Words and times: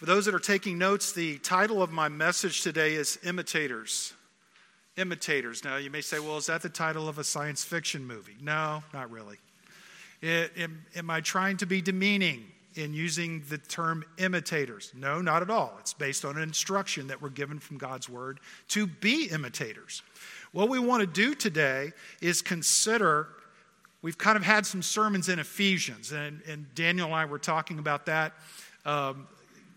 For 0.00 0.06
those 0.06 0.24
that 0.24 0.34
are 0.34 0.38
taking 0.38 0.78
notes, 0.78 1.12
the 1.12 1.36
title 1.40 1.82
of 1.82 1.92
my 1.92 2.08
message 2.08 2.62
today 2.62 2.94
is 2.94 3.18
Imitators. 3.22 4.14
Imitators. 4.96 5.62
Now, 5.62 5.76
you 5.76 5.90
may 5.90 6.00
say, 6.00 6.18
well, 6.18 6.38
is 6.38 6.46
that 6.46 6.62
the 6.62 6.70
title 6.70 7.06
of 7.06 7.18
a 7.18 7.22
science 7.22 7.64
fiction 7.64 8.06
movie? 8.06 8.34
No, 8.40 8.82
not 8.94 9.10
really. 9.10 9.36
It, 10.22 10.52
am, 10.56 10.86
am 10.96 11.10
I 11.10 11.20
trying 11.20 11.58
to 11.58 11.66
be 11.66 11.82
demeaning 11.82 12.46
in 12.76 12.94
using 12.94 13.44
the 13.50 13.58
term 13.58 14.02
imitators? 14.16 14.90
No, 14.96 15.20
not 15.20 15.42
at 15.42 15.50
all. 15.50 15.76
It's 15.80 15.92
based 15.92 16.24
on 16.24 16.38
an 16.38 16.44
instruction 16.44 17.08
that 17.08 17.20
we're 17.20 17.28
given 17.28 17.58
from 17.58 17.76
God's 17.76 18.08
Word 18.08 18.40
to 18.68 18.86
be 18.86 19.26
imitators. 19.26 20.00
What 20.52 20.70
we 20.70 20.78
want 20.78 21.02
to 21.02 21.06
do 21.06 21.34
today 21.34 21.92
is 22.22 22.40
consider. 22.40 23.28
We've 24.00 24.16
kind 24.16 24.38
of 24.38 24.44
had 24.44 24.64
some 24.64 24.80
sermons 24.80 25.28
in 25.28 25.38
Ephesians, 25.38 26.10
and, 26.10 26.40
and 26.48 26.74
Daniel 26.74 27.08
and 27.08 27.16
I 27.16 27.26
were 27.26 27.38
talking 27.38 27.78
about 27.78 28.06
that 28.06 28.32
um, 28.86 29.26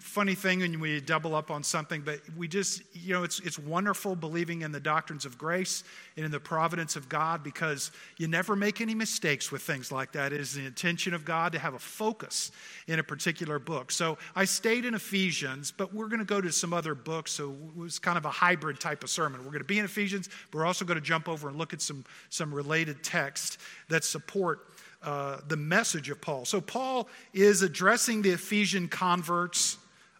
funny 0.03 0.35
thing 0.35 0.59
when 0.59 0.81
we 0.81 0.99
double 0.99 1.33
up 1.33 1.49
on 1.49 1.63
something, 1.63 2.01
but 2.01 2.19
we 2.35 2.45
just, 2.45 2.83
you 2.93 3.13
know, 3.13 3.23
it's, 3.23 3.39
it's 3.39 3.57
wonderful 3.57 4.17
believing 4.17 4.61
in 4.61 4.71
the 4.71 4.79
doctrines 4.79 5.23
of 5.23 5.37
grace 5.37 5.85
and 6.17 6.25
in 6.25 6.31
the 6.31 6.41
providence 6.41 6.97
of 6.97 7.07
God 7.07 7.41
because 7.41 7.89
you 8.17 8.27
never 8.27 8.53
make 8.53 8.81
any 8.81 8.93
mistakes 8.93 9.49
with 9.49 9.61
things 9.61 9.93
like 9.93 10.11
that. 10.11 10.33
It 10.33 10.41
is 10.41 10.53
the 10.53 10.65
intention 10.65 11.13
of 11.13 11.23
God 11.23 11.53
to 11.53 11.59
have 11.59 11.73
a 11.73 11.79
focus 11.79 12.51
in 12.87 12.99
a 12.99 13.03
particular 13.03 13.59
book. 13.59 13.91
So 13.91 14.17
I 14.35 14.43
stayed 14.43 14.83
in 14.83 14.93
Ephesians, 14.93 15.71
but 15.71 15.93
we're 15.93 16.09
going 16.09 16.19
to 16.19 16.25
go 16.25 16.41
to 16.41 16.51
some 16.51 16.73
other 16.73 16.95
books. 16.95 17.31
So 17.31 17.55
it 17.69 17.79
was 17.79 17.97
kind 17.97 18.17
of 18.17 18.25
a 18.25 18.31
hybrid 18.31 18.81
type 18.81 19.05
of 19.05 19.09
sermon. 19.09 19.39
We're 19.39 19.51
going 19.51 19.59
to 19.59 19.65
be 19.65 19.79
in 19.79 19.85
Ephesians, 19.85 20.27
but 20.51 20.57
we're 20.57 20.65
also 20.65 20.83
going 20.83 20.99
to 20.99 21.05
jump 21.05 21.29
over 21.29 21.47
and 21.47 21.57
look 21.57 21.71
at 21.71 21.81
some, 21.81 22.03
some 22.29 22.53
related 22.53 23.03
texts 23.03 23.57
that 23.87 24.03
support 24.03 24.67
uh, 25.01 25.39
the 25.47 25.57
message 25.57 26.09
of 26.09 26.21
Paul. 26.21 26.45
So, 26.45 26.61
Paul 26.61 27.09
is 27.33 27.61
addressing 27.61 28.21
the 28.21 28.31
Ephesian 28.31 28.87
converts 28.87 29.77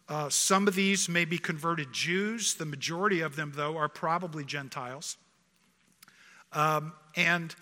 uh, 0.08 0.28
some 0.28 0.68
of 0.68 0.74
these 0.74 1.08
may 1.08 1.24
be 1.24 1.38
converted 1.38 1.92
Jews. 1.92 2.54
The 2.54 2.66
majority 2.66 3.20
of 3.20 3.36
them, 3.36 3.52
though, 3.54 3.76
are 3.76 3.88
probably 3.88 4.44
Gentiles. 4.44 5.16
Um, 6.52 6.92
and 7.16 7.54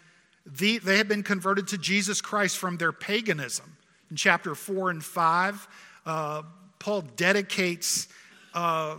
the, 0.44 0.78
they 0.78 0.98
have 0.98 1.08
been 1.08 1.22
converted 1.22 1.68
to 1.68 1.78
Jesus 1.78 2.20
Christ 2.20 2.58
from 2.58 2.76
their 2.76 2.92
paganism. 2.92 3.76
In 4.10 4.16
chapter 4.16 4.54
4 4.54 4.90
and 4.90 5.04
5, 5.04 5.68
uh, 6.04 6.42
Paul 6.78 7.02
dedicates 7.16 8.08
uh, 8.54 8.96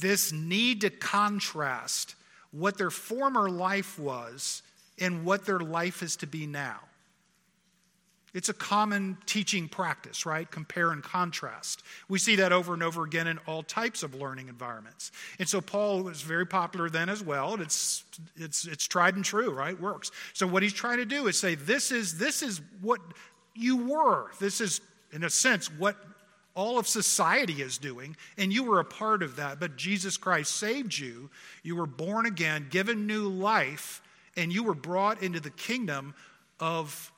this 0.00 0.32
need 0.32 0.82
to 0.82 0.90
contrast 0.90 2.14
what 2.52 2.78
their 2.78 2.90
former 2.90 3.50
life 3.50 3.98
was 3.98 4.62
and 4.98 5.24
what 5.24 5.46
their 5.46 5.58
life 5.58 6.02
is 6.02 6.16
to 6.16 6.26
be 6.26 6.46
now. 6.46 6.78
It's 8.32 8.48
a 8.48 8.54
common 8.54 9.18
teaching 9.26 9.68
practice, 9.68 10.24
right? 10.24 10.48
Compare 10.50 10.92
and 10.92 11.02
contrast. 11.02 11.82
We 12.08 12.18
see 12.18 12.36
that 12.36 12.52
over 12.52 12.74
and 12.74 12.82
over 12.82 13.04
again 13.04 13.26
in 13.26 13.38
all 13.46 13.62
types 13.62 14.02
of 14.02 14.14
learning 14.14 14.48
environments. 14.48 15.10
And 15.38 15.48
so 15.48 15.60
Paul 15.60 16.02
was 16.02 16.22
very 16.22 16.46
popular 16.46 16.88
then 16.88 17.08
as 17.08 17.22
well. 17.22 17.60
It's, 17.60 18.04
it's, 18.36 18.66
it's 18.66 18.86
tried 18.86 19.16
and 19.16 19.24
true, 19.24 19.50
right? 19.50 19.78
Works. 19.80 20.12
So 20.32 20.46
what 20.46 20.62
he's 20.62 20.72
trying 20.72 20.98
to 20.98 21.04
do 21.04 21.26
is 21.26 21.38
say, 21.38 21.56
this 21.56 21.90
is, 21.90 22.18
this 22.18 22.42
is 22.42 22.60
what 22.80 23.00
you 23.54 23.88
were. 23.88 24.30
This 24.38 24.60
is, 24.60 24.80
in 25.12 25.24
a 25.24 25.30
sense, 25.30 25.70
what 25.70 25.96
all 26.54 26.78
of 26.78 26.86
society 26.86 27.62
is 27.62 27.78
doing, 27.78 28.16
and 28.36 28.52
you 28.52 28.64
were 28.64 28.80
a 28.80 28.84
part 28.84 29.22
of 29.22 29.36
that. 29.36 29.60
But 29.60 29.76
Jesus 29.76 30.16
Christ 30.16 30.56
saved 30.56 30.98
you. 30.98 31.30
You 31.62 31.76
were 31.76 31.86
born 31.86 32.26
again, 32.26 32.66
given 32.70 33.06
new 33.06 33.28
life, 33.28 34.02
and 34.36 34.52
you 34.52 34.62
were 34.62 34.74
brought 34.74 35.22
into 35.22 35.40
the 35.40 35.50
kingdom 35.50 36.14
of 36.58 37.12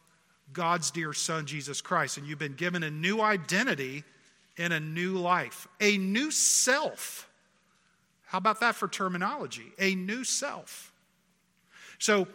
God's 0.53 0.91
dear 0.91 1.13
Son, 1.13 1.47
Jesus 1.47 1.81
Christ, 1.81 2.19
and 2.19 2.27
you've 2.27 2.39
been 2.39 2.55
given 2.55 2.83
a 2.83 2.91
new 2.91 3.21
identity 3.21 4.05
in 4.57 4.73
a 4.73 4.81
new 4.81 5.13
life, 5.13 5.67
a 5.81 5.97
new 5.97 6.31
self. 6.31 7.29
How 8.27 8.39
about 8.39 8.61
that 8.61 8.75
for 8.75 8.89
terminology? 8.89 9.73
A 9.79 9.95
new 9.95 10.25
self. 10.25 10.93
So, 11.99 12.27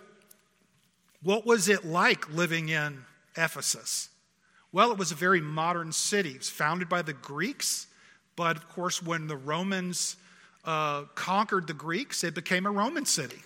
what 1.24 1.46
was 1.46 1.68
it 1.68 1.86
like 1.86 2.30
living 2.34 2.70
in 2.70 3.06
Ephesus? 3.36 4.10
Well, 4.72 4.92
it 4.92 4.98
was 4.98 5.12
a 5.12 5.16
very 5.16 5.42
modern 5.42 5.92
city. 5.92 6.32
It 6.32 6.38
was 6.38 6.50
founded 6.50 6.88
by 6.88 7.02
the 7.02 7.14
Greeks, 7.14 7.88
but 8.36 8.56
of 8.56 8.70
course, 8.70 9.02
when 9.02 9.28
the 9.28 9.36
Romans 9.36 10.18
uh, 10.66 11.04
conquered 11.16 11.68
the 11.68 11.74
Greeks, 11.74 12.24
it 12.24 12.36
became 12.36 12.66
a 12.66 12.72
Roman 12.72 13.06
city. 13.06 13.42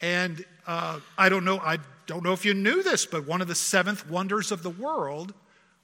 And 0.00 0.44
uh, 0.66 1.00
I 1.16 1.28
don't 1.28 1.44
know, 1.44 1.58
I 1.58 1.78
don't 2.06 2.22
know 2.22 2.32
if 2.32 2.44
you 2.44 2.54
knew 2.54 2.82
this, 2.82 3.06
but 3.06 3.26
one 3.26 3.40
of 3.40 3.48
the 3.48 3.54
seventh 3.54 4.08
wonders 4.08 4.52
of 4.52 4.62
the 4.62 4.70
world 4.70 5.34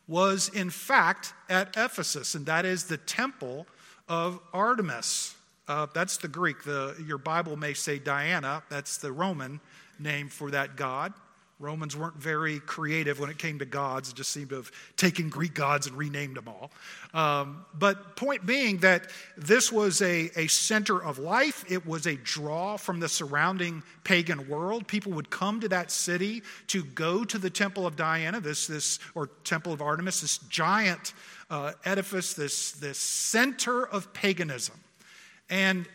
was, 0.07 0.49
in 0.49 0.71
fact, 0.71 1.33
at 1.49 1.77
Ephesus, 1.77 2.35
and 2.35 2.45
that 2.47 2.65
is 2.65 2.85
the 2.85 2.99
temple 2.99 3.67
of 4.09 4.39
Artemis. 4.53 5.35
Uh, 5.67 5.87
that's 5.95 6.19
the 6.19 6.29
Greek. 6.29 6.63
The, 6.65 6.95
your 7.07 7.17
Bible 7.19 7.57
may 7.57 7.73
say 7.73 7.99
Diana, 7.99 8.63
that's 8.69 8.99
the 8.99 9.13
Roman 9.13 9.61
name 9.99 10.29
for 10.29 10.51
that 10.51 10.77
god. 10.77 11.15
Romans 11.61 11.97
weren't 11.97 12.17
very 12.17 12.59
creative 12.61 13.21
when 13.21 13.31
it 13.31 13.39
came 13.39 13.61
to 13.61 13.65
gods, 13.65 14.11
it 14.11 14.17
just 14.17 14.31
seemed 14.31 14.51
to 14.51 14.57
have 14.57 14.73
taken 14.97 15.29
Greek 15.29 15.55
gods 15.55 15.87
and 15.87 15.97
renamed 15.97 16.37
them 16.37 16.49
all. 16.49 16.71
Um, 17.15 17.65
but, 17.79 18.17
point 18.17 18.45
being 18.45 18.79
that 18.79 19.09
this 19.37 19.71
was 19.71 20.03
a, 20.03 20.31
a 20.37 20.49
center 20.49 21.03
of 21.03 21.19
life, 21.19 21.65
it 21.71 21.87
was 21.87 22.07
a 22.07 22.17
draw 22.17 22.77
from 22.77 22.99
the 22.99 23.09
surrounding 23.09 23.83
pagan 24.03 24.49
world. 24.49 24.89
People 24.89 25.13
would 25.13 25.31
come 25.31 25.61
to 25.61 25.69
that 25.69 25.91
city 25.91 26.43
to 26.69 26.83
go 26.83 27.25
to 27.25 27.39
the 27.39 27.51
Temple 27.51 27.87
of 27.87 27.95
Diana, 27.95 28.41
this, 28.41 28.67
this 28.67 28.99
or 29.15 29.29
Temple 29.45 29.73
of 29.73 29.81
Artemis, 29.81 30.23
this 30.23 30.39
giant 30.39 31.13
uh, 31.51 31.73
edifice, 31.85 32.35
this, 32.35 32.73
this 32.73 32.99
center 32.99 33.87
of 33.87 34.13
paganism. 34.13 34.77
And 35.49 35.87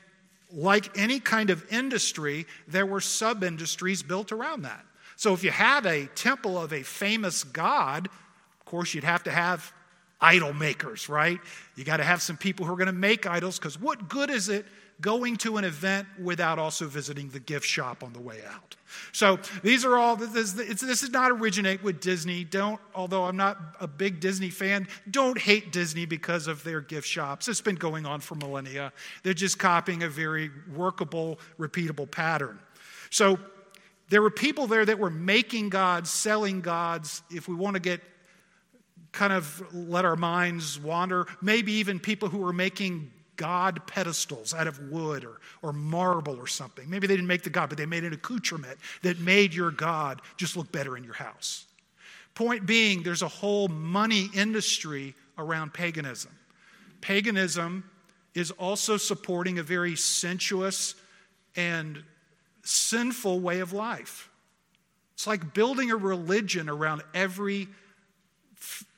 like 0.51 0.97
any 0.97 1.19
kind 1.19 1.49
of 1.49 1.65
industry, 1.71 2.45
there 2.67 2.85
were 2.85 3.01
sub 3.01 3.43
industries 3.43 4.01
built 4.01 4.31
around 4.31 4.63
that. 4.63 4.85
So 5.19 5.33
if 5.33 5.43
you 5.43 5.51
had 5.51 5.85
a 5.85 6.05
temple 6.15 6.57
of 6.57 6.71
a 6.71 6.81
famous 6.81 7.43
god, 7.43 8.07
of 8.07 8.65
course, 8.65 8.93
you'd 8.93 9.03
have 9.03 9.21
to 9.23 9.31
have 9.31 9.73
idol 10.21 10.53
makers, 10.53 11.09
right? 11.09 11.41
You 11.75 11.83
got 11.83 11.97
to 11.97 12.05
have 12.05 12.21
some 12.21 12.37
people 12.37 12.65
who 12.65 12.71
are 12.71 12.77
going 12.77 12.85
to 12.85 12.93
make 12.93 13.27
idols 13.27 13.59
because 13.59 13.77
what 13.77 14.07
good 14.07 14.29
is 14.29 14.47
it 14.47 14.65
going 15.01 15.35
to 15.35 15.57
an 15.57 15.65
event 15.65 16.07
without 16.23 16.57
also 16.57 16.87
visiting 16.87 17.27
the 17.31 17.39
gift 17.41 17.65
shop 17.65 18.01
on 18.01 18.13
the 18.13 18.21
way 18.21 18.39
out? 18.49 18.77
So 19.11 19.39
these 19.61 19.83
are 19.83 19.97
all, 19.97 20.15
this, 20.15 20.53
this 20.53 20.79
does 20.79 21.09
not 21.09 21.31
originate 21.31 21.83
with 21.83 21.99
Disney. 21.99 22.45
Don't, 22.45 22.79
although 22.95 23.25
I'm 23.25 23.35
not 23.35 23.57
a 23.81 23.87
big 23.87 24.21
Disney 24.21 24.49
fan, 24.49 24.87
don't 25.11 25.37
hate 25.37 25.73
Disney 25.73 26.05
because 26.05 26.47
of 26.47 26.63
their 26.63 26.79
gift 26.79 27.09
shops. 27.09 27.49
It's 27.49 27.59
been 27.59 27.75
going 27.75 28.05
on 28.05 28.21
for 28.21 28.35
millennia. 28.35 28.93
They're 29.23 29.33
just 29.33 29.59
copying 29.59 30.03
a 30.03 30.07
very 30.07 30.49
workable, 30.73 31.41
repeatable 31.59 32.09
pattern. 32.09 32.57
So 33.09 33.37
there 34.09 34.21
were 34.21 34.31
people 34.31 34.67
there 34.67 34.85
that 34.85 34.99
were 34.99 35.09
making 35.09 35.69
gods, 35.69 36.09
selling 36.09 36.61
gods. 36.61 37.21
If 37.29 37.47
we 37.47 37.55
want 37.55 37.75
to 37.75 37.79
get 37.79 38.01
kind 39.11 39.33
of 39.33 39.63
let 39.73 40.05
our 40.05 40.15
minds 40.15 40.79
wander, 40.79 41.27
maybe 41.41 41.73
even 41.73 41.99
people 41.99 42.29
who 42.29 42.39
were 42.39 42.53
making 42.53 43.11
god 43.35 43.87
pedestals 43.87 44.53
out 44.53 44.67
of 44.67 44.77
wood 44.91 45.23
or, 45.23 45.39
or 45.61 45.71
marble 45.71 46.37
or 46.37 46.47
something. 46.47 46.89
Maybe 46.89 47.07
they 47.07 47.15
didn't 47.15 47.27
make 47.27 47.43
the 47.43 47.49
god, 47.49 47.69
but 47.69 47.77
they 47.77 47.85
made 47.85 48.03
an 48.03 48.13
accoutrement 48.13 48.77
that 49.01 49.19
made 49.19 49.53
your 49.53 49.71
god 49.71 50.21
just 50.37 50.57
look 50.57 50.71
better 50.71 50.97
in 50.97 51.03
your 51.03 51.13
house. 51.13 51.65
Point 52.35 52.65
being, 52.65 53.01
there's 53.01 53.21
a 53.21 53.27
whole 53.27 53.67
money 53.69 54.29
industry 54.35 55.15
around 55.37 55.73
paganism. 55.73 56.31
Paganism 57.01 57.89
is 58.35 58.51
also 58.51 58.97
supporting 58.97 59.59
a 59.59 59.63
very 59.63 59.95
sensuous 59.95 60.95
and 61.55 62.03
sinful 62.63 63.39
way 63.39 63.59
of 63.59 63.73
life. 63.73 64.29
It's 65.13 65.27
like 65.27 65.53
building 65.53 65.91
a 65.91 65.97
religion 65.97 66.69
around 66.69 67.03
every 67.13 67.67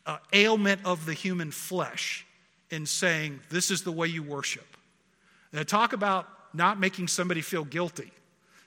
uh, 0.05 0.17
ailment 0.33 0.81
of 0.85 1.05
the 1.05 1.13
human 1.13 1.51
flesh 1.51 2.25
and 2.69 2.87
saying, 2.87 3.39
This 3.49 3.71
is 3.71 3.83
the 3.83 3.91
way 3.91 4.07
you 4.07 4.23
worship. 4.23 4.77
Now, 5.53 5.63
talk 5.63 5.93
about 5.93 6.27
not 6.53 6.79
making 6.79 7.07
somebody 7.07 7.41
feel 7.41 7.65
guilty. 7.65 8.11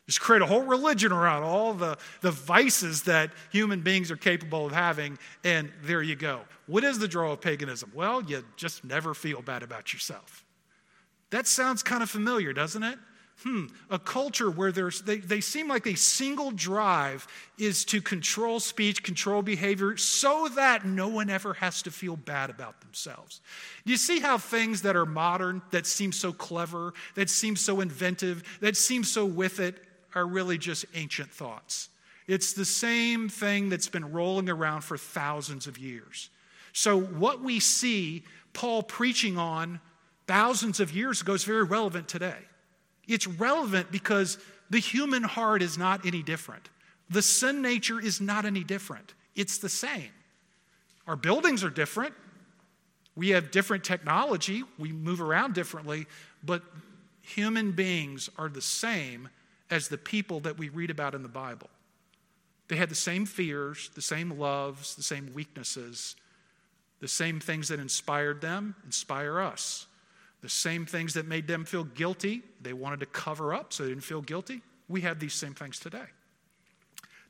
Just 0.06 0.20
create 0.20 0.42
a 0.42 0.46
whole 0.46 0.62
religion 0.62 1.12
around 1.12 1.44
all 1.44 1.72
the, 1.72 1.96
the 2.20 2.30
vices 2.30 3.02
that 3.04 3.30
human 3.50 3.80
beings 3.80 4.10
are 4.10 4.16
capable 4.16 4.66
of 4.66 4.72
having, 4.72 5.18
and 5.44 5.72
there 5.82 6.02
you 6.02 6.14
go. 6.14 6.40
What 6.66 6.84
is 6.84 6.98
the 6.98 7.08
draw 7.08 7.32
of 7.32 7.40
paganism? 7.40 7.90
Well, 7.94 8.22
you 8.22 8.44
just 8.56 8.84
never 8.84 9.14
feel 9.14 9.40
bad 9.40 9.62
about 9.62 9.94
yourself. 9.94 10.44
That 11.30 11.46
sounds 11.46 11.82
kind 11.82 12.02
of 12.02 12.10
familiar, 12.10 12.52
doesn't 12.52 12.82
it? 12.82 12.98
Hmm, 13.42 13.66
a 13.90 13.98
culture 13.98 14.50
where 14.50 14.72
they, 14.72 15.18
they 15.18 15.40
seem 15.40 15.68
like 15.68 15.86
a 15.86 15.96
single 15.96 16.50
drive 16.50 17.26
is 17.58 17.84
to 17.86 18.00
control 18.00 18.60
speech, 18.60 19.02
control 19.02 19.42
behavior, 19.42 19.96
so 19.96 20.48
that 20.56 20.84
no 20.86 21.08
one 21.08 21.28
ever 21.28 21.54
has 21.54 21.82
to 21.82 21.90
feel 21.90 22.16
bad 22.16 22.50
about 22.50 22.80
themselves. 22.80 23.40
You 23.84 23.96
see 23.96 24.20
how 24.20 24.38
things 24.38 24.82
that 24.82 24.96
are 24.96 25.06
modern, 25.06 25.62
that 25.72 25.86
seem 25.86 26.12
so 26.12 26.32
clever, 26.32 26.94
that 27.16 27.28
seem 27.28 27.56
so 27.56 27.80
inventive, 27.80 28.42
that 28.60 28.76
seem 28.76 29.04
so 29.04 29.24
with 29.24 29.60
it, 29.60 29.76
are 30.14 30.26
really 30.26 30.58
just 30.58 30.84
ancient 30.94 31.30
thoughts. 31.30 31.88
It's 32.26 32.54
the 32.54 32.64
same 32.64 33.28
thing 33.28 33.68
that's 33.68 33.88
been 33.88 34.12
rolling 34.12 34.48
around 34.48 34.82
for 34.82 34.96
thousands 34.96 35.66
of 35.66 35.76
years. 35.76 36.30
So, 36.72 37.00
what 37.00 37.42
we 37.42 37.60
see 37.60 38.24
Paul 38.52 38.82
preaching 38.82 39.36
on 39.36 39.80
thousands 40.26 40.80
of 40.80 40.92
years 40.92 41.20
ago 41.20 41.34
is 41.34 41.44
very 41.44 41.64
relevant 41.64 42.08
today. 42.08 42.38
It's 43.06 43.26
relevant 43.26 43.90
because 43.90 44.38
the 44.70 44.78
human 44.78 45.22
heart 45.22 45.62
is 45.62 45.76
not 45.76 46.06
any 46.06 46.22
different. 46.22 46.68
The 47.10 47.22
sin 47.22 47.62
nature 47.62 48.00
is 48.00 48.20
not 48.20 48.44
any 48.44 48.64
different. 48.64 49.14
It's 49.34 49.58
the 49.58 49.68
same. 49.68 50.10
Our 51.06 51.16
buildings 51.16 51.62
are 51.62 51.70
different. 51.70 52.14
We 53.16 53.30
have 53.30 53.50
different 53.50 53.84
technology. 53.84 54.64
We 54.78 54.92
move 54.92 55.20
around 55.20 55.54
differently. 55.54 56.06
But 56.42 56.62
human 57.20 57.72
beings 57.72 58.28
are 58.38 58.48
the 58.48 58.62
same 58.62 59.28
as 59.70 59.88
the 59.88 59.98
people 59.98 60.40
that 60.40 60.58
we 60.58 60.68
read 60.68 60.90
about 60.90 61.14
in 61.14 61.22
the 61.22 61.28
Bible. 61.28 61.68
They 62.68 62.76
had 62.76 62.88
the 62.88 62.94
same 62.94 63.26
fears, 63.26 63.90
the 63.94 64.02
same 64.02 64.38
loves, 64.38 64.94
the 64.94 65.02
same 65.02 65.32
weaknesses, 65.34 66.16
the 67.00 67.08
same 67.08 67.40
things 67.40 67.68
that 67.68 67.80
inspired 67.80 68.40
them 68.40 68.74
inspire 68.86 69.40
us. 69.40 69.86
The 70.44 70.50
same 70.50 70.84
things 70.84 71.14
that 71.14 71.26
made 71.26 71.46
them 71.46 71.64
feel 71.64 71.84
guilty, 71.84 72.42
they 72.60 72.74
wanted 72.74 73.00
to 73.00 73.06
cover 73.06 73.54
up 73.54 73.72
so 73.72 73.82
they 73.82 73.88
didn't 73.88 74.04
feel 74.04 74.20
guilty. 74.20 74.60
We 74.88 75.00
have 75.00 75.18
these 75.18 75.32
same 75.32 75.54
things 75.54 75.78
today. 75.78 76.04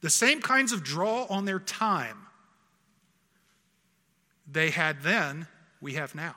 The 0.00 0.10
same 0.10 0.40
kinds 0.40 0.72
of 0.72 0.82
draw 0.82 1.24
on 1.30 1.44
their 1.44 1.60
time 1.60 2.16
they 4.50 4.70
had 4.70 5.00
then, 5.02 5.46
we 5.80 5.94
have 5.94 6.16
now. 6.16 6.34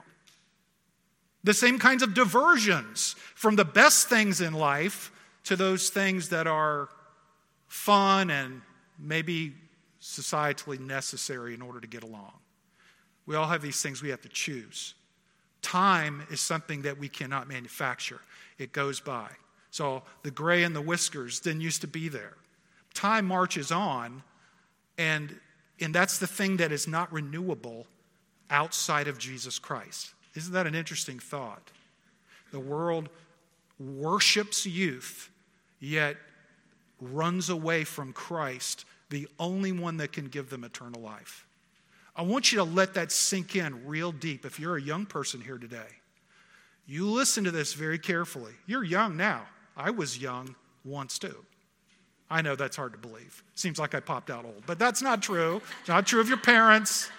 The 1.43 1.55
same 1.55 1.79
kinds 1.79 2.03
of 2.03 2.13
diversions 2.13 3.15
from 3.33 3.55
the 3.55 3.65
best 3.65 4.07
things 4.07 4.39
in 4.39 4.53
life 4.53 5.11
to 5.45 5.55
those 5.55 5.89
things 5.89 6.29
that 6.29 6.45
are 6.45 6.89
fun 7.65 8.29
and 8.29 8.61
maybe 8.99 9.55
societally 9.99 10.79
necessary 10.79 11.55
in 11.55 11.63
order 11.63 11.79
to 11.79 11.87
get 11.87 12.03
along. 12.03 12.33
We 13.25 13.35
all 13.35 13.47
have 13.47 13.63
these 13.63 13.81
things 13.81 14.03
we 14.03 14.09
have 14.09 14.21
to 14.21 14.29
choose. 14.29 14.93
Time 15.67 16.25
is 16.31 16.39
something 16.39 16.83
that 16.83 16.97
we 16.97 17.09
cannot 17.09 17.49
manufacture, 17.49 18.21
it 18.57 18.71
goes 18.71 19.01
by. 19.01 19.27
So 19.69 20.01
the 20.23 20.31
gray 20.31 20.63
and 20.63 20.73
the 20.73 20.81
whiskers 20.81 21.41
didn't 21.41 21.59
used 21.59 21.81
to 21.81 21.87
be 21.87 22.07
there. 22.07 22.35
Time 22.93 23.25
marches 23.25 23.69
on, 23.69 24.23
and, 24.97 25.37
and 25.81 25.93
that's 25.93 26.19
the 26.19 26.25
thing 26.25 26.55
that 26.57 26.71
is 26.71 26.87
not 26.87 27.11
renewable 27.11 27.85
outside 28.49 29.09
of 29.09 29.17
Jesus 29.17 29.59
Christ. 29.59 30.13
Isn't 30.35 30.53
that 30.53 30.67
an 30.67 30.73
interesting 30.73 31.19
thought? 31.19 31.69
The 32.53 32.61
world 32.61 33.09
worships 33.77 34.65
youth, 34.65 35.29
yet 35.81 36.15
runs 37.01 37.49
away 37.49 37.83
from 37.83 38.13
Christ, 38.13 38.85
the 39.09 39.27
only 39.37 39.73
one 39.73 39.97
that 39.97 40.13
can 40.13 40.27
give 40.27 40.49
them 40.49 40.63
eternal 40.63 41.01
life. 41.01 41.45
I 42.17 42.23
want 42.23 42.51
you 42.51 42.57
to 42.57 42.63
let 42.63 42.95
that 42.95 43.11
sink 43.11 43.55
in 43.55 43.85
real 43.85 44.11
deep 44.11 44.43
if 44.43 44.59
you're 44.59 44.75
a 44.75 44.81
young 44.81 45.05
person 45.05 45.39
here 45.39 45.59
today. 45.59 45.85
You 46.87 47.07
listen 47.11 47.43
to 47.43 47.51
this 47.51 47.73
very 47.73 47.99
carefully. 47.99 48.53
You're 48.65 48.83
young 48.83 49.15
now. 49.15 49.43
I 49.75 49.91
was 49.91 50.17
young 50.17 50.55
once 50.83 51.19
too. 51.19 51.45
I 52.29 52.41
know 52.41 52.55
that's 52.55 52.75
hard 52.75 52.93
to 52.93 52.97
believe. 52.97 53.43
Seems 53.53 53.77
like 53.77 53.93
I 53.93 53.99
popped 53.99 54.31
out 54.31 54.45
old, 54.45 54.63
but 54.65 54.79
that's 54.79 55.01
not 55.01 55.21
true. 55.21 55.61
It's 55.79 55.89
not 55.89 56.07
true 56.07 56.19
of 56.19 56.27
your 56.27 56.37
parents. 56.37 57.09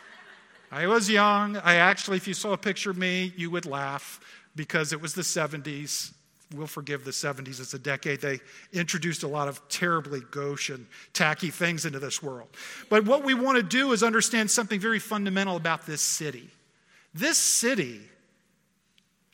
I 0.73 0.87
was 0.87 1.09
young. 1.09 1.57
I 1.59 1.77
actually, 1.77 2.17
if 2.17 2.27
you 2.27 2.35
saw 2.35 2.53
a 2.53 2.59
picture 2.59 2.91
of 2.91 2.99
me, 2.99 3.33
you 3.37 3.51
would 3.51 3.67
laugh 3.67 4.21
because 4.57 4.93
it 4.93 5.01
was 5.01 5.15
the 5.15 5.23
70s 5.23 6.13
we'll 6.55 6.67
forgive 6.67 7.05
the 7.05 7.11
70s 7.11 7.61
as 7.61 7.75
a 7.75 7.79
decade. 7.79 8.21
They 8.21 8.41
introduced 8.73 9.23
a 9.23 9.29
lot 9.29 9.49
of 9.49 9.67
terribly 9.69 10.21
gauche 10.31 10.71
and 10.71 10.87
tacky 11.13 11.51
things 11.51 11.85
into 11.85 11.99
this 11.99 12.23
world. 12.23 12.49
But 12.89 13.05
what 13.05 13.25
we 13.25 13.35
want 13.35 13.57
to 13.57 13.63
do 13.63 13.93
is 13.93 14.03
understand 14.03 14.51
something 14.51 14.81
very 14.81 14.99
fundamental 14.99 15.57
about 15.57 15.87
this 15.87 16.01
city. 16.01 16.49
This 17.15 17.37
city 17.37 18.01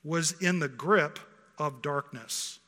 was 0.02 0.32
in 0.40 0.58
the 0.58 0.68
grip 0.68 1.18
of 1.58 1.82
darkness. 1.82 2.58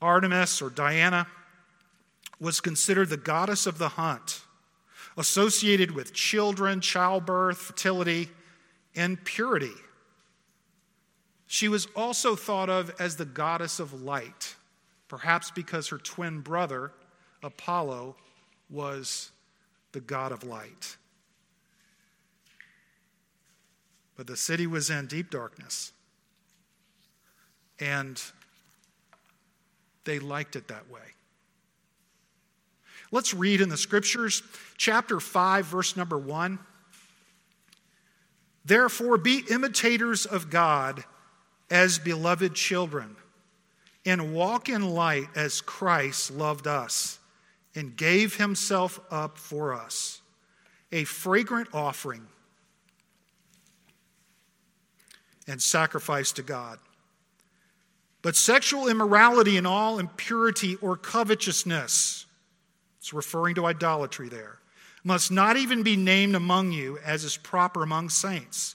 Artemis 0.00 0.60
or 0.60 0.70
Diana 0.70 1.26
was 2.38 2.60
considered 2.60 3.08
the 3.08 3.16
goddess 3.16 3.66
of 3.66 3.78
the 3.78 3.88
hunt, 3.90 4.42
associated 5.16 5.90
with 5.90 6.12
children, 6.12 6.80
childbirth, 6.80 7.58
fertility, 7.58 8.28
and 8.94 9.22
purity. 9.24 9.72
She 11.46 11.68
was 11.68 11.86
also 11.94 12.34
thought 12.34 12.68
of 12.68 12.94
as 12.98 13.16
the 13.16 13.24
goddess 13.24 13.78
of 13.78 14.02
light, 14.02 14.56
perhaps 15.08 15.50
because 15.50 15.88
her 15.88 15.98
twin 15.98 16.40
brother, 16.40 16.92
Apollo, 17.42 18.16
was 18.68 19.30
the 19.92 20.00
god 20.00 20.32
of 20.32 20.42
light. 20.42 20.96
But 24.16 24.26
the 24.26 24.36
city 24.36 24.66
was 24.66 24.90
in 24.90 25.06
deep 25.06 25.30
darkness. 25.30 25.92
And 27.78 28.20
they 30.04 30.18
liked 30.18 30.56
it 30.56 30.68
that 30.68 30.90
way. 30.90 31.00
Let's 33.12 33.34
read 33.34 33.60
in 33.60 33.68
the 33.68 33.76
scriptures, 33.76 34.42
chapter 34.76 35.20
5, 35.20 35.66
verse 35.66 35.96
number 35.96 36.18
1. 36.18 36.58
Therefore, 38.64 39.16
be 39.16 39.44
imitators 39.48 40.26
of 40.26 40.50
God 40.50 41.04
as 41.70 41.98
beloved 41.98 42.54
children 42.54 43.16
and 44.04 44.34
walk 44.34 44.68
in 44.68 44.88
light 44.90 45.28
as 45.34 45.60
Christ 45.60 46.30
loved 46.30 46.66
us 46.66 47.18
and 47.74 47.96
gave 47.96 48.36
himself 48.36 49.00
up 49.10 49.36
for 49.36 49.74
us, 49.74 50.22
a 50.92 51.04
fragrant 51.04 51.68
offering 51.74 52.26
and 55.46 55.60
sacrifice 55.60 56.32
to 56.32 56.42
God. 56.42 56.78
But 58.22 58.34
sexual 58.34 58.88
immorality 58.88 59.56
and 59.56 59.66
all 59.66 59.98
impurity 59.98 60.76
or 60.76 60.96
covetousness, 60.96 62.26
it's 62.98 63.12
referring 63.12 63.54
to 63.56 63.66
idolatry 63.66 64.28
there, 64.28 64.58
must 65.04 65.30
not 65.30 65.56
even 65.56 65.82
be 65.84 65.96
named 65.96 66.34
among 66.34 66.72
you 66.72 66.98
as 67.04 67.22
is 67.22 67.36
proper 67.36 67.82
among 67.82 68.08
saints. 68.08 68.74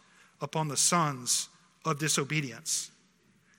upon 0.41 0.67
the 0.67 0.77
sons 0.77 1.49
of 1.85 1.99
disobedience. 1.99 2.91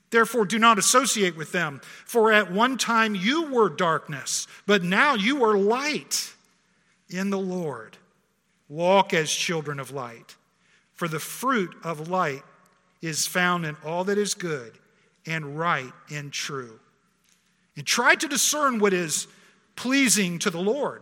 Therefore, 0.09 0.45
do 0.45 0.59
not 0.59 0.77
associate 0.77 1.35
with 1.35 1.51
them, 1.51 1.81
for 2.05 2.31
at 2.31 2.51
one 2.51 2.77
time 2.77 3.15
you 3.15 3.51
were 3.51 3.69
darkness, 3.69 4.47
but 4.67 4.83
now 4.83 5.15
you 5.15 5.43
are 5.43 5.57
light 5.57 6.33
in 7.09 7.31
the 7.31 7.39
Lord. 7.39 7.97
Walk 8.69 9.13
as 9.13 9.31
children 9.31 9.79
of 9.79 9.91
light, 9.91 10.35
for 10.93 11.07
the 11.07 11.19
fruit 11.19 11.75
of 11.83 12.09
light 12.09 12.43
is 13.01 13.25
found 13.25 13.65
in 13.65 13.75
all 13.83 14.03
that 14.03 14.17
is 14.17 14.33
good 14.33 14.77
and 15.25 15.57
right 15.57 15.91
and 16.11 16.31
true. 16.31 16.79
And 17.75 17.85
try 17.85 18.15
to 18.15 18.27
discern 18.27 18.79
what 18.79 18.93
is 18.93 19.27
pleasing 19.75 20.37
to 20.39 20.49
the 20.49 20.61
Lord. 20.61 21.01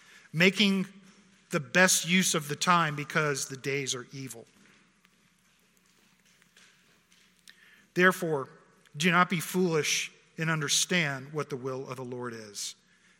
making 0.33 0.87
the 1.49 1.59
best 1.59 2.07
use 2.07 2.33
of 2.33 2.47
the 2.47 2.55
time 2.55 2.95
because 2.95 3.45
the 3.45 3.57
days 3.57 3.93
are 3.93 4.07
evil. 4.13 4.45
Therefore, 7.93 8.47
do 8.95 9.11
not 9.11 9.29
be 9.29 9.39
foolish 9.39 10.11
and 10.37 10.49
understand 10.49 11.27
what 11.33 11.49
the 11.49 11.57
will 11.57 11.87
of 11.89 11.97
the 11.97 12.03
Lord 12.03 12.33
is. 12.33 12.75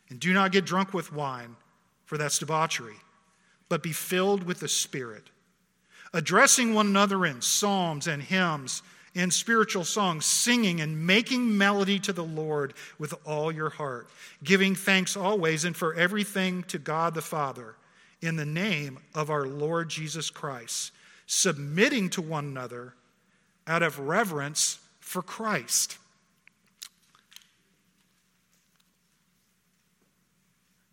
And 0.08 0.18
do 0.18 0.32
not 0.32 0.52
get 0.52 0.64
drunk 0.64 0.92
with 0.92 1.12
wine, 1.12 1.56
for 2.04 2.18
that's 2.18 2.38
debauchery, 2.38 2.96
but 3.68 3.82
be 3.82 3.92
filled 3.92 4.44
with 4.44 4.60
the 4.60 4.68
Spirit, 4.68 5.30
addressing 6.12 6.74
one 6.74 6.86
another 6.86 7.24
in 7.26 7.40
psalms 7.40 8.06
and 8.06 8.22
hymns 8.22 8.82
and 9.14 9.32
spiritual 9.32 9.84
songs, 9.84 10.24
singing 10.24 10.80
and 10.80 11.06
making 11.06 11.56
melody 11.56 11.98
to 12.00 12.12
the 12.12 12.24
Lord 12.24 12.74
with 12.98 13.14
all 13.26 13.52
your 13.52 13.70
heart, 13.70 14.08
giving 14.42 14.74
thanks 14.74 15.16
always 15.16 15.64
and 15.64 15.76
for 15.76 15.94
everything 15.94 16.62
to 16.64 16.78
God 16.78 17.14
the 17.14 17.20
Father 17.22 17.76
in 18.22 18.36
the 18.36 18.46
name 18.46 18.98
of 19.14 19.30
our 19.30 19.46
Lord 19.46 19.90
Jesus 19.90 20.30
Christ, 20.30 20.92
submitting 21.26 22.08
to 22.10 22.22
one 22.22 22.46
another 22.46 22.94
out 23.66 23.82
of 23.82 23.98
reverence 23.98 24.78
for 25.00 25.22
Christ. 25.22 25.98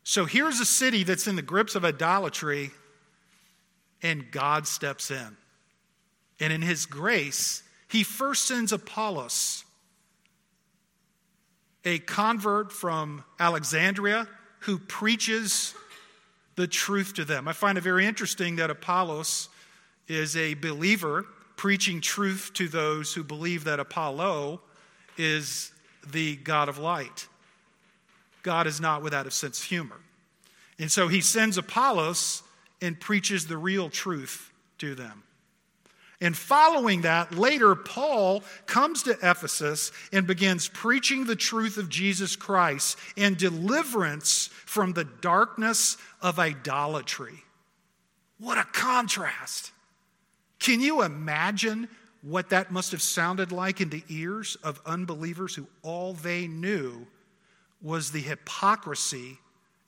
So 0.04 0.26
here's 0.26 0.60
a 0.60 0.66
city 0.66 1.04
that's 1.04 1.28
in 1.28 1.36
the 1.36 1.44
grips 1.44 1.76
of 1.76 1.86
idolatry, 1.86 2.72
and 4.02 4.32
God 4.32 4.66
steps 4.66 5.12
in. 5.12 5.38
And 6.40 6.52
in 6.52 6.64
his 6.64 6.88
grace, 6.88 7.62
he 7.90 8.04
first 8.04 8.46
sends 8.46 8.72
Apollos, 8.72 9.66
a 11.84 12.00
convert 12.00 12.72
from 12.72 13.24
Alexandria 13.40 14.28
who 14.62 14.78
preaches 14.78 15.74
the 16.56 16.68
truth 16.68 17.14
to 17.16 17.26
them. 17.26 17.48
I 17.48 17.54
find 17.54 17.78
it 17.78 17.82
very 17.82 18.06
interesting 18.06 18.58
that 18.58 18.70
Apollos 18.70 19.50
is 20.08 20.36
a 20.36 20.54
believer 20.56 21.26
preaching 21.56 22.00
truth 22.00 22.52
to 22.54 22.68
those 22.68 23.14
who 23.14 23.24
believe 23.24 23.64
that 23.64 23.80
Apollo 23.80 24.62
is 25.18 25.72
the 26.12 26.36
God 26.38 26.70
of 26.70 26.78
light. 26.78 27.28
God 28.44 28.68
is 28.68 28.80
not 28.80 29.02
without 29.02 29.26
a 29.26 29.32
sense 29.32 29.60
of 29.60 29.66
humor. 29.66 29.98
And 30.78 30.92
so 30.92 31.08
he 31.08 31.22
sends 31.22 31.58
Apollos 31.58 32.44
and 32.82 33.00
preaches 33.00 33.48
the 33.48 33.58
real 33.58 33.90
truth 33.90 34.52
to 34.78 34.96
them. 34.96 35.24
And 36.22 36.36
following 36.36 37.02
that, 37.02 37.34
later, 37.34 37.76
Paul 37.76 38.44
comes 38.66 39.04
to 39.04 39.18
Ephesus 39.24 39.92
and 40.12 40.28
begins 40.28 40.68
preaching 40.68 41.26
the 41.26 41.36
truth 41.36 41.78
of 41.78 41.88
Jesus 41.88 42.36
Christ 42.36 42.98
and 43.16 43.38
deliverance 43.38 44.50
from 44.66 44.92
the 44.94 45.06
darkness 45.06 45.98
of 46.22 46.38
idolatry. 46.38 47.44
What 48.38 48.58
a 48.58 48.66
contrast! 48.66 49.72
Can 50.60 50.82
you 50.82 51.04
imagine 51.04 51.88
what 52.22 52.50
that 52.50 52.70
must 52.70 52.92
have 52.92 53.02
sounded 53.02 53.54
like 53.54 53.80
in 53.80 53.90
the 53.90 54.04
ears 54.10 54.58
of 54.62 54.82
unbelievers 54.86 55.56
who 55.56 55.68
all 55.84 56.14
they 56.14 56.48
knew 56.48 57.08
was 57.82 58.12
the 58.12 58.20
hypocrisy 58.20 59.40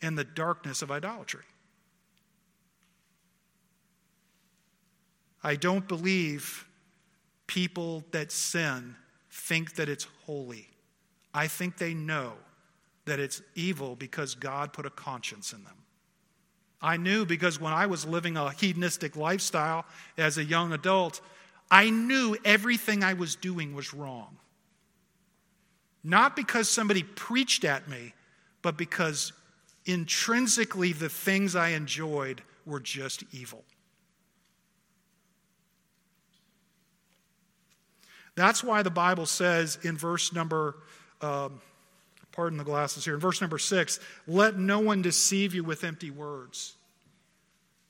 and 0.02 0.18
the 0.18 0.24
darkness 0.24 0.82
of 0.82 0.92
idolatry? 0.92 1.44
I 5.44 5.56
don't 5.56 5.88
believe 5.88 6.68
people 7.48 8.04
that 8.12 8.32
sin 8.32 8.96
think 9.30 9.76
that 9.76 9.90
it's 9.90 10.08
holy. 10.26 10.70
I 11.34 11.48
think 11.48 11.78
they 11.78 11.94
know 11.94 12.34
that 13.06 13.20
it's 13.20 13.42
evil 13.56 13.96
because 13.96 14.36
God 14.36 14.74
put 14.74 14.86
a 14.86 14.90
conscience 14.90 15.54
in 15.54 15.64
them. 15.64 15.78
I 16.82 16.98
knew 16.98 17.26
because 17.26 17.60
when 17.60 17.74
I 17.74 17.86
was 17.86 18.06
living 18.06 18.38
a 18.38 18.52
hedonistic 18.52 19.16
lifestyle 19.16 19.86
as 20.18 20.38
a 20.38 20.44
young 20.44 20.74
adult, 20.74 21.22
I 21.70 21.90
knew 21.90 22.36
everything 22.44 23.04
I 23.04 23.14
was 23.14 23.36
doing 23.36 23.76
was 23.76 23.94
wrong. 23.94 24.38
Not 26.04 26.36
because 26.36 26.68
somebody 26.68 27.04
preached 27.04 27.64
at 27.64 27.88
me, 27.88 28.14
but 28.62 28.78
because 28.78 29.34
intrinsically 29.86 30.94
the 30.94 31.10
things 31.10 31.56
I 31.56 31.70
enjoyed 31.70 32.42
were 32.66 32.80
just 32.80 33.24
evil. 33.32 33.64
That's 38.36 38.64
why 38.64 38.82
the 38.82 38.90
Bible 38.90 39.26
says 39.26 39.78
in 39.84 39.98
verse 39.98 40.34
number, 40.34 40.76
um, 41.22 41.62
pardon 42.32 42.58
the 42.58 42.64
glasses 42.64 43.04
here, 43.06 43.16
in 43.16 43.20
verse 43.20 43.42
number 43.42 43.58
six, 43.58 44.00
let 44.28 44.58
no 44.58 44.80
one 44.80 45.02
deceive 45.02 45.54
you 45.54 45.64
with 45.64 45.84
empty 45.84 46.12
words. 46.12 46.76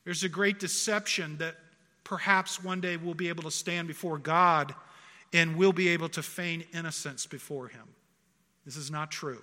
There's 0.04 0.24
a 0.24 0.30
great 0.30 0.60
deception 0.60 1.38
that 1.38 1.56
perhaps 2.04 2.64
one 2.64 2.82
day 2.82 2.98
we'll 2.98 3.14
be 3.14 3.30
able 3.30 3.44
to 3.44 3.52
stand 3.52 3.88
before 3.88 4.18
God 4.18 4.74
and 5.34 5.56
we'll 5.56 5.74
be 5.74 5.90
able 5.90 6.10
to 6.10 6.24
feign 6.24 6.64
innocence 6.74 7.26
before 7.26 7.68
Him. 7.68 7.88
This 8.66 8.76
is 8.76 8.92
not 8.92 9.12
true. 9.12 9.42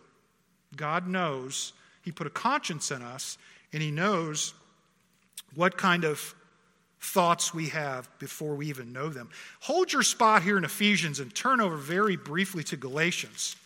God 0.77 1.07
knows, 1.07 1.73
He 2.03 2.13
put 2.13 2.27
a 2.27 2.31
conscience 2.31 2.91
in 2.91 3.03
us, 3.03 3.39
and 3.73 3.83
He 3.83 3.91
knows 3.91 4.53
what 5.55 5.79
kind 5.79 6.05
of 6.05 6.35
thoughts 7.01 7.55
we 7.55 7.69
have 7.69 8.09
before 8.19 8.55
we 8.55 8.67
even 8.69 8.93
know 8.93 9.09
them. 9.09 9.31
Hold 9.61 9.93
your 9.93 10.03
spot 10.03 10.43
here 10.43 10.59
in 10.59 10.65
Ephesians 10.65 11.21
and 11.21 11.35
turn 11.35 11.61
over 11.61 11.77
very 11.77 12.17
briefly 12.17 12.65
to 12.65 12.77
Galatians. 12.77 13.57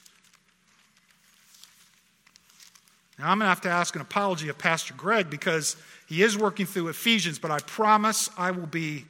Now, 3.19 3.31
I'm 3.31 3.39
going 3.39 3.47
to 3.47 3.51
have 3.51 3.61
to 3.63 3.71
ask 3.71 3.95
an 3.95 4.01
apology 4.01 4.49
of 4.49 4.59
Pastor 4.59 4.95
Greg 4.95 5.31
because 5.31 5.77
he 6.09 6.23
is 6.23 6.37
working 6.37 6.67
through 6.67 6.89
Ephesians, 6.89 7.39
but 7.39 7.51
I 7.51 7.59
promise 7.61 8.29
I 8.37 8.51
will 8.51 8.67
be 8.67 9.05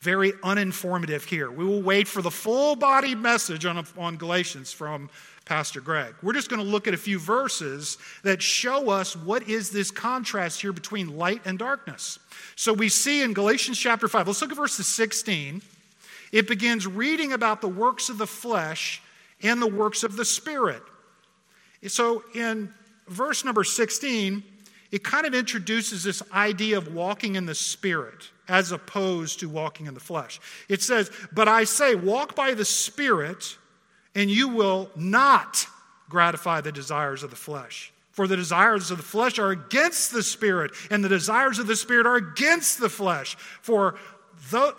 very 0.00 0.32
uninformative 0.32 1.24
here. 1.24 1.50
We 1.50 1.64
will 1.64 1.82
wait 1.82 2.06
for 2.08 2.22
the 2.22 2.30
full 2.30 2.76
body 2.76 3.14
message 3.14 3.64
on, 3.64 3.84
on 3.96 4.16
Galatians 4.16 4.72
from 4.72 5.08
Pastor 5.44 5.80
Greg. 5.80 6.14
We're 6.22 6.32
just 6.32 6.48
going 6.48 6.64
to 6.64 6.68
look 6.68 6.88
at 6.88 6.94
a 6.94 6.98
few 6.98 7.18
verses 7.18 7.98
that 8.22 8.40
show 8.40 8.90
us 8.90 9.14
what 9.14 9.48
is 9.48 9.70
this 9.70 9.90
contrast 9.90 10.62
here 10.62 10.72
between 10.72 11.16
light 11.16 11.42
and 11.44 11.58
darkness. 11.58 12.18
So 12.56 12.72
we 12.72 12.88
see 12.88 13.22
in 13.22 13.34
Galatians 13.34 13.78
chapter 13.78 14.08
5, 14.08 14.26
let's 14.26 14.40
look 14.40 14.52
at 14.52 14.56
verses 14.56 14.86
16. 14.86 15.60
It 16.32 16.48
begins 16.48 16.86
reading 16.86 17.32
about 17.32 17.60
the 17.60 17.68
works 17.68 18.08
of 18.08 18.18
the 18.18 18.26
flesh 18.26 19.02
and 19.42 19.60
the 19.60 19.66
works 19.66 20.02
of 20.02 20.16
the 20.16 20.24
Spirit. 20.24 20.82
So 21.86 22.24
in 22.34 22.72
verse 23.08 23.44
number 23.44 23.64
16, 23.64 24.42
it 24.90 25.04
kind 25.04 25.26
of 25.26 25.34
introduces 25.34 26.04
this 26.04 26.22
idea 26.32 26.78
of 26.78 26.94
walking 26.94 27.36
in 27.36 27.46
the 27.46 27.54
Spirit 27.54 28.30
as 28.48 28.72
opposed 28.72 29.40
to 29.40 29.48
walking 29.48 29.86
in 29.86 29.94
the 29.94 30.00
flesh. 30.00 30.40
It 30.68 30.82
says, 30.82 31.10
But 31.32 31.48
I 31.48 31.64
say, 31.64 31.94
walk 31.94 32.34
by 32.34 32.54
the 32.54 32.64
Spirit 32.64 33.58
and 34.14 34.30
you 34.30 34.48
will 34.48 34.90
not 34.94 35.66
gratify 36.08 36.60
the 36.60 36.72
desires 36.72 37.22
of 37.22 37.30
the 37.30 37.36
flesh. 37.36 37.92
For 38.12 38.28
the 38.28 38.36
desires 38.36 38.92
of 38.92 38.98
the 38.98 39.02
flesh 39.02 39.40
are 39.40 39.50
against 39.50 40.12
the 40.12 40.22
spirit, 40.22 40.70
and 40.90 41.02
the 41.02 41.08
desires 41.08 41.58
of 41.58 41.66
the 41.66 41.74
spirit 41.74 42.06
are 42.06 42.14
against 42.14 42.78
the 42.78 42.88
flesh. 42.88 43.36
For 43.60 43.96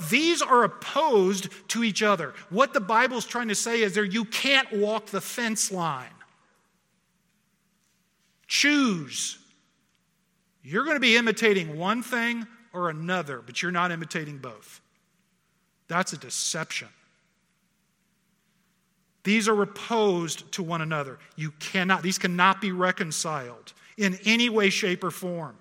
these 0.09 0.41
are 0.41 0.63
opposed 0.63 1.49
to 1.69 1.83
each 1.83 2.01
other. 2.01 2.33
What 2.49 2.73
the 2.73 2.79
Bible 2.79 3.17
is 3.17 3.25
trying 3.25 3.49
to 3.49 3.55
say 3.55 3.81
is 3.81 3.93
there 3.93 4.05
you 4.05 4.25
can't 4.25 4.71
walk 4.71 5.07
the 5.07 5.21
fence 5.21 5.71
line. 5.71 6.07
Choose. 8.47 9.37
You're 10.63 10.83
going 10.83 10.95
to 10.95 11.01
be 11.01 11.17
imitating 11.17 11.77
one 11.77 12.03
thing 12.03 12.47
or 12.73 12.89
another, 12.89 13.41
but 13.45 13.61
you're 13.61 13.71
not 13.71 13.91
imitating 13.91 14.37
both. 14.37 14.81
That's 15.87 16.13
a 16.13 16.17
deception. 16.17 16.87
These 19.25 19.47
are 19.47 19.59
opposed 19.59 20.51
to 20.53 20.63
one 20.63 20.81
another. 20.81 21.17
You 21.35 21.51
cannot, 21.59 22.03
these 22.03 22.19
cannot 22.19 22.61
be 22.61 22.71
reconciled 22.71 23.73
in 23.97 24.19
any 24.23 24.49
way, 24.49 24.69
shape, 24.69 25.03
or 25.03 25.09
form. 25.09 25.57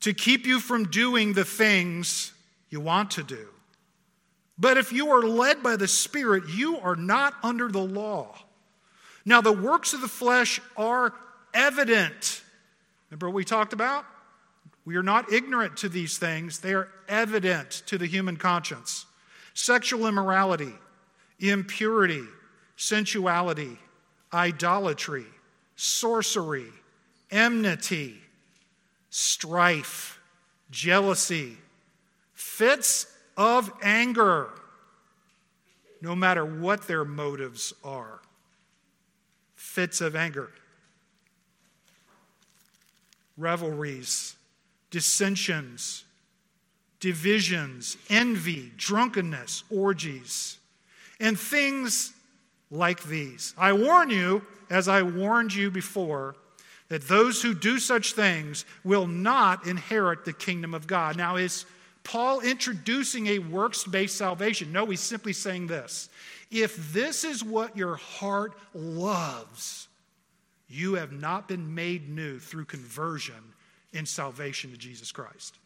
To 0.00 0.12
keep 0.12 0.46
you 0.46 0.60
from 0.60 0.90
doing 0.90 1.32
the 1.32 1.44
things 1.44 2.32
you 2.68 2.80
want 2.80 3.12
to 3.12 3.22
do. 3.22 3.48
But 4.58 4.76
if 4.76 4.92
you 4.92 5.08
are 5.10 5.22
led 5.22 5.62
by 5.62 5.76
the 5.76 5.88
Spirit, 5.88 6.44
you 6.50 6.78
are 6.80 6.94
not 6.94 7.32
under 7.42 7.68
the 7.68 7.80
law. 7.80 8.36
Now, 9.24 9.40
the 9.40 9.52
works 9.52 9.94
of 9.94 10.02
the 10.02 10.08
flesh 10.08 10.60
are 10.76 11.14
evident. 11.54 12.42
Remember 13.08 13.30
what 13.30 13.36
we 13.36 13.44
talked 13.46 13.72
about? 13.72 14.04
We 14.84 14.96
are 14.96 15.02
not 15.02 15.32
ignorant 15.32 15.78
to 15.78 15.88
these 15.88 16.18
things, 16.18 16.58
they 16.58 16.74
are 16.74 16.90
evident 17.08 17.70
to 17.86 17.96
the 17.96 18.06
human 18.06 18.36
conscience 18.36 19.06
sexual 19.54 20.06
immorality, 20.06 20.72
impurity, 21.38 22.24
sensuality, 22.76 23.78
idolatry, 24.32 25.26
sorcery, 25.76 26.66
enmity, 27.30 28.20
strife, 29.10 30.20
jealousy, 30.70 31.56
fits 32.34 33.06
of 33.36 33.72
anger, 33.82 34.50
no 36.00 36.14
matter 36.14 36.44
what 36.44 36.86
their 36.86 37.04
motives 37.04 37.72
are. 37.82 38.20
Fits 39.54 40.00
of 40.00 40.14
anger, 40.14 40.50
revelries, 43.36 44.36
dissensions, 44.90 46.03
divisions, 47.04 47.98
envy, 48.08 48.72
drunkenness, 48.78 49.62
orgies, 49.68 50.56
and 51.20 51.38
things 51.38 52.14
like 52.70 53.02
these. 53.02 53.52
I 53.58 53.74
warn 53.74 54.08
you, 54.08 54.40
as 54.70 54.88
I 54.88 55.02
warned 55.02 55.52
you 55.52 55.70
before, 55.70 56.34
that 56.88 57.02
those 57.02 57.42
who 57.42 57.52
do 57.52 57.78
such 57.78 58.14
things 58.14 58.64
will 58.84 59.06
not 59.06 59.66
inherit 59.66 60.24
the 60.24 60.32
kingdom 60.32 60.72
of 60.72 60.86
God. 60.86 61.18
Now, 61.18 61.36
is 61.36 61.66
Paul 62.04 62.40
introducing 62.40 63.26
a 63.26 63.38
works 63.38 63.84
based 63.84 64.16
salvation? 64.16 64.72
No, 64.72 64.86
he's 64.86 65.00
simply 65.00 65.34
saying 65.34 65.66
this. 65.66 66.08
If 66.50 66.94
this 66.94 67.22
is 67.22 67.44
what 67.44 67.76
your 67.76 67.96
heart 67.96 68.54
loves, 68.72 69.88
you 70.68 70.94
have 70.94 71.12
not 71.12 71.48
been 71.48 71.74
made 71.74 72.08
new 72.08 72.38
through 72.38 72.64
conversion 72.64 73.52
in 73.92 74.06
salvation 74.06 74.70
to 74.70 74.78
Jesus 74.78 75.12
Christ. 75.12 75.58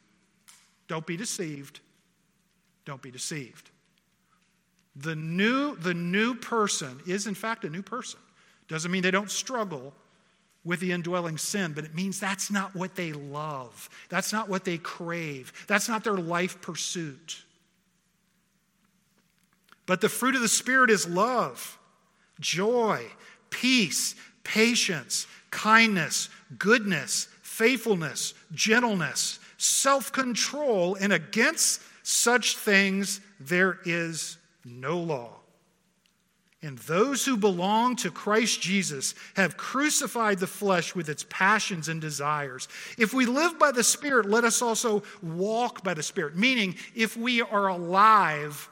Don't 0.88 1.06
be 1.06 1.16
deceived. 1.16 1.80
Don't 2.84 3.02
be 3.02 3.10
deceived. 3.10 3.70
The 4.96 5.14
new, 5.14 5.76
the 5.76 5.94
new 5.94 6.34
person 6.34 7.00
is, 7.06 7.26
in 7.26 7.34
fact, 7.34 7.64
a 7.64 7.70
new 7.70 7.82
person. 7.82 8.18
Doesn't 8.66 8.90
mean 8.90 9.02
they 9.02 9.10
don't 9.10 9.30
struggle 9.30 9.94
with 10.64 10.80
the 10.80 10.92
indwelling 10.92 11.38
sin, 11.38 11.72
but 11.72 11.84
it 11.84 11.94
means 11.94 12.18
that's 12.18 12.50
not 12.50 12.74
what 12.74 12.96
they 12.96 13.12
love. 13.12 13.88
That's 14.08 14.32
not 14.32 14.48
what 14.48 14.64
they 14.64 14.78
crave. 14.78 15.52
That's 15.68 15.88
not 15.88 16.04
their 16.04 16.16
life 16.16 16.60
pursuit. 16.60 17.44
But 19.86 20.00
the 20.00 20.08
fruit 20.08 20.34
of 20.34 20.42
the 20.42 20.48
Spirit 20.48 20.90
is 20.90 21.08
love, 21.08 21.78
joy, 22.40 23.06
peace, 23.50 24.14
patience, 24.44 25.26
kindness, 25.50 26.28
goodness, 26.58 27.28
faithfulness, 27.42 28.34
gentleness, 28.52 29.38
self 29.58 30.10
control, 30.12 30.94
and 30.94 31.12
against 31.12 31.82
such 32.02 32.56
things 32.56 33.20
there 33.38 33.78
is 33.84 34.38
no 34.64 34.98
law. 34.98 35.34
And 36.60 36.78
those 36.78 37.24
who 37.24 37.36
belong 37.36 37.94
to 37.96 38.10
Christ 38.10 38.60
Jesus 38.60 39.14
have 39.36 39.56
crucified 39.56 40.38
the 40.38 40.46
flesh 40.48 40.94
with 40.94 41.08
its 41.08 41.24
passions 41.28 41.88
and 41.88 42.00
desires. 42.00 42.66
If 42.96 43.14
we 43.14 43.26
live 43.26 43.60
by 43.60 43.70
the 43.70 43.84
Spirit, 43.84 44.26
let 44.26 44.42
us 44.42 44.60
also 44.60 45.04
walk 45.22 45.84
by 45.84 45.94
the 45.94 46.02
Spirit. 46.02 46.34
Meaning, 46.36 46.74
if 46.96 47.16
we 47.16 47.42
are 47.42 47.68
alive, 47.68 48.68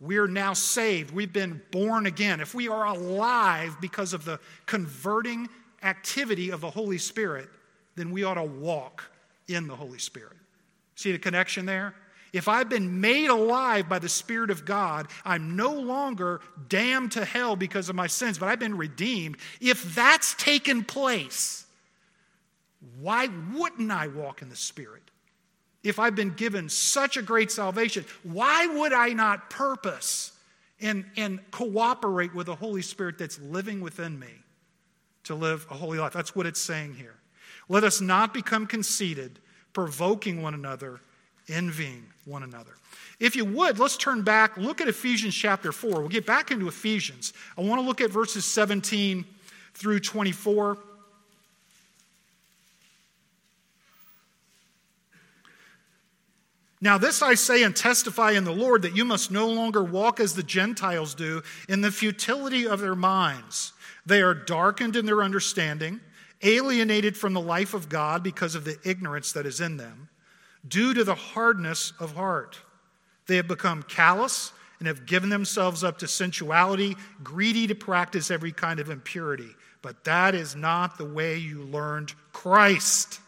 we're 0.00 0.28
now 0.28 0.54
saved. 0.54 1.10
We've 1.10 1.32
been 1.32 1.60
born 1.70 2.06
again. 2.06 2.40
If 2.40 2.54
we 2.54 2.68
are 2.68 2.86
alive 2.86 3.76
because 3.78 4.14
of 4.14 4.24
the 4.24 4.40
converting 4.64 5.50
activity 5.82 6.50
of 6.50 6.62
the 6.62 6.70
Holy 6.70 6.98
Spirit, 6.98 7.50
then 7.94 8.10
we 8.10 8.24
ought 8.24 8.34
to 8.34 8.44
walk 8.44 9.04
in 9.48 9.66
the 9.66 9.74
Holy 9.74 9.98
Spirit. 9.98 10.36
See 10.94 11.12
the 11.12 11.18
connection 11.18 11.66
there? 11.66 11.94
If 12.32 12.46
I've 12.46 12.68
been 12.68 13.00
made 13.00 13.28
alive 13.28 13.88
by 13.88 13.98
the 13.98 14.08
Spirit 14.08 14.50
of 14.50 14.64
God, 14.64 15.08
I'm 15.24 15.56
no 15.56 15.72
longer 15.72 16.40
damned 16.68 17.12
to 17.12 17.24
hell 17.24 17.56
because 17.56 17.88
of 17.88 17.96
my 17.96 18.06
sins, 18.06 18.38
but 18.38 18.48
I've 18.48 18.58
been 18.58 18.76
redeemed. 18.76 19.38
If 19.60 19.94
that's 19.94 20.34
taken 20.34 20.84
place, 20.84 21.64
why 23.00 23.28
wouldn't 23.54 23.90
I 23.90 24.08
walk 24.08 24.42
in 24.42 24.50
the 24.50 24.56
Spirit? 24.56 25.02
If 25.82 25.98
I've 25.98 26.14
been 26.14 26.34
given 26.34 26.68
such 26.68 27.16
a 27.16 27.22
great 27.22 27.50
salvation, 27.50 28.04
why 28.24 28.66
would 28.66 28.92
I 28.92 29.10
not 29.10 29.48
purpose 29.48 30.32
and, 30.80 31.04
and 31.16 31.40
cooperate 31.50 32.34
with 32.34 32.46
the 32.46 32.54
Holy 32.54 32.82
Spirit 32.82 33.16
that's 33.16 33.38
living 33.40 33.80
within 33.80 34.18
me 34.18 34.32
to 35.24 35.34
live 35.34 35.66
a 35.70 35.74
holy 35.74 35.98
life? 35.98 36.12
That's 36.12 36.36
what 36.36 36.46
it's 36.46 36.60
saying 36.60 36.94
here. 36.94 37.17
Let 37.68 37.84
us 37.84 38.00
not 38.00 38.32
become 38.32 38.66
conceited, 38.66 39.38
provoking 39.72 40.42
one 40.42 40.54
another 40.54 41.00
envying 41.48 42.04
one 42.24 42.42
another. 42.42 42.72
If 43.20 43.34
you 43.34 43.44
would, 43.44 43.78
let's 43.78 43.96
turn 43.96 44.22
back, 44.22 44.56
look 44.56 44.80
at 44.80 44.88
Ephesians 44.88 45.34
chapter 45.34 45.72
4. 45.72 46.00
We'll 46.00 46.08
get 46.08 46.26
back 46.26 46.50
into 46.50 46.68
Ephesians. 46.68 47.32
I 47.56 47.62
want 47.62 47.80
to 47.80 47.86
look 47.86 48.00
at 48.00 48.10
verses 48.10 48.44
17 48.44 49.24
through 49.74 50.00
24. 50.00 50.78
Now, 56.80 56.96
this 56.96 57.22
I 57.22 57.34
say 57.34 57.64
and 57.64 57.74
testify 57.74 58.32
in 58.32 58.44
the 58.44 58.52
Lord 58.52 58.82
that 58.82 58.94
you 58.94 59.04
must 59.04 59.32
no 59.32 59.48
longer 59.48 59.82
walk 59.82 60.20
as 60.20 60.34
the 60.34 60.44
Gentiles 60.44 61.14
do 61.14 61.42
in 61.68 61.80
the 61.80 61.90
futility 61.90 62.68
of 62.68 62.78
their 62.78 62.94
minds. 62.94 63.72
They 64.06 64.22
are 64.22 64.34
darkened 64.34 64.94
in 64.94 65.04
their 65.04 65.22
understanding, 65.22 66.00
alienated 66.42 67.16
from 67.16 67.34
the 67.34 67.40
life 67.40 67.74
of 67.74 67.88
God 67.88 68.22
because 68.22 68.54
of 68.54 68.64
the 68.64 68.78
ignorance 68.84 69.32
that 69.32 69.46
is 69.46 69.60
in 69.60 69.76
them 69.76 70.08
due 70.66 70.94
to 70.94 71.04
the 71.04 71.14
hardness 71.14 71.92
of 71.98 72.14
heart. 72.14 72.58
They 73.26 73.36
have 73.36 73.48
become 73.48 73.82
callous 73.82 74.52
and 74.78 74.86
have 74.88 75.06
given 75.06 75.28
themselves 75.28 75.82
up 75.82 75.98
to 75.98 76.08
sensuality, 76.08 76.96
greedy 77.22 77.66
to 77.66 77.74
practice 77.74 78.30
every 78.30 78.52
kind 78.52 78.80
of 78.80 78.90
impurity. 78.90 79.50
But 79.82 80.04
that 80.04 80.34
is 80.34 80.56
not 80.56 80.98
the 80.98 81.04
way 81.04 81.36
you 81.36 81.62
learned 81.62 82.14
Christ. 82.32 83.20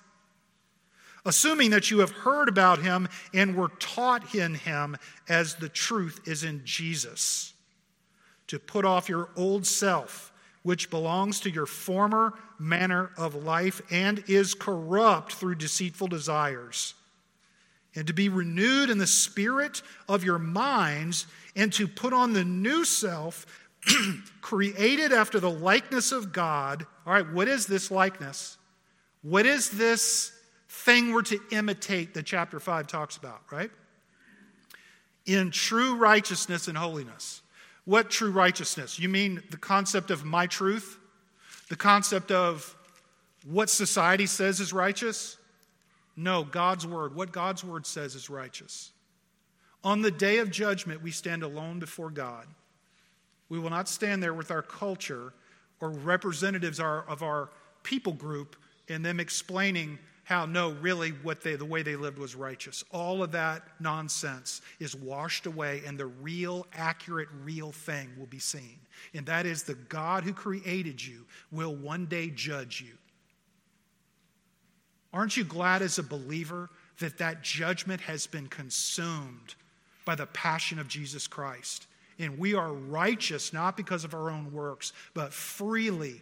Assuming 1.25 1.71
that 1.71 1.91
you 1.91 1.99
have 1.99 2.11
heard 2.11 2.49
about 2.49 2.81
him 2.81 3.09
and 3.35 3.55
were 3.55 3.73
taught 3.79 4.35
in 4.35 4.55
him 4.55 4.97
as 5.29 5.57
the 5.57 5.69
truth 5.69 6.21
is 6.27 6.45
in 6.45 6.63
Jesus. 6.65 7.53
To 8.47 8.59
put 8.59 8.85
off 8.85 9.09
your 9.09 9.29
old 9.37 9.67
self, 9.67 10.33
which 10.63 10.91
belongs 10.91 11.41
to 11.41 11.51
your 11.51 11.67
former 11.67 12.35
manner 12.59 13.11
of 13.17 13.35
life 13.35 13.81
and 13.91 14.23
is 14.29 14.55
corrupt 14.55 15.33
through 15.33 15.55
deceitful 15.55 16.09
desires 16.09 16.95
and 17.95 18.07
to 18.07 18.13
be 18.13 18.29
renewed 18.29 18.91
in 18.91 18.99
the 18.99 19.07
spirit 19.07 19.83
of 20.09 20.25
your 20.25 20.39
minds, 20.39 21.27
and 21.57 21.73
to 21.73 21.89
put 21.89 22.13
on 22.13 22.33
the 22.33 22.45
new 22.45 22.85
self, 22.85 23.47
created 24.41 25.13
after 25.13 25.41
the 25.41 25.51
likeness 25.51 26.13
of 26.13 26.33
God. 26.33 26.87
All 27.05 27.13
right, 27.13 27.29
what 27.33 27.49
is 27.49 27.67
this 27.67 27.91
likeness? 27.91 28.59
What 29.23 29.47
is 29.47 29.71
this 29.71 30.33
thing 30.69 31.13
we're 31.13 31.23
to 31.23 31.41
imitate 31.51 32.15
that 32.15 32.27
chapter 32.27 32.61
5 32.61 32.87
talks 32.87 33.17
about, 33.17 33.41
right? 33.51 33.71
In 35.27 35.51
true 35.51 35.97
righteousness 35.97 36.69
and 36.69 36.79
holiness. 36.79 37.43
What 37.85 38.11
true 38.11 38.31
righteousness? 38.31 38.99
You 38.99 39.09
mean 39.09 39.43
the 39.51 39.57
concept 39.57 40.11
of 40.11 40.25
my 40.25 40.47
truth? 40.47 40.99
The 41.69 41.77
concept 41.77 42.31
of 42.31 42.77
what 43.45 43.71
society 43.71 44.27
says 44.27 44.61
is 44.61 44.73
righteous? 44.73 45.37
No, 46.17 46.45
God's 46.45 46.87
word. 46.87 47.15
What 47.15 47.33
God's 47.33 47.65
word 47.65 47.87
says 47.87 48.15
is 48.15 48.29
righteous. 48.29 48.91
On 49.83 50.03
the 50.03 50.11
day 50.11 50.39
of 50.39 50.51
judgment, 50.51 51.03
we 51.03 51.11
stand 51.11 51.43
alone 51.43 51.79
before 51.79 52.11
God. 52.11 52.47
We 53.49 53.59
will 53.59 53.71
not 53.71 53.89
stand 53.89 54.23
there 54.23 54.35
with 54.35 54.51
our 54.51 54.63
culture 54.63 55.33
or 55.81 55.91
representatives 55.91 56.79
of 56.79 57.23
our 57.23 57.49
people 57.83 58.13
group 58.13 58.57
and 58.89 59.05
them 59.05 59.19
explaining 59.19 59.99
how 60.31 60.47
no 60.47 60.71
really 60.81 61.11
what 61.11 61.43
they 61.43 61.57
the 61.57 61.65
way 61.65 61.83
they 61.83 61.97
lived 61.97 62.17
was 62.17 62.37
righteous. 62.37 62.85
All 62.93 63.21
of 63.21 63.33
that 63.33 63.65
nonsense 63.81 64.63
is 64.79 64.95
washed 64.95 65.47
away 65.47 65.83
and 65.85 65.99
the 65.99 66.07
real 66.07 66.69
accurate 66.73 67.29
real 67.43 67.73
thing 67.73 68.11
will 68.17 68.27
be 68.27 68.39
seen. 68.39 68.79
And 69.13 69.27
that 69.27 69.45
is 69.45 69.65
the 69.65 69.75
god 69.75 70.23
who 70.23 70.33
created 70.33 71.05
you 71.05 71.27
will 71.51 71.75
one 71.75 72.07
day 72.07 72.31
judge 72.31 72.81
you. 72.81 72.95
Aren't 75.13 75.37
you 75.37 75.43
glad 75.43 75.83
as 75.83 75.99
a 75.99 76.03
believer 76.05 76.71
that 77.01 77.19
that 77.19 77.43
judgment 77.43 78.01
has 78.03 78.29
been 78.29 78.47
consumed 78.47 79.57
by 80.05 80.15
the 80.15 80.27
passion 80.27 80.79
of 80.79 80.87
Jesus 80.87 81.27
Christ? 81.27 81.89
And 82.21 82.39
we 82.39 82.55
are 82.55 82.73
righteous 82.73 83.53
not 83.53 83.77
because 83.77 84.05
of 84.05 84.15
our 84.15 84.31
own 84.31 84.53
works, 84.53 84.93
but 85.13 85.33
freely 85.33 86.21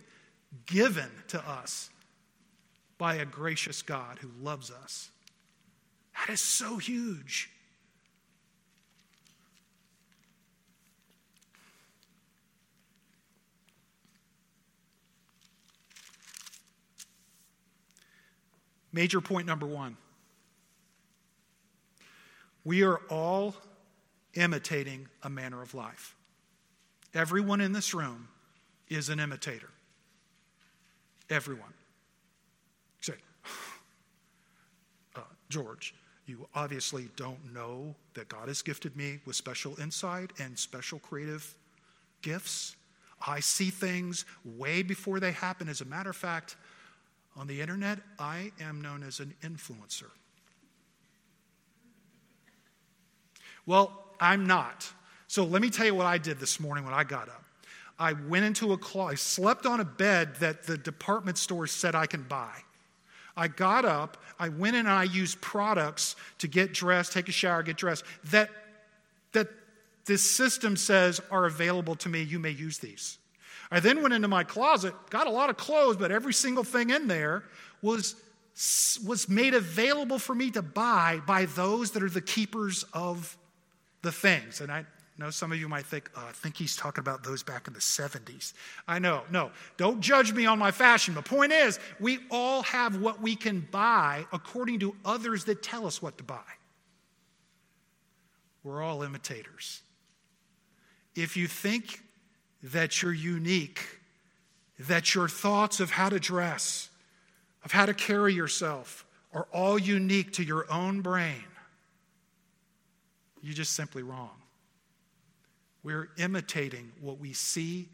given 0.65 1.11
to 1.29 1.47
us 1.47 1.91
by 2.99 3.15
a 3.15 3.25
gracious 3.25 3.81
God 3.81 4.19
who 4.21 4.29
loves 4.43 4.71
us. 4.71 5.11
That 6.15 6.33
is 6.33 6.41
so 6.41 6.77
huge. 6.77 7.51
Major 18.93 19.21
point 19.21 19.47
number 19.47 19.67
one 19.67 19.97
we 22.65 22.83
are 22.83 23.01
all 23.09 23.55
imitating 24.35 25.09
a 25.23 25.31
manner 25.31 25.63
of 25.63 25.73
life. 25.73 26.15
Everyone 27.15 27.63
in 27.63 27.73
this 27.73 27.95
room 27.95 28.29
is 28.89 29.09
an 29.09 29.21
imitator. 29.21 29.71
Everyone. 31.31 31.73
Say, 33.01 33.15
uh, 35.17 35.21
George, 35.49 35.95
you 36.27 36.47
obviously 36.55 37.09
don't 37.17 37.55
know 37.55 37.95
that 38.15 38.29
God 38.29 38.49
has 38.49 38.63
gifted 38.63 38.97
me 38.97 39.21
with 39.25 39.35
special 39.37 39.81
insight 39.81 40.31
and 40.39 40.59
special 40.59 40.99
creative 40.99 41.55
gifts. 42.23 42.77
I 43.27 43.41
see 43.41 43.71
things 43.71 44.25
way 44.45 44.83
before 44.83 45.21
they 45.21 45.33
happen. 45.33 45.69
As 45.69 45.81
a 45.81 45.87
matter 45.87 46.11
of 46.11 46.17
fact, 46.17 46.57
on 47.37 47.47
the 47.47 47.61
internet, 47.61 47.99
I 48.19 48.53
am 48.61 48.81
known 48.81 49.03
as 49.03 49.21
an 49.21 49.35
influencer. 49.43 50.11
Well, 53.65 53.93
I'm 54.21 54.47
not. 54.47 54.91
So 55.29 55.45
let 55.45 55.63
me 55.63 55.71
tell 55.71 55.87
you 55.87 55.95
what 55.95 56.07
I 56.07 56.19
did 56.19 56.39
this 56.41 56.59
morning 56.59 56.85
when 56.85 56.95
I 56.95 57.05
got 57.05 57.29
up. 57.29 57.45
I 57.99 58.13
went 58.13 58.45
into 58.45 58.73
a 58.73 58.79
closet, 58.79 59.13
I 59.13 59.15
slept 59.17 59.67
on 59.67 59.81
a 59.81 59.85
bed 59.85 60.37
that 60.37 60.65
the 60.65 60.79
department 60.79 61.37
store 61.37 61.67
said 61.67 61.95
I 61.95 62.07
can 62.07 62.23
buy. 62.23 62.53
I 63.39 63.47
got 63.47 63.85
up, 63.85 64.17
I 64.41 64.49
went 64.49 64.75
and 64.75 64.89
I 64.89 65.05
used 65.05 65.41
products 65.41 66.17
to 66.39 66.49
get 66.49 66.75
dressed, 66.75 67.13
take 67.13 67.29
a 67.29 67.33
shower, 67.33 67.63
get 67.63 67.77
dressed, 67.77 68.03
that, 68.25 68.51
that 69.33 69.49
this 70.07 70.29
system 70.29 70.77
says 70.77 71.21
are 71.31 71.47
available 71.47 71.95
to 71.97 72.09
me. 72.09 72.23
You 72.23 72.41
may 72.41 72.51
use 72.51 72.79
these. 72.79 73.19
I 73.71 73.79
then 73.79 74.03
went 74.03 74.13
into 74.13 74.27
my 74.27 74.43
closet, 74.43 74.93
got 75.11 75.29
a 75.29 75.31
lot 75.31 75.51
of 75.51 75.57
clothes, 75.57 75.97
but 75.97 76.11
every 76.11 76.33
single 76.33 76.65
thing 76.65 76.91
in 76.91 77.07
there 77.07 77.45
was, 77.81 78.17
was 79.07 79.29
made 79.29 79.55
available 79.55 80.19
for 80.19 80.35
me 80.35 80.51
to 80.51 80.63
buy 80.63 81.21
by 81.25 81.45
those 81.45 81.93
that 81.93 82.03
are 82.03 82.11
the 82.11 82.21
keepers 82.21 82.85
of 82.93 83.37
the 84.03 84.11
things. 84.11 84.61
And 84.61 84.73
I 84.73 84.85
know 85.19 85.31
some 85.31 85.51
of 85.51 85.59
you 85.59 85.69
might 85.69 85.85
think, 85.85 86.11
oh, 86.17 86.25
I 86.29 86.33
think 86.33 86.57
he's 86.57 86.77
talking 86.77 87.01
about 87.01 87.25
those 87.25 87.43
back 87.43 87.67
in 87.67 87.75
the 87.75 87.81
70s. 87.81 88.53
I 88.87 89.01
know, 89.01 89.23
no, 89.31 89.51
don't 89.77 90.01
judge 90.01 90.33
me 90.33 90.47
on 90.47 90.59
my 90.59 90.71
fashion. 90.71 91.15
The 91.15 91.23
point 91.23 91.53
is, 91.53 91.81
we 91.99 92.21
all 92.31 92.63
have 92.63 93.01
what 93.01 93.21
we 93.21 93.35
can 93.35 93.67
buy 93.71 94.27
according 94.33 94.79
to 94.81 94.95
others 95.05 95.45
that 95.45 95.63
tell 95.63 95.87
us 95.87 96.01
what 96.01 96.19
to 96.19 96.25
buy. 96.25 96.39
We're 98.63 98.83
all 98.83 99.03
imitators. 99.03 99.83
If 101.17 101.37
you 101.37 101.49
think 101.49 102.03
that 102.63 103.03
you're 103.03 103.13
unique, 103.13 103.99
that 104.79 105.15
your 105.15 105.29
thoughts 105.29 105.81
of 105.81 105.91
how 105.91 106.09
to 106.09 106.21
dress, 106.21 106.91
of 107.65 107.73
how 107.73 107.87
to 107.87 107.95
carry 107.95 108.35
yourself, 108.35 109.05
are 109.33 109.49
all 109.53 109.79
unique 109.79 110.33
to 110.35 110.45
your 110.45 110.71
own 110.71 111.01
brain, 111.01 111.45
you're 113.43 113.55
just 113.55 113.73
simply 113.73 114.03
wrong. 114.03 114.31
We're 115.83 116.09
imitating 116.19 116.93
what 117.01 117.19
we 117.19 117.33
see 117.33 117.89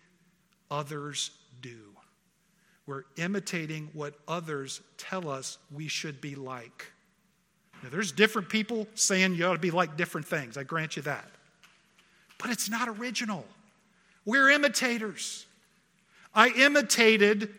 others 0.71 1.31
do. 1.61 1.79
We're 2.87 3.05
imitating 3.17 3.91
what 3.93 4.15
others 4.29 4.81
tell 4.99 5.29
us 5.29 5.59
we 5.73 5.89
should 5.89 6.21
be 6.21 6.35
like. 6.35 6.93
Now, 7.83 7.89
there's 7.91 8.13
different 8.13 8.49
people 8.49 8.87
saying 8.95 9.35
you 9.35 9.47
ought 9.47 9.55
to 9.55 9.59
be 9.59 9.71
like 9.71 9.97
different 9.97 10.27
things. 10.27 10.57
I 10.57 10.63
grant 10.63 10.97
you 10.97 11.03
that. 11.03 11.29
But 12.39 12.51
it's 12.51 12.69
not 12.69 12.89
original. 12.89 13.45
We're 14.25 14.51
imitators. 14.51 15.47
I 16.35 16.49
imitated 16.49 17.55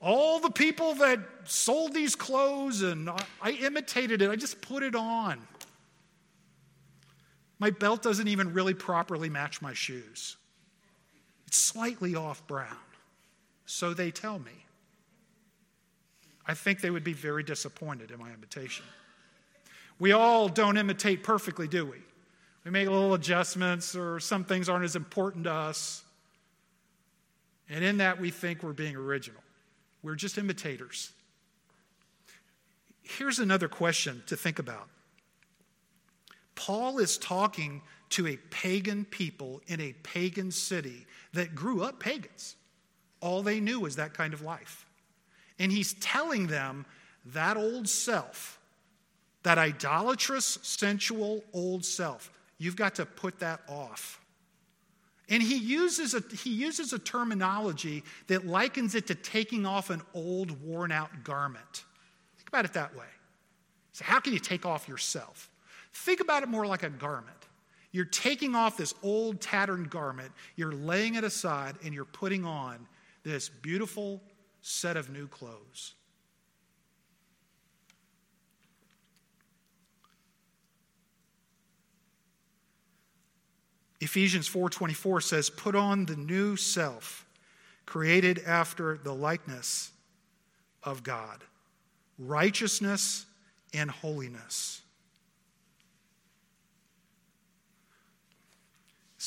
all 0.00 0.40
the 0.40 0.50
people 0.50 0.94
that 0.96 1.20
sold 1.44 1.94
these 1.94 2.14
clothes 2.14 2.82
and 2.82 3.10
I 3.42 3.50
imitated 3.50 4.22
it. 4.22 4.30
I 4.30 4.36
just 4.36 4.60
put 4.60 4.82
it 4.82 4.94
on. 4.94 5.40
My 7.58 7.70
belt 7.70 8.02
doesn't 8.02 8.28
even 8.28 8.52
really 8.52 8.74
properly 8.74 9.28
match 9.28 9.60
my 9.60 9.74
shoes. 9.74 10.36
It's 11.46 11.56
slightly 11.56 12.14
off 12.14 12.46
brown. 12.46 12.76
So 13.66 13.94
they 13.94 14.10
tell 14.10 14.38
me. 14.38 14.52
I 16.46 16.54
think 16.54 16.80
they 16.80 16.90
would 16.90 17.04
be 17.04 17.12
very 17.12 17.42
disappointed 17.42 18.10
in 18.10 18.18
my 18.18 18.32
imitation. 18.32 18.84
We 19.98 20.12
all 20.12 20.48
don't 20.48 20.76
imitate 20.76 21.22
perfectly, 21.22 21.68
do 21.68 21.84
we? 21.84 21.98
We 22.64 22.70
make 22.70 22.88
little 22.88 23.14
adjustments, 23.14 23.94
or 23.94 24.20
some 24.20 24.44
things 24.44 24.68
aren't 24.68 24.84
as 24.84 24.96
important 24.96 25.44
to 25.44 25.52
us. 25.52 26.02
And 27.68 27.84
in 27.84 27.98
that, 27.98 28.20
we 28.20 28.30
think 28.30 28.62
we're 28.62 28.72
being 28.72 28.96
original. 28.96 29.42
We're 30.02 30.14
just 30.14 30.38
imitators. 30.38 31.12
Here's 33.02 33.38
another 33.38 33.68
question 33.68 34.22
to 34.26 34.36
think 34.36 34.58
about 34.58 34.88
Paul 36.58 36.98
is 36.98 37.18
talking 37.18 37.82
to 38.10 38.26
a 38.26 38.36
pagan 38.50 39.04
people 39.04 39.62
in 39.68 39.80
a 39.80 39.92
pagan 40.02 40.50
city 40.50 41.06
that 41.32 41.54
grew 41.54 41.84
up 41.84 42.00
pagans. 42.00 42.56
All 43.20 43.44
they 43.44 43.60
knew 43.60 43.78
was 43.78 43.94
that 43.94 44.12
kind 44.12 44.34
of 44.34 44.42
life. 44.42 44.84
And 45.60 45.70
he's 45.70 45.94
telling 45.94 46.48
them 46.48 46.84
that 47.26 47.56
old 47.56 47.88
self, 47.88 48.58
that 49.44 49.56
idolatrous, 49.56 50.58
sensual 50.62 51.44
old 51.52 51.84
self, 51.84 52.28
you've 52.58 52.76
got 52.76 52.96
to 52.96 53.06
put 53.06 53.38
that 53.38 53.60
off. 53.68 54.20
And 55.28 55.40
he 55.40 55.58
uses, 55.58 56.12
a, 56.12 56.22
he 56.34 56.50
uses 56.50 56.92
a 56.92 56.98
terminology 56.98 58.02
that 58.26 58.48
likens 58.48 58.96
it 58.96 59.06
to 59.06 59.14
taking 59.14 59.64
off 59.64 59.90
an 59.90 60.02
old, 60.12 60.60
worn 60.60 60.90
out 60.90 61.22
garment. 61.22 61.84
Think 62.36 62.48
about 62.48 62.64
it 62.64 62.72
that 62.72 62.96
way. 62.96 63.06
So, 63.92 64.04
how 64.04 64.18
can 64.18 64.32
you 64.32 64.40
take 64.40 64.66
off 64.66 64.88
yourself? 64.88 65.50
Think 65.98 66.20
about 66.20 66.42
it 66.42 66.48
more 66.48 66.66
like 66.66 66.84
a 66.84 66.90
garment. 66.90 67.36
You're 67.90 68.04
taking 68.04 68.54
off 68.54 68.76
this 68.76 68.94
old, 69.02 69.40
tattered 69.40 69.90
garment, 69.90 70.30
you're 70.56 70.72
laying 70.72 71.16
it 71.16 71.24
aside, 71.24 71.76
and 71.84 71.92
you're 71.92 72.04
putting 72.04 72.44
on 72.44 72.86
this 73.24 73.48
beautiful 73.48 74.22
set 74.62 74.96
of 74.96 75.10
new 75.10 75.26
clothes. 75.26 75.94
Ephesians 84.00 84.48
4:24 84.48 85.20
says 85.20 85.50
put 85.50 85.74
on 85.74 86.06
the 86.06 86.14
new 86.14 86.54
self 86.56 87.26
created 87.86 88.38
after 88.46 88.98
the 88.98 89.12
likeness 89.12 89.90
of 90.84 91.02
God 91.02 91.42
righteousness 92.16 93.26
and 93.74 93.90
holiness 93.90 94.82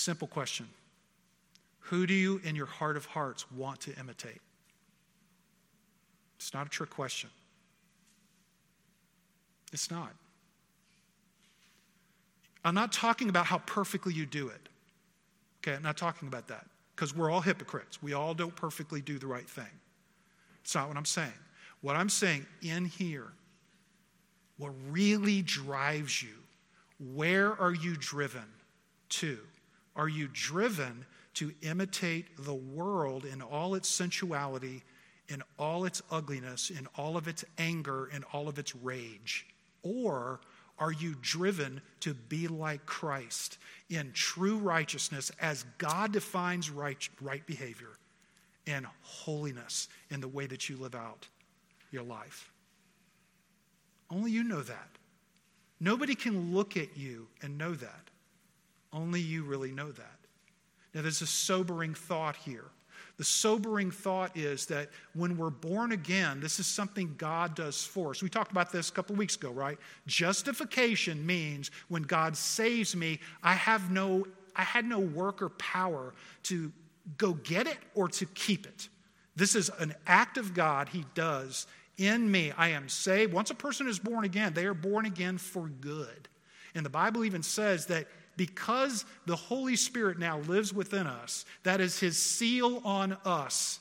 Simple 0.02 0.28
question 0.28 0.68
Who 1.82 2.08
do 2.08 2.16
you, 2.16 2.42
in 2.44 2.56
your 2.56 2.66
heart 2.66 2.98
of 2.98 3.06
hearts, 3.06 3.46
want 3.52 3.82
to 3.82 3.94
imitate? 4.00 4.42
It's 6.38 6.56
not 6.56 6.66
a 6.66 6.70
trick 6.72 6.90
question. 6.90 7.30
It's 9.72 9.92
not. 9.92 10.12
I'm 12.66 12.74
not 12.74 12.92
talking 12.92 13.30
about 13.30 13.46
how 13.46 13.60
perfectly 13.60 14.12
you 14.12 14.26
do 14.26 14.48
it. 14.48 14.70
Okay, 15.60 15.76
I'm 15.76 15.84
not 15.84 15.98
talking 15.98 16.28
about 16.28 16.48
that 16.48 16.66
because 16.96 17.16
we're 17.16 17.30
all 17.30 17.42
hypocrites. 17.42 18.02
We 18.02 18.14
all 18.14 18.34
don't 18.34 18.56
perfectly 18.56 19.02
do 19.02 19.20
the 19.20 19.28
right 19.28 19.48
thing. 19.48 19.80
It's 20.64 20.74
not 20.74 20.88
what 20.88 20.98
I'm 20.98 21.06
saying. 21.06 21.32
What 21.82 21.96
I'm 21.96 22.10
saying 22.10 22.48
in 22.64 22.86
here, 22.86 23.28
what 24.58 24.72
really 24.90 25.44
drives 25.44 26.24
you, 26.24 26.34
where 27.14 27.54
are 27.62 27.74
you 27.74 27.96
driven 27.96 28.46
to? 29.10 29.38
Are 29.96 30.10
you 30.10 30.30
driven 30.32 31.06
to 31.36 31.54
imitate 31.62 32.26
the 32.38 32.54
world 32.54 33.26
in 33.26 33.42
all 33.42 33.76
its 33.76 33.90
sensuality, 33.90 34.84
in 35.28 35.44
all 35.58 35.86
its 35.86 36.02
ugliness, 36.12 36.70
in 36.70 36.88
all 36.98 37.18
of 37.18 37.28
its 37.28 37.46
anger, 37.58 38.10
in 38.14 38.24
all 38.34 38.48
of 38.48 38.60
its 38.60 38.76
rage? 38.76 39.48
Or 39.84 40.42
are 40.78 40.92
you 40.92 41.16
driven 41.22 41.82
to 42.02 42.14
be 42.14 42.48
like 42.48 42.86
Christ 42.86 43.58
in 43.90 44.12
true 44.14 44.58
righteousness 44.58 45.32
as 45.40 45.66
God 45.78 46.12
defines 46.12 46.70
right, 46.70 47.08
right 47.22 47.46
behavior 47.46 47.98
and 48.68 48.86
holiness 49.02 49.88
in 50.10 50.22
the 50.22 50.28
way 50.28 50.48
that 50.48 50.70
you 50.70 50.78
live 50.78 50.96
out 50.96 51.28
your 51.92 52.04
life? 52.04 52.52
Only 54.10 54.32
you 54.32 54.44
know 54.44 54.62
that. 54.62 54.90
Nobody 55.80 56.16
can 56.16 56.54
look 56.54 56.78
at 56.78 56.98
you 56.98 57.28
and 57.42 57.58
know 57.58 57.74
that. 57.74 58.11
Only 58.94 59.22
you 59.22 59.44
really 59.44 59.72
know 59.72 59.92
that. 59.92 60.20
Now, 60.94 61.02
there's 61.02 61.22
a 61.22 61.28
sobering 61.28 61.94
thought 61.94 62.36
here. 62.36 62.66
The 63.18 63.24
sobering 63.24 63.92
thought 63.92 64.36
is 64.36 64.66
that 64.68 64.90
when 65.14 65.38
we're 65.38 65.50
born 65.52 65.92
again, 65.92 66.40
this 66.40 66.60
is 66.60 66.66
something 66.66 67.14
God 67.18 67.56
does 67.56 67.84
for 67.84 68.12
us. 68.12 68.24
We 68.24 68.30
talked 68.30 68.52
about 68.52 68.72
this 68.72 68.90
a 68.90 68.92
couple 68.92 69.16
weeks 69.16 69.36
ago, 69.36 69.52
right? 69.52 69.78
Justification 70.08 71.24
means 71.26 71.72
when 71.88 72.04
God 72.04 72.36
saves 72.36 72.96
me, 72.96 73.20
I 73.44 73.54
have 73.54 73.92
no 73.92 74.26
I 74.56 74.64
had 74.64 74.86
no 74.86 75.00
work 75.00 75.42
or 75.42 75.50
power 75.50 76.14
to 76.44 76.72
go 77.18 77.34
get 77.34 77.68
it 77.68 77.78
or 77.96 78.08
to 78.10 78.26
keep 78.26 78.66
it. 78.66 78.90
This 79.36 79.56
is 79.56 79.72
an 79.80 79.96
act 80.06 80.38
of 80.38 80.54
God 80.54 80.90
he 80.90 81.06
does 81.16 81.68
in 81.98 82.30
me. 82.30 82.52
I 82.58 82.70
am 82.70 82.90
saved. 82.90 83.34
Once 83.34 83.50
a 83.50 83.56
person 83.56 83.88
is 83.88 84.00
born 84.00 84.26
again, 84.26 84.54
they 84.54 84.66
are 84.66 84.74
born 84.74 85.06
again 85.06 85.38
for 85.38 85.68
good. 85.68 86.28
And 86.76 86.86
the 86.86 86.90
Bible 86.90 87.24
even 87.24 87.44
says 87.44 87.86
that 87.88 88.08
because 88.38 89.06
the 89.26 89.36
Holy 89.36 89.76
Spirit 89.76 90.18
now 90.18 90.40
lives 90.40 90.74
within 90.74 91.08
us, 91.08 91.46
that 91.64 91.82
is 91.82 92.00
his 92.00 92.18
seal 92.18 92.82
on 92.84 93.18
us 93.26 93.80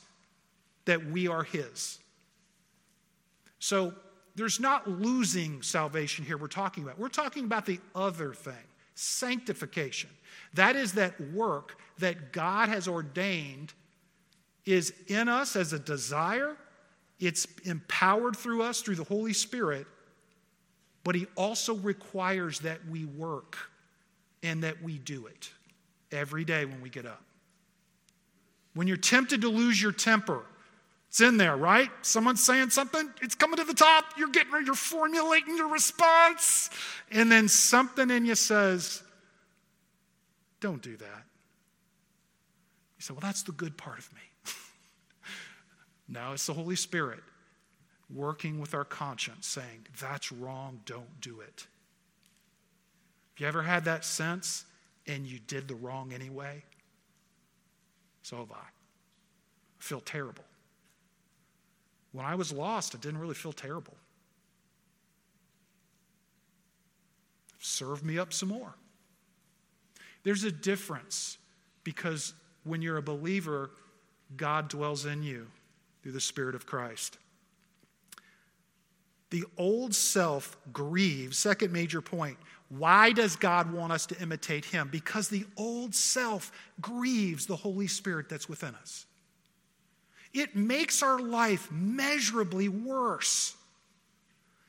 that 0.85 1.05
we 1.05 1.27
are 1.27 1.43
his. 1.43 1.99
So 3.59 3.93
there's 4.35 4.59
not 4.59 4.89
losing 4.89 5.61
salvation 5.61 6.25
here 6.25 6.37
we're 6.37 6.47
talking 6.47 6.83
about. 6.83 6.99
We're 6.99 7.09
talking 7.09 7.45
about 7.45 7.65
the 7.65 7.79
other 7.95 8.33
thing 8.33 8.53
sanctification. 8.93 10.09
That 10.53 10.75
is 10.75 10.93
that 10.93 11.19
work 11.33 11.77
that 11.99 12.33
God 12.33 12.69
has 12.69 12.87
ordained 12.87 13.73
is 14.65 14.93
in 15.07 15.27
us 15.27 15.55
as 15.55 15.73
a 15.73 15.79
desire, 15.79 16.55
it's 17.19 17.47
empowered 17.63 18.35
through 18.35 18.61
us 18.63 18.81
through 18.81 18.95
the 18.95 19.03
Holy 19.03 19.33
Spirit, 19.33 19.87
but 21.03 21.15
He 21.15 21.25
also 21.35 21.75
requires 21.75 22.59
that 22.59 22.79
we 22.87 23.05
work 23.05 23.57
and 24.43 24.63
that 24.63 24.81
we 24.81 24.97
do 24.97 25.27
it 25.27 25.49
every 26.11 26.45
day 26.45 26.65
when 26.65 26.81
we 26.81 26.89
get 26.89 27.05
up. 27.05 27.23
When 28.73 28.87
you're 28.87 28.97
tempted 28.97 29.41
to 29.41 29.49
lose 29.49 29.81
your 29.81 29.91
temper, 29.91 30.45
it's 31.09 31.19
in 31.19 31.35
there, 31.35 31.57
right? 31.57 31.89
Someone's 32.03 32.41
saying 32.41 32.69
something, 32.69 33.09
it's 33.21 33.35
coming 33.35 33.57
to 33.57 33.65
the 33.65 33.73
top, 33.73 34.05
you're 34.17 34.29
getting 34.29 34.53
you're 34.65 34.73
formulating 34.75 35.57
your 35.57 35.67
response, 35.67 36.69
and 37.11 37.29
then 37.29 37.49
something 37.49 38.09
in 38.09 38.25
you 38.25 38.35
says, 38.35 39.03
Don't 40.61 40.81
do 40.81 40.95
that. 40.95 41.23
You 42.97 43.01
say, 43.01 43.13
Well, 43.13 43.19
that's 43.19 43.43
the 43.43 43.51
good 43.51 43.77
part 43.77 43.99
of 43.99 44.09
me. 44.13 44.21
no, 46.07 46.31
it's 46.31 46.45
the 46.45 46.53
Holy 46.53 46.77
Spirit 46.77 47.19
working 48.09 48.61
with 48.61 48.73
our 48.73 48.85
conscience, 48.85 49.47
saying, 49.47 49.87
That's 49.99 50.31
wrong, 50.31 50.79
don't 50.85 51.19
do 51.19 51.41
it. 51.41 51.67
You 53.41 53.47
ever 53.47 53.63
had 53.63 53.85
that 53.85 54.05
sense 54.05 54.65
and 55.07 55.25
you 55.25 55.39
did 55.39 55.67
the 55.67 55.73
wrong 55.73 56.13
anyway? 56.13 56.61
So 58.21 58.37
have 58.37 58.51
I. 58.51 58.55
I 58.57 59.79
feel 59.79 59.99
terrible. 59.99 60.43
When 62.11 62.23
I 62.23 62.35
was 62.35 62.53
lost, 62.53 62.93
I 62.93 62.99
didn't 62.99 63.19
really 63.19 63.33
feel 63.33 63.51
terrible. 63.51 63.95
Serve 67.57 68.05
me 68.05 68.19
up 68.19 68.31
some 68.31 68.49
more. 68.49 68.75
There's 70.21 70.43
a 70.43 70.51
difference 70.51 71.39
because 71.83 72.35
when 72.63 72.83
you're 72.83 72.97
a 72.97 73.01
believer, 73.01 73.71
God 74.37 74.67
dwells 74.67 75.07
in 75.07 75.23
you 75.23 75.47
through 76.03 76.11
the 76.11 76.21
Spirit 76.21 76.53
of 76.53 76.67
Christ. 76.67 77.17
The 79.31 79.45
old 79.57 79.95
self 79.95 80.57
grieves. 80.71 81.39
Second 81.39 81.73
major 81.73 82.01
point. 82.01 82.37
Why 82.77 83.11
does 83.11 83.35
God 83.35 83.71
want 83.71 83.91
us 83.91 84.05
to 84.07 84.21
imitate 84.21 84.65
Him? 84.65 84.89
Because 84.91 85.29
the 85.29 85.45
old 85.57 85.93
self 85.93 86.51
grieves 86.79 87.45
the 87.45 87.55
Holy 87.55 87.87
Spirit 87.87 88.29
that's 88.29 88.47
within 88.47 88.75
us 88.75 89.05
it 90.33 90.55
makes 90.55 91.03
our 91.03 91.19
life 91.19 91.69
measurably 91.71 92.69
worse. 92.69 93.55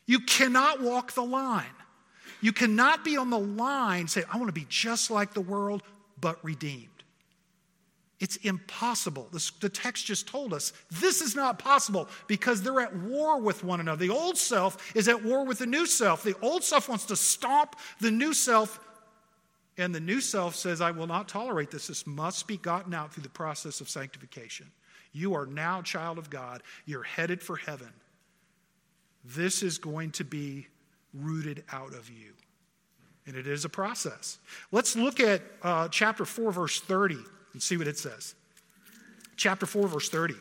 You 0.07 0.21
cannot 0.21 0.83
walk 0.83 1.12
the 1.12 1.23
line. 1.23 1.65
You 2.41 2.53
cannot 2.53 3.05
be 3.05 3.17
on 3.17 3.31
the 3.31 3.38
line, 3.38 4.09
say, 4.09 4.25
I 4.33 4.37
want 4.37 4.49
to 4.49 4.53
be 4.53 4.67
just 4.69 5.11
like 5.11 5.33
the 5.33 5.41
world, 5.41 5.83
but 6.21 6.45
redeemed. 6.45 6.88
It's 8.23 8.37
impossible. 8.37 9.29
the 9.33 9.69
text 9.69 10.07
just 10.07 10.29
told 10.29 10.55
us 10.55 10.73
this 10.93 11.21
is 11.21 11.35
not 11.35 11.59
possible 11.59 12.09
because 12.29 12.63
they're 12.63 12.79
at 12.79 12.95
war 12.95 13.41
with 13.41 13.65
one 13.65 13.81
another. 13.81 14.07
The 14.07 14.15
old 14.15 14.39
self 14.39 14.95
is 14.95 15.09
at 15.09 15.25
war 15.25 15.45
with 15.45 15.59
the 15.59 15.67
new 15.67 15.87
self. 15.87 16.23
The 16.23 16.37
old 16.41 16.63
self 16.63 16.89
wants 16.89 17.05
to 17.07 17.17
stomp 17.17 17.75
the 18.01 18.13
new 18.13 18.33
self, 18.33 18.79
and 19.77 19.93
the 19.93 19.99
new 19.99 20.21
self 20.21 20.55
says, 20.55 20.81
I 20.81 20.93
will 20.93 21.09
not 21.09 21.29
tolerate 21.29 21.73
this. 21.73 21.89
This 21.89 22.07
must 22.07 22.47
be 22.47 22.59
gotten 22.59 22.95
out 22.95 23.13
through 23.13 23.25
the 23.25 23.29
process 23.29 23.81
of 23.81 23.91
sanctification. 23.91 24.71
You 25.11 25.35
are 25.35 25.45
now 25.45 25.83
child 25.83 26.17
of 26.17 26.31
God. 26.31 26.63
You're 26.87 27.03
headed 27.03 27.43
for 27.43 27.57
heaven. 27.57 27.93
This 29.25 29.65
is 29.65 29.79
going 29.79 30.13
to 30.13 30.25
be 30.25 30.69
rooted 31.13 31.65
out 31.73 31.93
of 31.93 32.09
you. 32.09 32.35
And 33.27 33.35
it 33.35 33.49
is 33.49 33.65
a 33.65 33.69
process. 33.69 34.39
Let's 34.71 34.95
look 34.95 35.19
at 35.19 35.43
uh, 35.65 35.89
chapter 35.89 36.25
4, 36.25 36.53
verse 36.53 36.81
30, 36.81 37.17
and 37.53 37.62
see 37.62 37.77
what 37.77 37.88
it 37.88 37.99
says. 37.99 38.35
Chapter 39.37 39.67
4, 39.67 39.88
verse 39.88 40.09
30. 40.09 40.35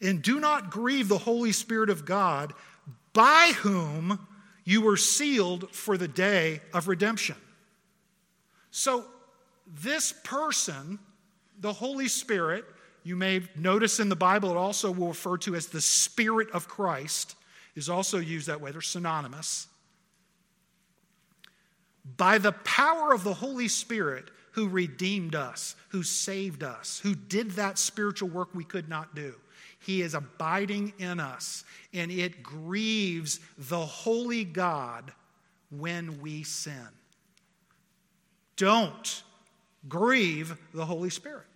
And 0.00 0.20
do 0.20 0.40
not 0.40 0.70
grieve 0.70 1.08
the 1.08 1.18
Holy 1.18 1.52
Spirit 1.52 1.88
of 1.88 2.04
God, 2.04 2.52
by 3.12 3.52
whom 3.58 4.26
you 4.64 4.80
were 4.80 4.96
sealed 4.96 5.70
for 5.70 5.96
the 5.96 6.08
day 6.08 6.60
of 6.72 6.88
redemption. 6.88 7.36
So, 8.70 9.04
this 9.66 10.12
person, 10.24 10.98
the 11.60 11.72
Holy 11.72 12.08
Spirit, 12.08 12.64
you 13.04 13.16
may 13.16 13.42
notice 13.56 14.00
in 14.00 14.08
the 14.08 14.16
Bible 14.16 14.50
it 14.50 14.56
also 14.56 14.90
will 14.90 15.08
refer 15.08 15.36
to 15.38 15.54
as 15.54 15.68
the 15.68 15.80
Spirit 15.80 16.50
of 16.50 16.68
Christ, 16.68 17.36
is 17.74 17.88
also 17.88 18.18
used 18.18 18.48
that 18.48 18.60
way. 18.60 18.70
They're 18.70 18.80
synonymous. 18.80 19.68
By 22.04 22.38
the 22.38 22.52
power 22.52 23.12
of 23.12 23.24
the 23.24 23.34
Holy 23.34 23.68
Spirit 23.68 24.30
who 24.52 24.68
redeemed 24.68 25.34
us, 25.34 25.76
who 25.88 26.02
saved 26.02 26.62
us, 26.62 27.00
who 27.02 27.14
did 27.14 27.52
that 27.52 27.78
spiritual 27.78 28.28
work 28.28 28.54
we 28.54 28.64
could 28.64 28.88
not 28.88 29.14
do. 29.14 29.34
He 29.78 30.02
is 30.02 30.14
abiding 30.14 30.92
in 30.98 31.18
us, 31.18 31.64
and 31.92 32.10
it 32.10 32.42
grieves 32.42 33.40
the 33.58 33.84
holy 33.84 34.44
God 34.44 35.12
when 35.70 36.20
we 36.20 36.44
sin. 36.44 36.88
Don't 38.56 39.22
grieve 39.88 40.56
the 40.72 40.86
Holy 40.86 41.10
Spirit. 41.10 41.46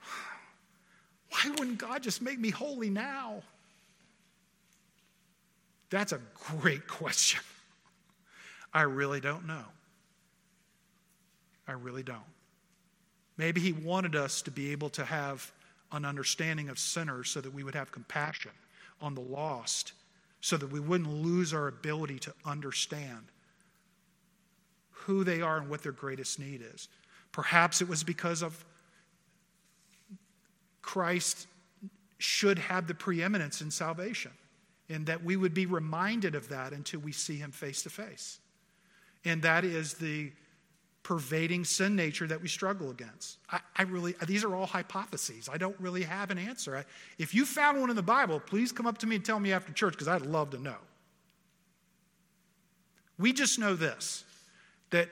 Why 1.30 1.50
wouldn't 1.50 1.78
God 1.78 2.02
just 2.02 2.22
make 2.22 2.38
me 2.38 2.50
holy 2.50 2.90
now? 2.90 3.42
That's 5.90 6.12
a 6.12 6.20
great 6.34 6.86
question. 6.86 7.40
I 8.72 8.82
really 8.82 9.20
don't 9.20 9.46
know. 9.46 9.64
I 11.66 11.72
really 11.72 12.02
don't. 12.02 12.18
Maybe 13.36 13.60
He 13.60 13.72
wanted 13.72 14.14
us 14.14 14.42
to 14.42 14.50
be 14.50 14.72
able 14.72 14.90
to 14.90 15.04
have 15.04 15.52
an 15.92 16.04
understanding 16.04 16.68
of 16.68 16.78
sinners 16.78 17.28
so 17.28 17.40
that 17.40 17.52
we 17.52 17.64
would 17.64 17.74
have 17.74 17.90
compassion 17.90 18.52
on 19.00 19.14
the 19.14 19.20
lost, 19.20 19.92
so 20.40 20.56
that 20.56 20.70
we 20.70 20.78
wouldn't 20.78 21.10
lose 21.10 21.52
our 21.52 21.68
ability 21.68 22.18
to 22.20 22.32
understand 22.44 23.26
who 24.90 25.24
they 25.24 25.40
are 25.40 25.56
and 25.56 25.68
what 25.68 25.82
their 25.82 25.92
greatest 25.92 26.38
need 26.38 26.62
is. 26.74 26.88
Perhaps 27.32 27.80
it 27.80 27.88
was 27.88 28.04
because 28.04 28.42
of 28.42 28.64
Christ 30.82 31.46
should 32.18 32.58
have 32.58 32.86
the 32.86 32.94
preeminence 32.94 33.62
in 33.62 33.70
salvation, 33.70 34.32
and 34.90 35.06
that 35.06 35.24
we 35.24 35.36
would 35.36 35.54
be 35.54 35.66
reminded 35.66 36.34
of 36.34 36.48
that 36.48 36.72
until 36.72 37.00
we 37.00 37.12
see 37.12 37.36
him 37.36 37.52
face 37.52 37.82
to 37.84 37.90
face. 37.90 38.40
And 39.24 39.40
that 39.42 39.64
is 39.64 39.94
the 39.94 40.32
pervading 41.02 41.64
sin 41.64 41.96
nature 41.96 42.26
that 42.26 42.42
we 42.42 42.48
struggle 42.48 42.90
against. 42.90 43.38
I, 43.50 43.60
I, 43.76 43.82
really, 43.82 44.14
these 44.26 44.44
are 44.44 44.54
all 44.54 44.66
hypotheses. 44.66 45.48
I 45.50 45.56
don't 45.56 45.78
really 45.80 46.02
have 46.02 46.30
an 46.30 46.38
answer. 46.38 46.76
I, 46.76 46.84
if 47.18 47.34
you 47.34 47.46
found 47.46 47.80
one 47.80 47.88
in 47.88 47.96
the 47.96 48.02
Bible, 48.02 48.40
please 48.40 48.72
come 48.72 48.86
up 48.86 48.98
to 48.98 49.06
me 49.06 49.16
and 49.16 49.24
tell 49.24 49.40
me 49.40 49.52
after 49.52 49.72
church 49.72 49.94
because 49.94 50.08
I'd 50.08 50.22
love 50.22 50.50
to 50.50 50.58
know. 50.58 50.76
We 53.18 53.32
just 53.32 53.58
know 53.58 53.74
this 53.74 54.24
that 54.90 55.08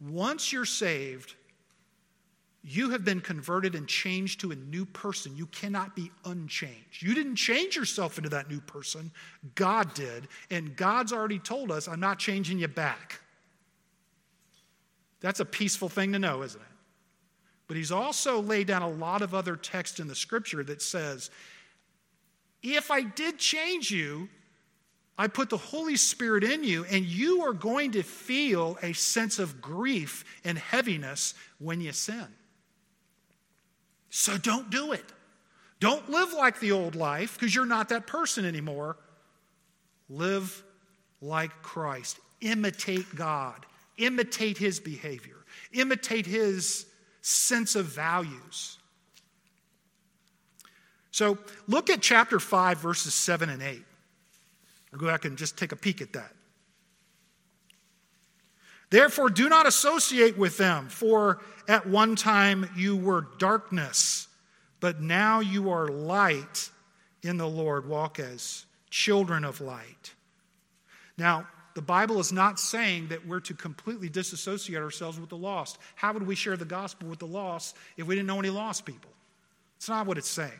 once 0.00 0.52
you're 0.52 0.64
saved, 0.64 1.34
you 2.68 2.90
have 2.90 3.04
been 3.04 3.20
converted 3.20 3.74
and 3.74 3.86
changed 3.86 4.40
to 4.40 4.50
a 4.50 4.56
new 4.56 4.84
person. 4.84 5.36
You 5.36 5.46
cannot 5.46 5.96
be 5.96 6.10
unchanged. 6.24 7.02
You 7.02 7.14
didn't 7.14 7.36
change 7.36 7.76
yourself 7.76 8.18
into 8.18 8.30
that 8.30 8.50
new 8.50 8.60
person, 8.60 9.10
God 9.54 9.94
did. 9.94 10.28
And 10.50 10.76
God's 10.76 11.12
already 11.12 11.38
told 11.38 11.70
us, 11.70 11.88
I'm 11.88 12.00
not 12.00 12.18
changing 12.18 12.58
you 12.58 12.68
back. 12.68 13.20
That's 15.20 15.40
a 15.40 15.44
peaceful 15.44 15.88
thing 15.88 16.12
to 16.12 16.18
know, 16.18 16.42
isn't 16.42 16.60
it? 16.60 16.66
But 17.66 17.76
He's 17.76 17.92
also 17.92 18.40
laid 18.40 18.66
down 18.66 18.82
a 18.82 18.88
lot 18.88 19.22
of 19.22 19.34
other 19.34 19.56
text 19.56 20.00
in 20.00 20.08
the 20.08 20.14
scripture 20.14 20.62
that 20.64 20.82
says, 20.82 21.30
if 22.62 22.90
I 22.90 23.02
did 23.02 23.38
change 23.38 23.90
you, 23.90 24.28
I 25.16 25.26
put 25.26 25.50
the 25.50 25.56
Holy 25.56 25.96
Spirit 25.96 26.44
in 26.44 26.62
you, 26.62 26.84
and 26.84 27.04
you 27.04 27.42
are 27.42 27.52
going 27.52 27.92
to 27.92 28.02
feel 28.02 28.78
a 28.82 28.92
sense 28.92 29.38
of 29.38 29.60
grief 29.60 30.24
and 30.44 30.56
heaviness 30.56 31.34
when 31.58 31.80
you 31.80 31.92
sin. 31.92 32.26
So 34.10 34.38
don't 34.38 34.70
do 34.70 34.92
it. 34.92 35.04
Don't 35.80 36.08
live 36.10 36.32
like 36.32 36.60
the 36.60 36.72
old 36.72 36.94
life 36.94 37.38
because 37.38 37.54
you're 37.54 37.66
not 37.66 37.90
that 37.90 38.06
person 38.06 38.44
anymore. 38.44 38.96
Live 40.08 40.62
like 41.20 41.50
Christ. 41.62 42.18
Imitate 42.40 43.14
God. 43.14 43.64
Imitate 43.96 44.58
his 44.58 44.80
behavior. 44.80 45.36
Imitate 45.72 46.26
his 46.26 46.86
sense 47.20 47.76
of 47.76 47.86
values. 47.86 48.78
So 51.10 51.38
look 51.66 51.90
at 51.90 52.00
chapter 52.00 52.38
5, 52.38 52.78
verses 52.78 53.14
7 53.14 53.50
and 53.50 53.62
8. 53.62 53.82
I'll 54.92 54.98
go 54.98 55.06
back 55.06 55.24
and 55.24 55.36
just 55.36 55.58
take 55.58 55.72
a 55.72 55.76
peek 55.76 56.00
at 56.00 56.12
that. 56.12 56.32
Therefore, 58.90 59.28
do 59.28 59.48
not 59.48 59.66
associate 59.66 60.38
with 60.38 60.56
them, 60.56 60.88
for 60.88 61.40
at 61.66 61.86
one 61.86 62.16
time 62.16 62.70
you 62.76 62.96
were 62.96 63.26
darkness, 63.38 64.28
but 64.80 65.00
now 65.00 65.40
you 65.40 65.70
are 65.70 65.88
light 65.88 66.70
in 67.22 67.36
the 67.36 67.48
Lord. 67.48 67.86
Walk 67.86 68.18
as 68.18 68.64
children 68.90 69.44
of 69.44 69.60
light. 69.60 70.14
Now, 71.18 71.46
the 71.74 71.82
Bible 71.82 72.18
is 72.18 72.32
not 72.32 72.58
saying 72.58 73.08
that 73.08 73.24
we're 73.26 73.40
to 73.40 73.54
completely 73.54 74.08
disassociate 74.08 74.82
ourselves 74.82 75.20
with 75.20 75.28
the 75.28 75.36
lost. 75.36 75.78
How 75.94 76.12
would 76.12 76.26
we 76.26 76.34
share 76.34 76.56
the 76.56 76.64
gospel 76.64 77.08
with 77.08 77.18
the 77.18 77.26
lost 77.26 77.76
if 77.96 78.06
we 78.06 78.14
didn't 78.14 78.26
know 78.26 78.38
any 78.38 78.50
lost 78.50 78.84
people? 78.84 79.10
It's 79.76 79.88
not 79.88 80.06
what 80.06 80.18
it's 80.18 80.28
saying. 80.28 80.58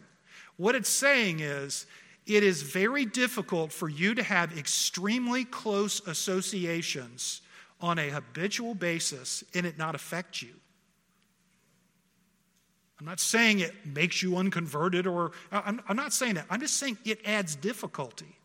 What 0.58 0.74
it's 0.74 0.88
saying 0.88 1.40
is 1.40 1.86
it 2.26 2.42
is 2.42 2.62
very 2.62 3.04
difficult 3.04 3.72
for 3.72 3.88
you 3.88 4.14
to 4.14 4.22
have 4.22 4.56
extremely 4.56 5.44
close 5.44 6.06
associations 6.06 7.40
on 7.80 7.98
a 7.98 8.08
habitual 8.08 8.74
basis 8.74 9.44
and 9.54 9.64
it 9.66 9.78
not 9.78 9.94
affect 9.94 10.42
you. 10.42 10.54
I'm 12.98 13.06
not 13.06 13.20
saying 13.20 13.60
it 13.60 13.74
makes 13.86 14.22
you 14.22 14.36
unconverted 14.36 15.06
or, 15.06 15.30
I'm, 15.52 15.80
I'm 15.88 15.96
not 15.96 16.12
saying 16.12 16.34
that. 16.34 16.46
I'm 16.50 16.60
just 16.60 16.76
saying 16.76 16.98
it 17.04 17.20
adds 17.24 17.54
difficulty. 17.54 18.38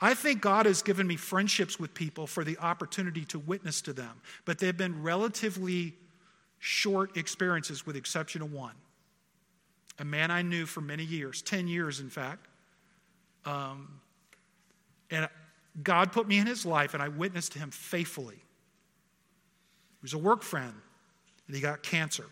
I 0.00 0.14
think 0.14 0.40
God 0.40 0.66
has 0.66 0.82
given 0.82 1.06
me 1.06 1.16
friendships 1.16 1.78
with 1.78 1.94
people 1.94 2.26
for 2.26 2.44
the 2.44 2.58
opportunity 2.58 3.24
to 3.26 3.38
witness 3.38 3.80
to 3.82 3.92
them, 3.92 4.20
but 4.44 4.58
they've 4.58 4.76
been 4.76 5.02
relatively 5.02 5.94
short 6.58 7.16
experiences, 7.16 7.86
with 7.86 7.96
exception 7.96 8.42
of 8.42 8.52
one. 8.52 8.74
A 9.98 10.04
man 10.04 10.30
I 10.30 10.42
knew 10.42 10.66
for 10.66 10.80
many 10.80 11.04
years, 11.04 11.42
10 11.42 11.68
years, 11.68 12.00
in 12.00 12.10
fact. 12.10 12.46
Um, 13.44 14.00
and 15.10 15.28
God 15.82 16.12
put 16.12 16.28
me 16.28 16.38
in 16.38 16.46
his 16.46 16.64
life, 16.64 16.94
and 16.94 17.02
I 17.02 17.08
witnessed 17.08 17.54
him 17.54 17.70
faithfully. 17.70 18.36
He 18.36 20.02
was 20.02 20.12
a 20.12 20.18
work 20.18 20.42
friend, 20.42 20.74
and 21.46 21.56
he 21.56 21.60
got 21.60 21.82
cancer. 21.82 22.26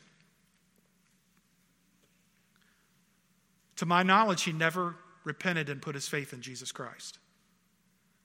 To 3.76 3.86
my 3.86 4.02
knowledge, 4.02 4.42
he 4.42 4.52
never 4.52 4.94
repented 5.24 5.68
and 5.68 5.82
put 5.82 5.94
his 5.94 6.06
faith 6.06 6.32
in 6.32 6.40
Jesus 6.40 6.70
Christ. 6.70 7.18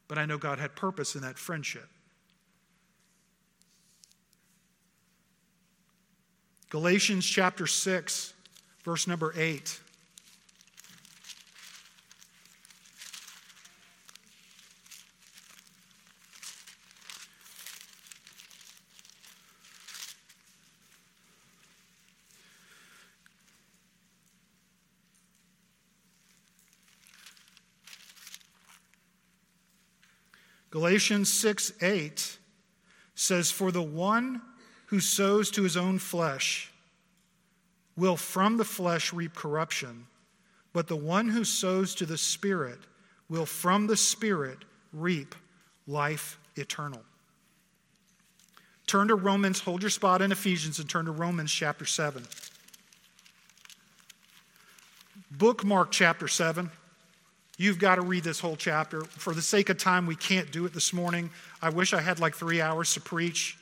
But 0.07 0.17
I 0.17 0.25
know 0.25 0.37
God 0.37 0.59
had 0.59 0.75
purpose 0.75 1.15
in 1.15 1.21
that 1.21 1.37
friendship. 1.37 1.87
Galatians 6.69 7.25
chapter 7.25 7.65
6, 7.65 8.33
verse 8.83 9.07
number 9.07 9.33
8. 9.35 9.79
Galatians 30.77 31.33
6 31.33 31.73
8 31.81 32.37
says, 33.15 33.49
For 33.49 33.71
the 33.71 33.81
one 33.81 34.43
who 34.85 34.99
sows 34.99 35.49
to 35.49 35.63
his 35.63 35.75
own 35.75 35.97
flesh 35.97 36.71
will 37.95 38.15
from 38.15 38.57
the 38.57 38.63
flesh 38.63 39.11
reap 39.11 39.33
corruption, 39.33 40.05
but 40.73 40.87
the 40.87 40.95
one 40.95 41.29
who 41.29 41.43
sows 41.43 41.95
to 41.95 42.05
the 42.05 42.15
Spirit 42.15 42.77
will 43.27 43.47
from 43.47 43.87
the 43.87 43.97
Spirit 43.97 44.65
reap 44.93 45.33
life 45.87 46.37
eternal. 46.55 47.01
Turn 48.85 49.07
to 49.07 49.15
Romans, 49.15 49.61
hold 49.61 49.81
your 49.81 49.89
spot 49.89 50.21
in 50.21 50.31
Ephesians, 50.31 50.77
and 50.77 50.87
turn 50.87 51.05
to 51.05 51.11
Romans 51.11 51.51
chapter 51.51 51.85
7. 51.85 52.23
Bookmark 55.31 55.89
chapter 55.89 56.27
7. 56.27 56.69
You've 57.57 57.79
got 57.79 57.95
to 57.95 58.01
read 58.01 58.23
this 58.23 58.39
whole 58.39 58.55
chapter. 58.55 59.03
For 59.03 59.33
the 59.33 59.41
sake 59.41 59.69
of 59.69 59.79
time, 59.79 60.05
we 60.05 60.15
can't 60.15 60.51
do 60.51 60.65
it 60.65 60.73
this 60.73 60.93
morning. 60.93 61.31
I 61.59 61.69
wish 61.69 61.91
I 61.91 62.01
had 62.01 62.19
like 62.19 62.35
three 62.35 62.61
hours 62.61 62.93
to 62.93 63.01
preach, 63.01 63.57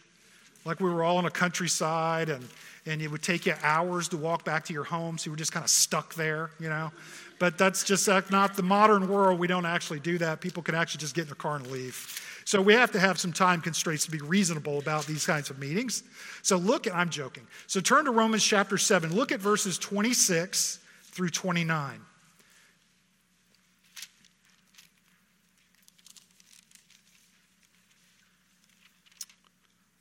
like 0.65 0.81
we 0.81 0.89
were 0.89 1.03
all 1.03 1.17
in 1.19 1.25
a 1.25 1.31
countryside 1.31 2.27
and, 2.27 2.45
and 2.85 3.01
it 3.01 3.09
would 3.09 3.23
take 3.23 3.45
you 3.45 3.53
hours 3.63 4.09
to 4.09 4.17
walk 4.17 4.43
back 4.43 4.65
to 4.65 4.73
your 4.73 4.83
home, 4.83 5.17
so 5.17 5.27
you 5.27 5.31
were 5.31 5.37
just 5.37 5.53
kind 5.53 5.63
of 5.63 5.69
stuck 5.69 6.13
there, 6.15 6.51
you 6.59 6.67
know. 6.67 6.91
But 7.39 7.57
that's 7.57 7.83
just 7.83 8.07
not 8.07 8.55
the 8.55 8.63
modern 8.63 9.07
world. 9.07 9.39
We 9.39 9.47
don't 9.47 9.65
actually 9.65 10.01
do 10.01 10.17
that. 10.17 10.41
People 10.41 10.61
can 10.61 10.75
actually 10.75 10.99
just 10.99 11.15
get 11.15 11.23
in 11.23 11.27
their 11.27 11.35
car 11.35 11.55
and 11.55 11.67
leave. 11.67 12.21
So 12.45 12.61
we 12.61 12.73
have 12.73 12.91
to 12.91 12.99
have 12.99 13.17
some 13.17 13.33
time 13.33 13.61
constraints 13.61 14.05
to 14.05 14.11
be 14.11 14.19
reasonable 14.19 14.77
about 14.77 15.05
these 15.05 15.25
kinds 15.25 15.49
of 15.49 15.57
meetings. 15.57 16.03
So 16.43 16.57
look 16.57 16.85
at, 16.85 16.93
I'm 16.93 17.09
joking. 17.09 17.47
So 17.67 17.79
turn 17.79 18.05
to 18.05 18.11
Romans 18.11 18.43
chapter 18.43 18.77
7. 18.77 19.15
Look 19.15 19.31
at 19.31 19.39
verses 19.39 19.77
26 19.79 20.79
through 21.11 21.29
29. 21.29 21.99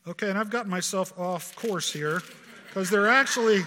Okay, 0.06 0.28
and 0.28 0.38
I've 0.38 0.50
gotten 0.50 0.70
myself 0.70 1.18
off 1.18 1.56
course 1.56 1.90
here 1.90 2.20
because 2.68 2.90
there 2.90 3.08
actually 3.08 3.62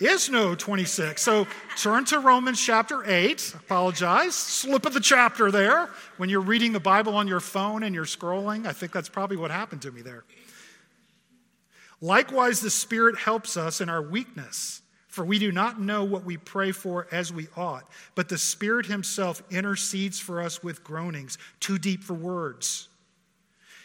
is 0.00 0.28
no 0.28 0.56
26. 0.56 1.22
So 1.22 1.46
turn 1.76 2.04
to 2.06 2.18
Romans 2.18 2.60
chapter 2.60 3.08
8. 3.08 3.54
Apologize. 3.54 4.34
Slip 4.34 4.86
of 4.86 4.94
the 4.94 5.00
chapter 5.00 5.52
there. 5.52 5.88
When 6.16 6.28
you're 6.28 6.40
reading 6.40 6.72
the 6.72 6.80
Bible 6.80 7.14
on 7.14 7.28
your 7.28 7.38
phone 7.38 7.84
and 7.84 7.94
you're 7.94 8.04
scrolling, 8.04 8.66
I 8.66 8.72
think 8.72 8.90
that's 8.90 9.08
probably 9.08 9.36
what 9.36 9.52
happened 9.52 9.82
to 9.82 9.92
me 9.92 10.02
there. 10.02 10.24
Likewise, 12.00 12.60
the 12.60 12.70
Spirit 12.70 13.16
helps 13.16 13.56
us 13.56 13.80
in 13.80 13.88
our 13.88 14.02
weakness, 14.02 14.82
for 15.06 15.24
we 15.24 15.38
do 15.38 15.52
not 15.52 15.80
know 15.80 16.02
what 16.02 16.24
we 16.24 16.36
pray 16.36 16.72
for 16.72 17.06
as 17.12 17.32
we 17.32 17.46
ought, 17.56 17.84
but 18.16 18.28
the 18.28 18.38
Spirit 18.38 18.86
Himself 18.86 19.40
intercedes 19.52 20.18
for 20.18 20.42
us 20.42 20.64
with 20.64 20.82
groanings 20.82 21.38
too 21.60 21.78
deep 21.78 22.02
for 22.02 22.14
words. 22.14 22.88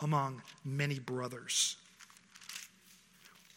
among 0.00 0.42
many 0.64 0.98
brothers. 0.98 1.76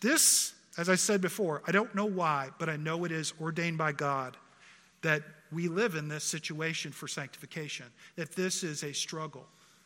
This, 0.02 0.54
as 0.78 0.90
I 0.90 0.96
said 0.96 1.22
before, 1.22 1.62
I 1.68 1.72
don't 1.72 1.94
know 1.94 2.06
why, 2.06 2.50
but 2.58 2.70
I 2.70 2.78
know 2.78 3.04
it 3.06 3.12
is 3.12 3.34
ordained 3.42 3.78
by 3.78 3.92
God 3.92 4.38
that 5.02 5.24
we 5.52 5.68
live 5.68 5.96
in 5.96 6.08
this 6.08 6.24
situation 6.24 6.92
for 6.92 7.08
sanctification, 7.08 7.86
that 8.16 8.32
this 8.34 8.64
is 8.64 8.84
a 8.84 8.94
struggle. 8.94 9.46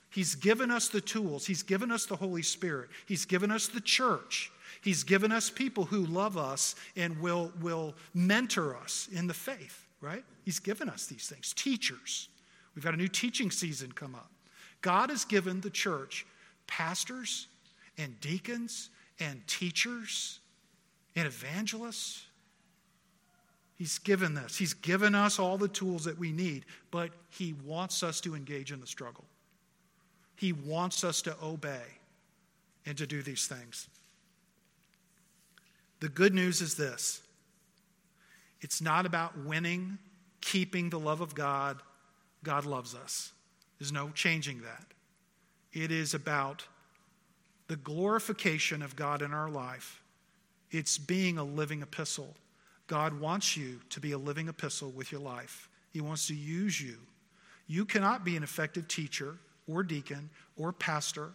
He's 0.09 0.35
given 0.35 0.69
us 0.69 0.89
the 0.89 1.01
tools, 1.01 1.45
He's 1.45 1.63
given 1.63 1.91
us 1.91 2.05
the 2.05 2.15
Holy 2.15 2.43
Spirit, 2.43 2.89
He's 3.07 3.25
given 3.25 3.51
us 3.51 3.67
the 3.67 3.81
church. 3.81 4.51
He's 4.81 5.03
given 5.03 5.31
us 5.31 5.49
people 5.49 5.85
who 5.85 6.05
love 6.05 6.37
us 6.37 6.75
and 6.97 7.17
will, 7.21 7.53
will 7.61 7.95
mentor 8.13 8.75
us 8.75 9.07
in 9.13 9.27
the 9.27 9.33
faith, 9.33 9.85
right? 10.01 10.25
He's 10.43 10.59
given 10.59 10.89
us 10.89 11.05
these 11.05 11.27
things. 11.27 11.53
Teachers. 11.53 12.27
We've 12.75 12.83
got 12.83 12.93
a 12.93 12.97
new 12.97 13.07
teaching 13.07 13.49
season 13.49 13.93
come 13.93 14.13
up. 14.13 14.29
God 14.81 15.09
has 15.09 15.23
given 15.23 15.61
the 15.61 15.69
church 15.69 16.25
pastors 16.67 17.47
and 17.97 18.19
deacons 18.19 18.89
and 19.19 19.45
teachers 19.47 20.39
and 21.15 21.27
evangelists. 21.27 22.25
He's 23.75 23.99
given 23.99 24.33
this. 24.33 24.57
He's 24.57 24.73
given 24.73 25.15
us 25.15 25.39
all 25.39 25.57
the 25.57 25.67
tools 25.67 26.05
that 26.05 26.17
we 26.17 26.31
need, 26.31 26.65
but 26.91 27.09
He 27.29 27.53
wants 27.65 28.03
us 28.03 28.21
to 28.21 28.35
engage 28.35 28.71
in 28.71 28.79
the 28.79 28.87
struggle. 28.87 29.25
He 30.35 30.53
wants 30.53 31.03
us 31.03 31.21
to 31.23 31.35
obey 31.41 31.83
and 32.85 32.97
to 32.97 33.07
do 33.07 33.21
these 33.21 33.47
things. 33.47 33.87
The 35.99 36.09
good 36.09 36.33
news 36.33 36.61
is 36.61 36.75
this 36.75 37.21
it's 38.61 38.81
not 38.81 39.05
about 39.05 39.37
winning, 39.45 39.97
keeping 40.41 40.89
the 40.89 40.99
love 40.99 41.21
of 41.21 41.35
God. 41.35 41.81
God 42.43 42.65
loves 42.65 42.95
us. 42.95 43.31
There's 43.79 43.91
no 43.91 44.09
changing 44.09 44.61
that. 44.61 44.85
It 45.73 45.91
is 45.91 46.13
about 46.13 46.65
the 47.67 47.75
glorification 47.75 48.81
of 48.81 48.95
God 48.95 49.21
in 49.21 49.33
our 49.33 49.49
life. 49.49 50.01
It's 50.71 50.97
being 50.97 51.37
a 51.37 51.43
living 51.43 51.81
epistle, 51.81 52.35
God 52.87 53.19
wants 53.19 53.55
you 53.55 53.79
to 53.89 53.99
be 53.99 54.11
a 54.11 54.17
living 54.17 54.49
epistle 54.49 54.91
with 54.91 55.11
your 55.11 55.21
life. 55.21 55.69
He 55.91 56.01
wants 56.01 56.27
to 56.27 56.35
use 56.35 56.81
you. 56.81 56.97
You 57.67 57.85
cannot 57.85 58.25
be 58.25 58.35
an 58.35 58.43
effective 58.43 58.87
teacher 58.87 59.37
or 59.67 59.83
deacon 59.83 60.29
or 60.57 60.73
pastor 60.73 61.31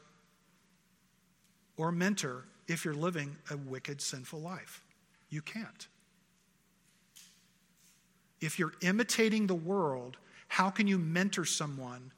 or 1.76 1.90
mentor 1.90 2.44
if 2.66 2.84
you're 2.84 2.94
living 2.94 3.36
a 3.50 3.56
wicked, 3.56 4.00
sinful 4.00 4.40
life. 4.40 4.82
You 5.30 5.40
can't. 5.40 5.86
If 8.40 8.58
you're 8.58 8.74
imitating 8.82 9.46
the 9.46 9.54
world, 9.54 10.16
how 10.48 10.70
can 10.70 10.86
you 10.86 10.98
mentor 10.98 11.44
someone 11.44 12.12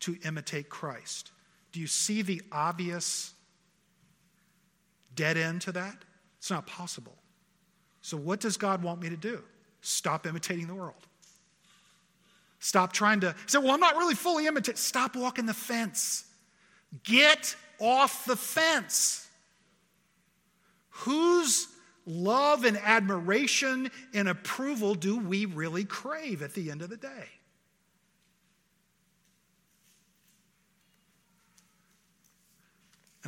to 0.00 0.16
imitate 0.24 0.68
Christ? 0.68 1.32
Do 1.72 1.80
you 1.80 1.86
see 1.86 2.22
the 2.22 2.42
obvious 2.50 3.32
dead 5.14 5.36
end 5.36 5.62
to 5.62 5.72
that? 5.72 5.96
It's 6.38 6.50
not 6.50 6.66
possible. 6.66 7.16
So, 8.00 8.16
what 8.16 8.40
does 8.40 8.56
God 8.56 8.82
want 8.82 9.02
me 9.02 9.10
to 9.10 9.16
do? 9.16 9.42
Stop 9.80 10.26
imitating 10.26 10.66
the 10.66 10.74
world. 10.74 11.06
Stop 12.60 12.92
trying 12.92 13.20
to 13.20 13.34
say, 13.46 13.58
well, 13.58 13.70
I'm 13.70 13.80
not 13.80 13.96
really 13.96 14.14
fully 14.14 14.46
imitating. 14.46 14.76
Stop 14.76 15.14
walking 15.14 15.46
the 15.46 15.54
fence. 15.54 16.24
Get 17.04 17.54
off 17.78 18.24
the 18.24 18.36
fence. 18.36 19.28
Whose 20.90 21.68
love 22.06 22.64
and 22.64 22.76
admiration 22.78 23.90
and 24.14 24.28
approval 24.28 24.94
do 24.94 25.18
we 25.18 25.44
really 25.44 25.84
crave 25.84 26.42
at 26.42 26.54
the 26.54 26.70
end 26.70 26.82
of 26.82 26.90
the 26.90 26.96
day? 26.96 27.28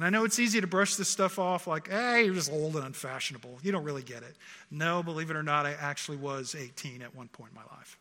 And 0.01 0.07
I 0.07 0.09
know 0.09 0.25
it's 0.25 0.39
easy 0.39 0.63
to 0.63 0.67
brush 0.67 0.95
this 0.95 1.11
stuff 1.11 1.39
off 1.39 1.67
like, 1.67 1.91
hey, 1.91 2.25
you're 2.25 2.33
just 2.33 2.51
old 2.51 2.75
and 2.75 2.87
unfashionable. 2.87 3.59
You 3.63 3.71
don't 3.71 3.85
really 3.85 4.03
get 4.03 4.23
it. 4.23 4.35
No, 4.71 5.03
believe 5.03 5.29
it 5.29 5.37
or 5.37 5.43
not, 5.43 5.67
I 5.67 5.75
actually 5.79 6.17
was 6.17 6.55
18 6.59 7.03
at 7.03 7.15
one 7.15 7.29
point 7.29 7.51
in 7.51 7.57
my 7.57 7.77
life. 7.77 7.99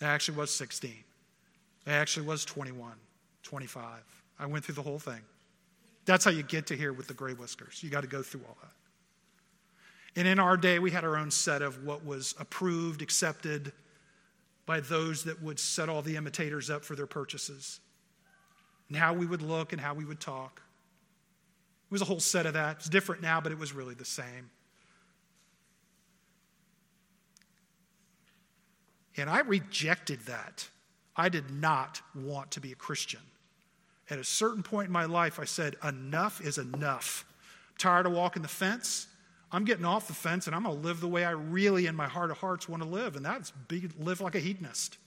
I 0.00 0.06
actually 0.06 0.38
was 0.38 0.50
16. 0.50 0.94
I 1.86 1.92
actually 1.92 2.26
was 2.26 2.46
21, 2.46 2.92
25. 3.42 3.84
I 4.38 4.46
went 4.46 4.64
through 4.64 4.76
the 4.76 4.82
whole 4.82 4.98
thing. 4.98 5.20
That's 6.06 6.24
how 6.24 6.30
you 6.30 6.42
get 6.42 6.66
to 6.68 6.74
here 6.74 6.94
with 6.94 7.08
the 7.08 7.12
gray 7.12 7.34
whiskers. 7.34 7.82
You 7.82 7.90
got 7.90 8.00
to 8.00 8.06
go 8.06 8.22
through 8.22 8.44
all 8.48 8.56
that. 8.62 8.72
And 10.18 10.26
in 10.26 10.38
our 10.38 10.56
day, 10.56 10.78
we 10.78 10.90
had 10.90 11.04
our 11.04 11.18
own 11.18 11.30
set 11.30 11.60
of 11.60 11.84
what 11.84 12.02
was 12.02 12.34
approved, 12.38 13.02
accepted 13.02 13.72
by 14.64 14.80
those 14.80 15.24
that 15.24 15.42
would 15.42 15.58
set 15.58 15.90
all 15.90 16.00
the 16.00 16.16
imitators 16.16 16.70
up 16.70 16.82
for 16.82 16.96
their 16.96 17.06
purchases, 17.06 17.80
and 18.88 18.96
how 18.96 19.14
we 19.14 19.26
would 19.26 19.42
look 19.42 19.72
and 19.72 19.80
how 19.80 19.94
we 19.94 20.04
would 20.04 20.20
talk. 20.20 20.62
It 21.86 21.92
was 21.92 22.02
a 22.02 22.06
whole 22.06 22.20
set 22.20 22.46
of 22.46 22.54
that. 22.54 22.76
It's 22.76 22.88
different 22.88 23.22
now, 23.22 23.40
but 23.40 23.52
it 23.52 23.58
was 23.58 23.72
really 23.72 23.94
the 23.94 24.04
same. 24.04 24.50
And 29.16 29.30
I 29.30 29.40
rejected 29.40 30.20
that. 30.26 30.68
I 31.16 31.28
did 31.28 31.50
not 31.50 32.00
want 32.14 32.50
to 32.52 32.60
be 32.60 32.72
a 32.72 32.74
Christian. 32.76 33.20
At 34.10 34.18
a 34.18 34.24
certain 34.24 34.62
point 34.62 34.86
in 34.86 34.92
my 34.92 35.04
life, 35.04 35.38
I 35.38 35.44
said, 35.44 35.76
enough 35.84 36.40
is 36.40 36.58
enough. 36.58 37.24
I'm 37.70 37.76
tired 37.78 38.06
of 38.06 38.12
walking 38.12 38.42
the 38.42 38.48
fence. 38.48 39.06
I'm 39.52 39.64
getting 39.64 39.84
off 39.84 40.08
the 40.08 40.14
fence 40.14 40.46
and 40.48 40.56
I'm 40.56 40.64
going 40.64 40.74
to 40.74 40.82
live 40.82 41.00
the 41.00 41.08
way 41.08 41.24
I 41.24 41.30
really, 41.30 41.86
in 41.86 41.94
my 41.94 42.08
heart 42.08 42.32
of 42.32 42.38
hearts, 42.38 42.68
want 42.68 42.82
to 42.82 42.88
live. 42.88 43.14
And 43.14 43.24
that's 43.24 43.52
be, 43.68 43.88
live 43.98 44.20
like 44.20 44.34
a 44.34 44.40
hedonist. 44.40 44.98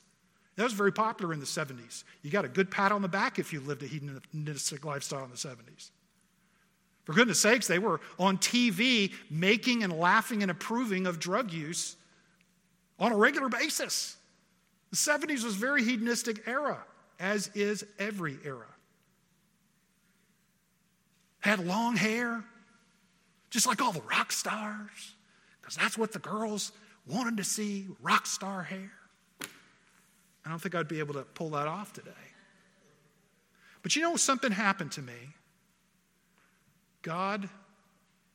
That 0.58 0.64
was 0.64 0.74
very 0.74 0.91
popular 0.91 1.34
in 1.34 1.39
the 1.39 1.45
70s. 1.45 2.03
You 2.22 2.32
got 2.32 2.43
a 2.43 2.49
good 2.49 2.70
pat 2.70 2.91
on 2.91 3.01
the 3.01 3.08
back 3.08 3.39
if 3.39 3.53
you 3.53 3.62
lived 3.62 3.84
a 3.84 3.88
hedonistic 3.88 4.84
lifestyle 4.84 5.24
in 5.24 5.30
the 5.30 5.38
70s. 5.38 5.91
For 7.05 7.14
goodness 7.14 7.39
sakes, 7.39 7.68
they 7.68 7.80
were 7.80 8.01
on 8.20 8.38
TV 8.38 9.14
making 9.30 9.84
and 9.84 9.93
laughing 9.93 10.41
and 10.41 10.51
approving 10.51 11.08
of 11.08 11.20
drug 11.20 11.53
use 11.53 11.95
on 12.99 13.14
a 13.14 13.16
regular 13.16 13.47
basis. 13.47 14.18
The 14.89 14.97
70s 14.97 15.45
was 15.45 15.55
a 15.55 15.60
very 15.60 15.84
hedonistic 15.84 16.45
era, 16.47 16.84
as 17.20 17.49
is 17.55 17.86
every 17.97 18.38
era 18.43 18.68
had 21.47 21.66
long 21.66 21.95
hair, 21.95 22.43
just 23.49 23.66
like 23.66 23.82
all 23.82 23.93
the 23.93 24.01
rock 24.01 24.32
stars, 24.32 25.16
because 25.62 25.76
that's 25.76 25.97
what 25.97 26.12
the 26.12 26.20
girls 26.20 26.74
wanted 27.08 27.38
to 27.38 27.43
see 27.43 27.88
rock 28.01 28.26
star 28.26 28.64
hair. 28.64 28.91
I 30.48 30.50
don't 30.50 30.60
think 30.60 30.76
I'd 30.76 30.88
be 30.88 31.00
able 31.00 31.16
to 31.16 31.24
pull 31.24 31.50
that 31.50 31.68
off 31.68 31.91
today. 31.91 32.12
But 33.84 33.98
you 33.98 34.02
know, 34.02 34.16
something 34.16 34.52
happened 34.52 34.93
to 34.93 35.02
me. 35.02 35.36
God, 37.02 37.50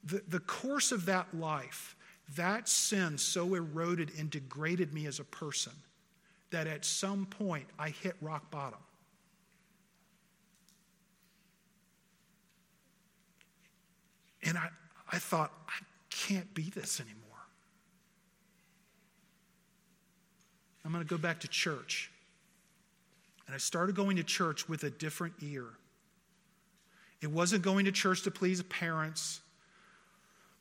the, 0.04 0.22
the 0.28 0.40
course 0.40 0.92
of 0.92 1.06
that 1.06 1.34
life, 1.34 1.96
that 2.36 2.68
sin 2.68 3.16
so 3.16 3.54
eroded 3.54 4.12
and 4.18 4.28
degraded 4.28 4.92
me 4.92 5.06
as 5.06 5.20
a 5.20 5.24
person 5.24 5.72
that 6.50 6.66
at 6.66 6.84
some 6.84 7.24
point 7.24 7.66
I 7.78 7.88
hit 7.88 8.14
rock 8.20 8.50
bottom. 8.50 8.78
And 14.42 14.58
I, 14.58 14.68
I 15.10 15.18
thought, 15.18 15.50
I 15.66 15.82
can't 16.10 16.52
be 16.52 16.64
this 16.64 17.00
anymore. 17.00 17.31
I'm 20.84 20.92
going 20.92 21.04
to 21.04 21.08
go 21.08 21.18
back 21.18 21.40
to 21.40 21.48
church. 21.48 22.10
And 23.46 23.54
I 23.54 23.58
started 23.58 23.94
going 23.94 24.16
to 24.16 24.22
church 24.22 24.68
with 24.68 24.84
a 24.84 24.90
different 24.90 25.34
ear. 25.42 25.66
It 27.20 27.30
wasn't 27.30 27.62
going 27.62 27.84
to 27.84 27.92
church 27.92 28.22
to 28.22 28.30
please 28.30 28.62
parents 28.64 29.40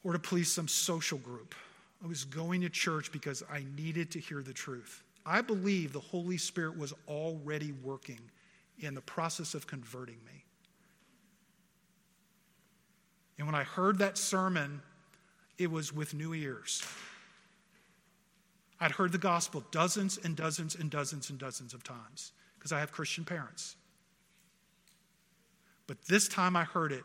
or 0.03 0.13
to 0.13 0.19
please 0.19 0.51
some 0.51 0.67
social 0.67 1.17
group. 1.17 1.55
I 2.03 2.07
was 2.07 2.23
going 2.23 2.61
to 2.61 2.69
church 2.69 3.11
because 3.11 3.43
I 3.51 3.65
needed 3.75 4.11
to 4.11 4.19
hear 4.19 4.41
the 4.41 4.53
truth. 4.53 5.03
I 5.25 5.41
believe 5.41 5.93
the 5.93 5.99
Holy 5.99 6.37
Spirit 6.37 6.77
was 6.77 6.93
already 7.07 7.73
working 7.83 8.19
in 8.79 8.95
the 8.95 9.01
process 9.01 9.53
of 9.53 9.67
converting 9.67 10.17
me. 10.25 10.43
And 13.37 13.47
when 13.47 13.55
I 13.55 13.63
heard 13.63 13.99
that 13.99 14.17
sermon, 14.17 14.81
it 15.57 15.69
was 15.69 15.93
with 15.93 16.13
new 16.13 16.33
ears. 16.33 16.83
I'd 18.81 18.91
heard 18.91 19.11
the 19.11 19.19
gospel 19.19 19.63
dozens 19.69 20.17
and 20.17 20.35
dozens 20.35 20.73
and 20.73 20.89
dozens 20.89 21.29
and 21.29 21.37
dozens 21.37 21.75
of 21.75 21.83
times 21.83 22.33
because 22.57 22.71
I 22.71 22.79
have 22.79 22.91
Christian 22.91 23.23
parents. 23.23 23.75
But 25.85 25.97
this 26.07 26.27
time 26.27 26.55
I 26.55 26.63
heard 26.63 26.91
it 26.91 27.03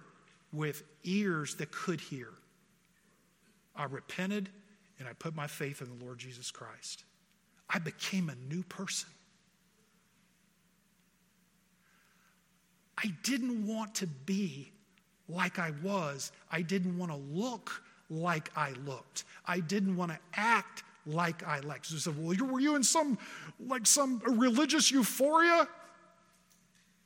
with 0.52 0.82
ears 1.04 1.54
that 1.56 1.70
could 1.70 2.00
hear. 2.00 2.28
I 3.76 3.84
repented 3.84 4.48
and 4.98 5.06
I 5.06 5.12
put 5.12 5.36
my 5.36 5.46
faith 5.46 5.82
in 5.82 5.98
the 5.98 6.04
Lord 6.04 6.18
Jesus 6.18 6.50
Christ. 6.50 7.04
I 7.68 7.78
became 7.78 8.30
a 8.30 8.34
new 8.52 8.62
person. 8.62 9.10
I 12.96 13.12
didn't 13.22 13.66
want 13.66 13.94
to 13.96 14.06
be 14.06 14.72
like 15.28 15.58
I 15.58 15.72
was. 15.82 16.32
I 16.50 16.62
didn't 16.62 16.96
want 16.96 17.12
to 17.12 17.18
look 17.18 17.82
like 18.08 18.50
I 18.56 18.70
looked. 18.86 19.24
I 19.46 19.60
didn't 19.60 19.96
want 19.96 20.12
to 20.12 20.18
act 20.32 20.84
like 21.06 21.46
I 21.46 21.60
liked. 21.60 21.86
So 21.86 21.96
said, 21.96 22.14
well, 22.18 22.36
were 22.52 22.60
you 22.60 22.76
in 22.76 22.82
some, 22.82 23.18
like 23.60 23.86
some 23.86 24.20
religious 24.26 24.90
euphoria? 24.90 25.68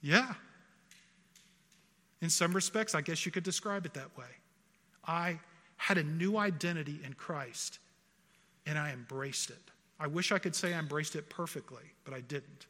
Yeah. 0.00 0.32
In 2.22 2.30
some 2.30 2.52
respects, 2.52 2.94
I 2.94 3.00
guess 3.00 3.24
you 3.24 3.32
could 3.32 3.44
describe 3.44 3.86
it 3.86 3.94
that 3.94 4.16
way. 4.16 4.26
I 5.06 5.38
had 5.76 5.98
a 5.98 6.02
new 6.02 6.36
identity 6.36 7.00
in 7.04 7.14
Christ, 7.14 7.78
and 8.66 8.78
I 8.78 8.92
embraced 8.92 9.50
it. 9.50 9.70
I 9.98 10.06
wish 10.06 10.32
I 10.32 10.38
could 10.38 10.54
say 10.54 10.74
I 10.74 10.78
embraced 10.78 11.16
it 11.16 11.28
perfectly, 11.28 11.84
but 12.04 12.14
I 12.14 12.20
didn't. 12.20 12.66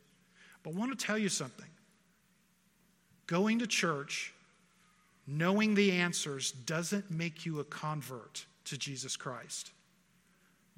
But 0.62 0.74
I 0.74 0.78
want 0.78 0.96
to 0.96 1.06
tell 1.06 1.18
you 1.18 1.28
something. 1.28 1.66
Going 3.26 3.60
to 3.60 3.66
church 3.66 4.32
knowing 5.26 5.74
the 5.74 5.92
answers 5.92 6.50
doesn't 6.50 7.10
make 7.10 7.46
you 7.46 7.60
a 7.60 7.64
convert 7.64 8.44
to 8.64 8.76
Jesus 8.76 9.16
Christ. 9.16 9.70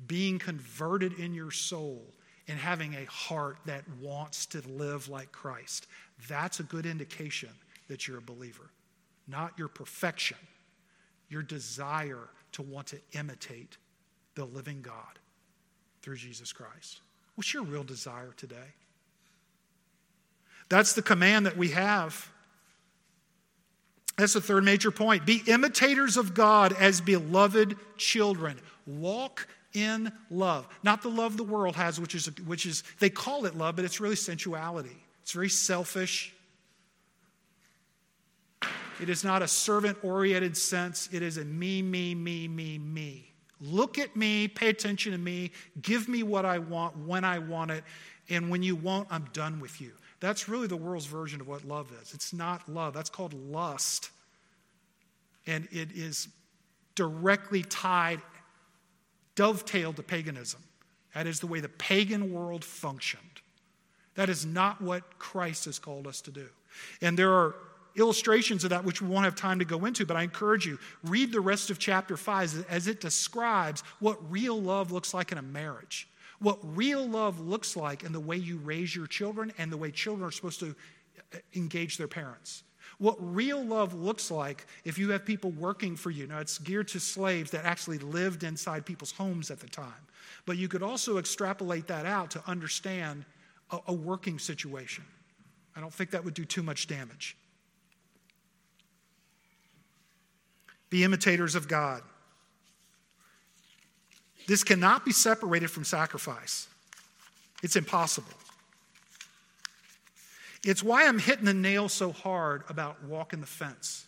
Being 0.07 0.39
converted 0.39 1.19
in 1.19 1.35
your 1.35 1.51
soul 1.51 2.03
and 2.49 2.59
having 2.59 2.95
a 2.95 3.05
heart 3.05 3.59
that 3.67 3.85
wants 4.01 4.47
to 4.47 4.61
live 4.69 5.09
like 5.09 5.33
Christ, 5.33 5.87
that's 6.29 6.61
a 6.61 6.65
good 6.65 6.87
indication 6.87 7.51
that 7.89 8.07
you're 8.07 8.19
a 8.19 8.23
believer. 8.23 8.71
Not 9.29 9.53
your 9.57 9.69
perfection, 9.69 10.39
your 11.29 11.43
desire 11.43 12.29
to 12.53 12.63
want 12.63 12.89
to 12.89 12.99
imitate 13.13 13.77
the 14.35 14.45
living 14.45 14.83
God 14.83 15.19
through 16.03 16.17
Jesus 16.17 16.53
Christ. 16.53 17.01
What's 17.37 17.55
your 17.55 17.63
real 17.63 17.85
desire 17.85 18.35
today? 18.37 18.57
That's 20.69 20.95
the 20.95 21.03
command 21.03 21.47
that 21.47 21.57
we 21.57 21.69
have 21.69 22.31
that's 24.17 24.35
the 24.35 24.41
third 24.41 24.65
major 24.65 24.91
point. 24.91 25.25
Be 25.25 25.43
imitators 25.47 26.17
of 26.17 26.35
God 26.35 26.75
as 26.75 27.01
beloved 27.01 27.77
children. 27.97 28.59
Walk 28.87 29.49
in 29.75 30.13
love. 30.31 30.69
Not 30.83 31.03
the 31.03 31.09
love 31.09 31.37
the 31.37 31.45
world 31.45 31.77
has, 31.77 32.01
which 32.01 32.15
is, 32.15 32.31
which 32.45 32.67
is 32.67 32.83
they 32.99 33.11
call 33.11 33.47
it 33.47 33.57
love, 33.57 33.77
but 33.77 33.85
it's 33.85 34.01
really 34.01 34.17
sensuality. 34.17 34.97
It's 35.23 35.33
very 35.33 35.49
selfish. 35.49 36.35
It 39.01 39.09
is 39.09 39.25
not 39.25 39.43
a 39.43 39.49
servant 39.49 39.99
oriented 40.05 40.57
sense. 40.57 41.09
It 41.13 41.23
is 41.23 41.39
a 41.39 41.45
me, 41.45 41.83
me, 41.83 42.15
me, 42.15 42.47
me, 42.49 42.79
me. 42.79 43.33
Look 43.61 43.99
at 43.99 44.17
me, 44.17 44.49
pay 44.49 44.69
attention 44.69 45.13
to 45.13 45.19
me, 45.19 45.53
give 45.83 46.09
me 46.09 46.25
what 46.25 46.45
I 46.45 46.59
want 46.59 46.97
when 46.97 47.25
I 47.25 47.39
want 47.39 47.71
it, 47.71 47.85
and 48.29 48.51
when 48.51 48.63
you 48.63 48.75
won't, 48.75 49.07
I'm 49.11 49.29
done 49.33 49.61
with 49.61 49.81
you. 49.81 49.93
That's 50.19 50.49
really 50.49 50.67
the 50.67 50.77
world's 50.77 51.07
version 51.07 51.41
of 51.41 51.47
what 51.47 51.65
love 51.65 51.93
is. 52.03 52.13
It's 52.13 52.33
not 52.33 52.69
love, 52.69 52.93
that's 52.93 53.11
called 53.11 53.35
lust. 53.35 54.11
And 55.47 55.69
it 55.71 55.93
is 55.93 56.29
directly 56.95 57.63
tied, 57.63 58.21
dovetailed 59.35 59.97
to 59.97 60.03
paganism. 60.03 60.63
That 61.15 61.27
is 61.27 61.41
the 61.41 61.47
way 61.47 61.61
the 61.61 61.69
pagan 61.69 62.33
world 62.33 62.65
functioned. 62.65 63.23
That 64.15 64.29
is 64.29 64.45
not 64.45 64.81
what 64.81 65.19
Christ 65.19 65.65
has 65.67 65.79
called 65.79 66.07
us 66.07 66.21
to 66.23 66.31
do. 66.31 66.49
And 67.01 67.19
there 67.19 67.33
are 67.33 67.55
illustrations 67.97 68.65
of 68.65 68.71
that 68.71 68.85
which 68.85 69.03
we 69.03 69.09
won't 69.09 69.25
have 69.25 69.35
time 69.35 69.59
to 69.59 69.65
go 69.65 69.85
into, 69.85 70.07
but 70.07 70.17
I 70.17 70.23
encourage 70.23 70.67
you, 70.67 70.79
read 71.05 71.33
the 71.33 71.41
rest 71.41 71.71
of 71.71 71.79
chapter 71.79 72.17
5 72.17 72.67
as 72.69 72.87
it 72.87 73.01
describes 73.01 73.83
what 74.01 74.19
real 74.31 74.61
love 74.61 74.93
looks 74.93 75.13
like 75.13 75.33
in 75.33 75.39
a 75.39 75.43
marriage, 75.43 76.09
what 76.39 76.59
real 76.63 77.07
love 77.07 77.41
looks 77.41 77.77
like 77.77 78.03
in 78.03 78.13
the 78.13 78.21
way 78.21 78.37
you 78.37 78.59
raise 78.59 78.97
your 78.97 79.07
children 79.07 79.53
and 79.59 79.71
the 79.71 79.77
way 79.77 79.91
children 79.91 80.27
are 80.27 80.33
supposed 80.33 80.61
to 80.61 80.75
engage 81.55 81.99
their 81.99 82.09
parents. 82.09 82.65
What 83.03 83.17
real 83.19 83.61
love 83.65 83.95
looks 83.95 84.31
like 84.31 84.65
if 84.85 84.97
you 84.97 85.11
have 85.11 85.25
people 85.25 85.51
working 85.51 85.97
for 85.97 86.13
you. 86.13 86.29
Now, 86.29 86.39
it's 86.39 86.57
geared 86.59 86.87
to 86.89 87.01
slaves 87.01 87.51
that 87.51 87.65
actually 87.65 87.99
lived 87.99 88.45
inside 88.45 88.87
people's 88.87 89.11
homes 89.11 89.51
at 89.51 89.59
the 89.59 89.67
time. 89.67 90.07
But 90.47 90.57
you 90.57 90.69
could 90.69 90.85
also 90.85 91.19
extrapolate 91.19 91.89
that 91.89 92.07
out 92.07 92.31
to 92.31 92.43
understand 92.47 93.25
a, 93.73 93.81
a 93.89 93.93
working 93.93 94.39
situation. 94.39 95.03
I 95.75 95.81
don't 95.81 95.93
think 95.93 96.13
that 96.13 96.25
would 96.25 96.35
do 96.35 96.45
too 96.45 96.63
much 96.63 96.87
damage. 96.87 97.37
Be 100.89 101.03
imitators 101.03 101.57
of 101.57 101.67
God. 101.67 102.03
This 104.47 104.63
cannot 104.63 105.05
be 105.05 105.11
separated 105.11 105.73
from 105.73 105.83
sacrifice, 105.83 106.69
it's 107.65 107.75
impossible. 107.75 108.31
It's 110.65 110.83
why 110.83 111.07
I'm 111.07 111.19
hitting 111.19 111.45
the 111.45 111.55
nail 111.55 111.89
so 111.89 112.13
hard 112.13 112.63
about 112.69 113.03
walking 113.05 113.41
the 113.41 113.47
fence. 113.47 114.07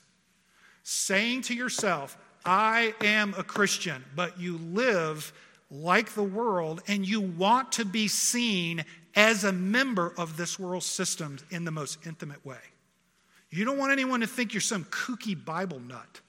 Saying 0.82 1.42
to 1.42 1.54
yourself, 1.54 2.16
I 2.44 2.94
am 3.00 3.34
a 3.36 3.42
Christian, 3.42 4.04
but 4.14 4.38
you 4.38 4.58
live 4.58 5.32
like 5.70 6.10
the 6.14 6.22
world 6.22 6.82
and 6.86 7.06
you 7.06 7.20
want 7.20 7.72
to 7.72 7.84
be 7.84 8.06
seen 8.06 8.84
as 9.16 9.44
a 9.44 9.52
member 9.52 10.12
of 10.16 10.36
this 10.36 10.58
world's 10.58 10.86
system 10.86 11.38
in 11.50 11.64
the 11.64 11.70
most 11.70 12.06
intimate 12.06 12.44
way. 12.44 12.58
You 13.50 13.64
don't 13.64 13.78
want 13.78 13.92
anyone 13.92 14.20
to 14.20 14.26
think 14.26 14.52
you're 14.52 14.60
some 14.60 14.84
kooky 14.84 15.42
Bible 15.42 15.80
nut. 15.80 16.20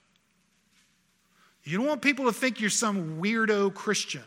You 1.64 1.76
don't 1.76 1.86
want 1.86 2.00
people 2.00 2.26
to 2.26 2.32
think 2.32 2.60
you're 2.60 2.70
some 2.70 3.20
weirdo 3.20 3.74
Christian. 3.74 4.22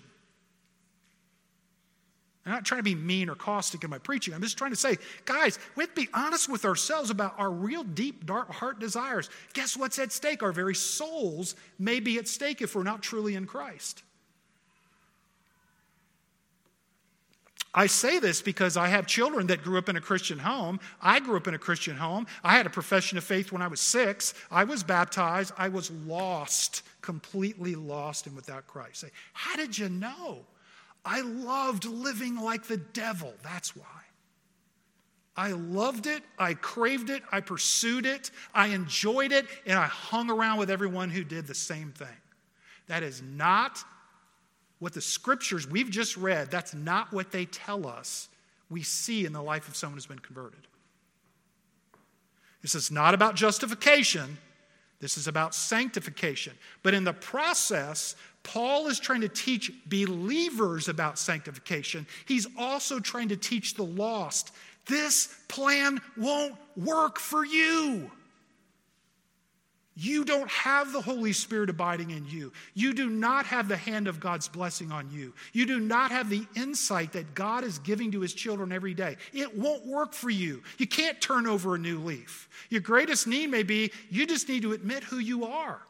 I'm 2.49 2.55
not 2.55 2.65
trying 2.65 2.79
to 2.79 2.83
be 2.83 2.95
mean 2.95 3.29
or 3.29 3.35
caustic 3.35 3.83
in 3.83 3.91
my 3.91 3.99
preaching. 3.99 4.33
I'm 4.33 4.41
just 4.41 4.57
trying 4.57 4.71
to 4.71 4.77
say, 4.77 4.97
guys, 5.25 5.59
we 5.75 5.83
have 5.83 5.93
to 5.93 6.01
be 6.01 6.09
honest 6.13 6.49
with 6.49 6.65
ourselves 6.65 7.11
about 7.11 7.35
our 7.37 7.51
real 7.51 7.83
deep, 7.83 8.25
dark 8.25 8.49
heart 8.51 8.79
desires. 8.79 9.29
Guess 9.53 9.77
what's 9.77 9.99
at 9.99 10.11
stake? 10.11 10.41
Our 10.41 10.51
very 10.51 10.73
souls 10.73 11.55
may 11.77 11.99
be 11.99 12.17
at 12.17 12.27
stake 12.27 12.61
if 12.61 12.75
we're 12.75 12.83
not 12.83 13.03
truly 13.03 13.35
in 13.35 13.45
Christ. 13.45 14.01
I 17.71 17.85
say 17.85 18.17
this 18.17 18.41
because 18.41 18.77
I 18.77 18.87
have 18.87 19.05
children 19.05 19.45
that 19.47 19.61
grew 19.61 19.77
up 19.77 19.87
in 19.87 19.95
a 19.95 20.01
Christian 20.01 20.39
home. 20.39 20.79
I 20.99 21.19
grew 21.19 21.37
up 21.37 21.47
in 21.47 21.53
a 21.53 21.59
Christian 21.59 21.95
home. 21.95 22.25
I 22.43 22.57
had 22.57 22.65
a 22.65 22.71
profession 22.71 23.19
of 23.19 23.23
faith 23.23 23.51
when 23.51 23.61
I 23.61 23.67
was 23.67 23.79
six. 23.79 24.33
I 24.49 24.63
was 24.63 24.83
baptized. 24.83 25.53
I 25.55 25.69
was 25.69 25.91
lost, 25.91 26.81
completely 27.01 27.75
lost 27.75 28.25
and 28.25 28.35
without 28.35 28.65
Christ. 28.65 29.01
Say, 29.01 29.11
how 29.33 29.55
did 29.55 29.77
you 29.77 29.87
know? 29.87 30.39
I 31.05 31.21
loved 31.21 31.85
living 31.85 32.37
like 32.37 32.65
the 32.65 32.77
devil. 32.77 33.33
That's 33.43 33.75
why. 33.75 33.85
I 35.35 35.51
loved 35.51 36.05
it. 36.05 36.21
I 36.37 36.53
craved 36.53 37.09
it. 37.09 37.23
I 37.31 37.39
pursued 37.39 38.05
it. 38.05 38.31
I 38.53 38.67
enjoyed 38.67 39.31
it. 39.31 39.45
And 39.65 39.79
I 39.79 39.85
hung 39.85 40.29
around 40.29 40.59
with 40.59 40.69
everyone 40.69 41.09
who 41.09 41.23
did 41.23 41.47
the 41.47 41.55
same 41.55 41.91
thing. 41.91 42.07
That 42.87 43.03
is 43.03 43.21
not 43.21 43.83
what 44.79 44.93
the 44.93 45.01
scriptures 45.01 45.67
we've 45.67 45.89
just 45.89 46.17
read, 46.17 46.49
that's 46.49 46.73
not 46.73 47.11
what 47.13 47.31
they 47.31 47.45
tell 47.45 47.85
us 47.85 48.29
we 48.69 48.81
see 48.81 49.25
in 49.25 49.33
the 49.33 49.41
life 49.41 49.67
of 49.67 49.75
someone 49.75 49.97
who's 49.97 50.05
been 50.05 50.19
converted. 50.19 50.61
This 52.61 52.75
is 52.75 52.91
not 52.91 53.13
about 53.13 53.35
justification, 53.35 54.37
this 54.99 55.17
is 55.17 55.27
about 55.27 55.55
sanctification. 55.55 56.53
But 56.83 56.93
in 56.93 57.03
the 57.03 57.13
process, 57.13 58.15
Paul 58.43 58.87
is 58.87 58.99
trying 58.99 59.21
to 59.21 59.29
teach 59.29 59.71
believers 59.87 60.87
about 60.87 61.19
sanctification. 61.19 62.07
He's 62.25 62.47
also 62.57 62.99
trying 62.99 63.29
to 63.29 63.37
teach 63.37 63.75
the 63.75 63.83
lost. 63.83 64.51
This 64.85 65.35
plan 65.47 66.01
won't 66.17 66.55
work 66.75 67.19
for 67.19 67.45
you. 67.45 68.09
You 70.01 70.23
don't 70.23 70.49
have 70.49 70.93
the 70.93 71.01
Holy 71.01 71.33
Spirit 71.33 71.69
abiding 71.69 72.11
in 72.11 72.25
you. 72.25 72.53
You 72.73 72.93
do 72.93 73.09
not 73.09 73.45
have 73.47 73.67
the 73.67 73.75
hand 73.75 74.07
of 74.07 74.21
God's 74.21 74.47
blessing 74.47 74.93
on 74.93 75.11
you. 75.11 75.33
You 75.51 75.65
do 75.65 75.77
not 75.77 76.11
have 76.11 76.29
the 76.29 76.47
insight 76.55 77.11
that 77.11 77.35
God 77.35 77.65
is 77.65 77.79
giving 77.79 78.09
to 78.13 78.21
his 78.21 78.33
children 78.33 78.71
every 78.71 78.93
day. 78.93 79.17
It 79.33 79.57
won't 79.57 79.85
work 79.85 80.13
for 80.13 80.29
you. 80.29 80.63
You 80.77 80.87
can't 80.87 81.19
turn 81.19 81.47
over 81.47 81.75
a 81.75 81.77
new 81.77 81.99
leaf. 81.99 82.47
Your 82.69 82.79
greatest 82.79 83.27
need 83.27 83.47
may 83.47 83.63
be 83.63 83.91
you 84.09 84.25
just 84.25 84.47
need 84.47 84.61
to 84.61 84.71
admit 84.71 85.03
who 85.03 85.17
you 85.17 85.43
are, 85.43 85.81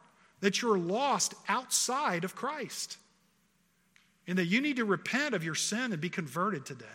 that 0.42 0.62
you're 0.62 0.78
lost 0.78 1.34
outside 1.48 2.24
of 2.24 2.36
Christ, 2.36 2.98
and 4.28 4.38
that 4.38 4.46
you 4.46 4.62
need 4.62 4.78
to 4.78 4.86
repent 4.86 5.36
of 5.36 5.44
your 5.44 5.56
sin 5.56 5.92
and 5.92 6.00
be 6.00 6.10
converted 6.10 6.66
today. 6.66 6.86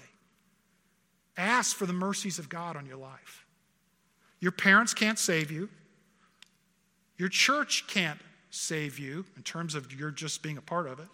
Ask 1.37 1.77
for 1.77 1.87
the 1.87 1.93
mercies 1.93 2.39
of 2.39 2.49
God 2.49 2.77
on 2.77 2.87
your 2.87 2.97
life. 2.97 3.45
Your 4.41 4.53
parents 4.53 4.95
can't 4.95 5.19
save 5.19 5.51
you. 5.51 5.69
Your 7.19 7.29
church 7.29 7.87
can't 7.89 8.21
save 8.51 8.99
you 8.99 9.25
in 9.37 9.43
terms 9.43 9.75
of 9.75 9.93
you're 9.93 10.11
just 10.11 10.43
being 10.43 10.59
a 10.59 10.63
part 10.63 10.87
of 10.87 11.01
it. 11.01 11.09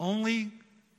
Only 0.00 0.50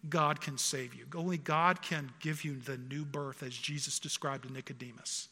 God 0.10 0.41
can 0.41 0.58
save 0.58 0.93
you. 0.93 1.06
Only 1.16 1.38
God 1.38 1.82
can 1.82 2.12
give 2.20 2.43
you 2.45 2.56
the 2.56 2.78
new 2.78 3.04
birth 3.04 3.43
as 3.43 3.54
Jesus 3.54 3.99
described 3.99 4.47
to 4.47 4.54
Nicodemus. 4.54 5.28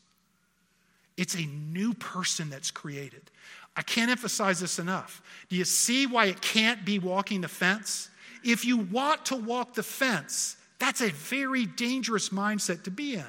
It's 1.17 1.35
a 1.35 1.45
new 1.45 1.93
person 1.93 2.49
that's 2.49 2.71
created. 2.71 3.31
I 3.75 3.81
can't 3.81 4.11
emphasize 4.11 4.59
this 4.59 4.79
enough. 4.79 5.21
Do 5.49 5.55
you 5.55 5.65
see 5.65 6.05
why 6.05 6.25
it 6.25 6.41
can't 6.41 6.83
be 6.83 6.99
walking 6.99 7.41
the 7.41 7.47
fence? 7.47 8.09
If 8.43 8.65
you 8.65 8.77
want 8.77 9.25
to 9.27 9.35
walk 9.35 9.75
the 9.75 9.83
fence, 9.83 10.57
that's 10.79 11.01
a 11.01 11.09
very 11.09 11.65
dangerous 11.65 12.29
mindset 12.29 12.83
to 12.83 12.91
be 12.91 13.15
in. 13.15 13.25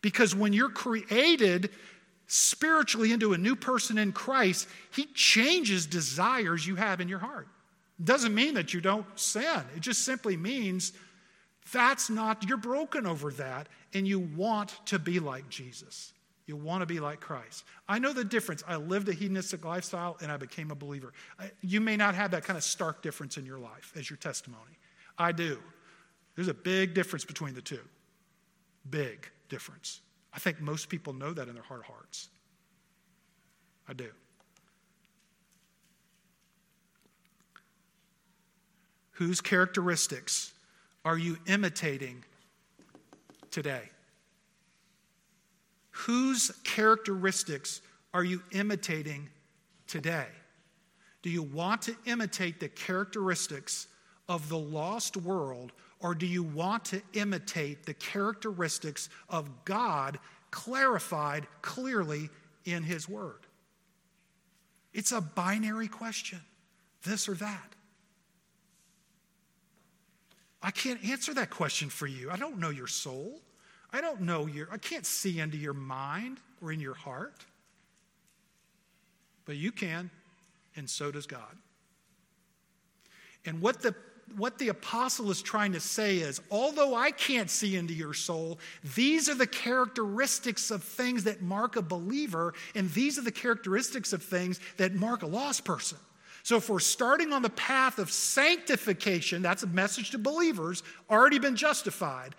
Because 0.00 0.34
when 0.34 0.52
you're 0.52 0.70
created 0.70 1.70
spiritually 2.26 3.12
into 3.12 3.34
a 3.34 3.38
new 3.38 3.54
person 3.54 3.98
in 3.98 4.12
Christ, 4.12 4.66
He 4.92 5.06
changes 5.14 5.86
desires 5.86 6.66
you 6.66 6.76
have 6.76 7.00
in 7.00 7.08
your 7.08 7.18
heart. 7.20 7.46
Doesn't 8.02 8.34
mean 8.34 8.54
that 8.54 8.74
you 8.74 8.80
don't 8.80 9.06
sin, 9.14 9.62
it 9.76 9.80
just 9.80 10.04
simply 10.04 10.36
means 10.36 10.92
that's 11.70 12.10
not, 12.10 12.48
you're 12.48 12.56
broken 12.56 13.06
over 13.06 13.30
that 13.32 13.68
and 13.94 14.08
you 14.08 14.18
want 14.18 14.74
to 14.86 14.98
be 14.98 15.20
like 15.20 15.48
Jesus. 15.48 16.12
You 16.46 16.56
want 16.56 16.82
to 16.82 16.86
be 16.86 16.98
like 16.98 17.20
Christ. 17.20 17.64
I 17.88 17.98
know 17.98 18.12
the 18.12 18.24
difference. 18.24 18.64
I 18.66 18.76
lived 18.76 19.08
a 19.08 19.12
hedonistic 19.12 19.64
lifestyle 19.64 20.16
and 20.20 20.30
I 20.30 20.36
became 20.36 20.70
a 20.70 20.74
believer. 20.74 21.12
You 21.60 21.80
may 21.80 21.96
not 21.96 22.14
have 22.14 22.32
that 22.32 22.44
kind 22.44 22.56
of 22.56 22.64
stark 22.64 23.02
difference 23.02 23.36
in 23.36 23.46
your 23.46 23.58
life 23.58 23.92
as 23.96 24.10
your 24.10 24.16
testimony. 24.16 24.78
I 25.16 25.32
do. 25.32 25.58
There's 26.34 26.48
a 26.48 26.54
big 26.54 26.94
difference 26.94 27.24
between 27.24 27.54
the 27.54 27.62
two. 27.62 27.80
Big 28.90 29.30
difference. 29.48 30.00
I 30.34 30.38
think 30.38 30.60
most 30.60 30.88
people 30.88 31.12
know 31.12 31.32
that 31.32 31.46
in 31.46 31.54
their 31.54 31.62
heart 31.62 31.80
of 31.80 31.86
hearts. 31.86 32.28
I 33.86 33.92
do. 33.92 34.08
Whose 39.12 39.40
characteristics 39.40 40.54
are 41.04 41.18
you 41.18 41.36
imitating 41.46 42.24
today? 43.50 43.90
Whose 45.92 46.50
characteristics 46.64 47.80
are 48.12 48.24
you 48.24 48.42
imitating 48.50 49.28
today? 49.86 50.26
Do 51.22 51.30
you 51.30 51.42
want 51.42 51.82
to 51.82 51.96
imitate 52.06 52.58
the 52.58 52.68
characteristics 52.68 53.86
of 54.28 54.48
the 54.48 54.58
lost 54.58 55.16
world 55.16 55.72
or 56.00 56.14
do 56.14 56.26
you 56.26 56.42
want 56.42 56.84
to 56.86 57.00
imitate 57.12 57.86
the 57.86 57.94
characteristics 57.94 59.08
of 59.28 59.64
God 59.64 60.18
clarified 60.50 61.46
clearly 61.62 62.28
in 62.64 62.82
His 62.82 63.08
Word? 63.08 63.46
It's 64.92 65.12
a 65.12 65.20
binary 65.20 65.88
question 65.88 66.40
this 67.04 67.28
or 67.28 67.34
that. 67.34 67.74
I 70.62 70.70
can't 70.70 71.04
answer 71.04 71.34
that 71.34 71.50
question 71.50 71.88
for 71.88 72.06
you. 72.06 72.30
I 72.30 72.36
don't 72.36 72.58
know 72.58 72.70
your 72.70 72.86
soul. 72.86 73.40
I 73.92 74.00
don't 74.00 74.22
know 74.22 74.46
your, 74.46 74.68
I 74.72 74.78
can't 74.78 75.06
see 75.06 75.38
into 75.38 75.56
your 75.56 75.74
mind 75.74 76.38
or 76.62 76.72
in 76.72 76.80
your 76.80 76.94
heart. 76.94 77.44
But 79.44 79.56
you 79.56 79.72
can, 79.72 80.10
and 80.76 80.88
so 80.88 81.10
does 81.10 81.26
God. 81.26 81.56
And 83.44 83.60
what 83.60 83.82
the 83.82 83.94
what 84.36 84.56
the 84.58 84.68
apostle 84.68 85.30
is 85.30 85.42
trying 85.42 85.72
to 85.72 85.80
say 85.80 86.18
is 86.18 86.40
although 86.50 86.94
I 86.94 87.10
can't 87.10 87.50
see 87.50 87.76
into 87.76 87.92
your 87.92 88.14
soul, 88.14 88.58
these 88.94 89.28
are 89.28 89.34
the 89.34 89.46
characteristics 89.46 90.70
of 90.70 90.82
things 90.82 91.24
that 91.24 91.42
mark 91.42 91.76
a 91.76 91.82
believer, 91.82 92.54
and 92.74 92.90
these 92.92 93.18
are 93.18 93.22
the 93.22 93.32
characteristics 93.32 94.12
of 94.12 94.22
things 94.22 94.60
that 94.76 94.94
mark 94.94 95.22
a 95.22 95.26
lost 95.26 95.64
person. 95.64 95.98
So, 96.44 96.56
if 96.56 96.68
we're 96.68 96.80
starting 96.80 97.32
on 97.32 97.42
the 97.42 97.50
path 97.50 97.98
of 97.98 98.10
sanctification, 98.10 99.42
that's 99.42 99.62
a 99.62 99.68
message 99.68 100.10
to 100.10 100.18
believers, 100.18 100.82
already 101.08 101.38
been 101.38 101.54
justified, 101.54 102.34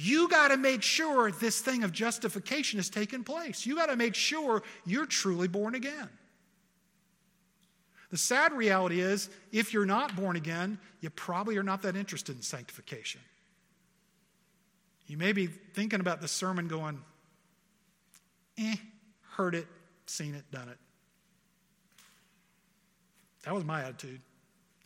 you 0.00 0.28
got 0.28 0.48
to 0.48 0.56
make 0.56 0.82
sure 0.82 1.32
this 1.32 1.60
thing 1.60 1.82
of 1.82 1.90
justification 1.90 2.78
has 2.78 2.88
taken 2.88 3.24
place. 3.24 3.66
You 3.66 3.74
got 3.74 3.86
to 3.86 3.96
make 3.96 4.14
sure 4.14 4.62
you're 4.86 5.06
truly 5.06 5.48
born 5.48 5.74
again. 5.74 6.08
The 8.10 8.16
sad 8.16 8.52
reality 8.52 9.00
is, 9.00 9.28
if 9.50 9.74
you're 9.74 9.84
not 9.84 10.14
born 10.14 10.36
again, 10.36 10.78
you 11.00 11.10
probably 11.10 11.56
are 11.56 11.64
not 11.64 11.82
that 11.82 11.96
interested 11.96 12.36
in 12.36 12.42
sanctification. 12.42 13.20
You 15.08 15.16
may 15.16 15.32
be 15.32 15.48
thinking 15.48 15.98
about 15.98 16.20
the 16.20 16.28
sermon 16.28 16.68
going, 16.68 17.02
eh, 18.56 18.76
heard 19.32 19.56
it, 19.56 19.66
seen 20.06 20.36
it, 20.36 20.48
done 20.52 20.68
it. 20.68 20.78
That 23.42 23.52
was 23.52 23.64
my 23.64 23.82
attitude. 23.82 24.20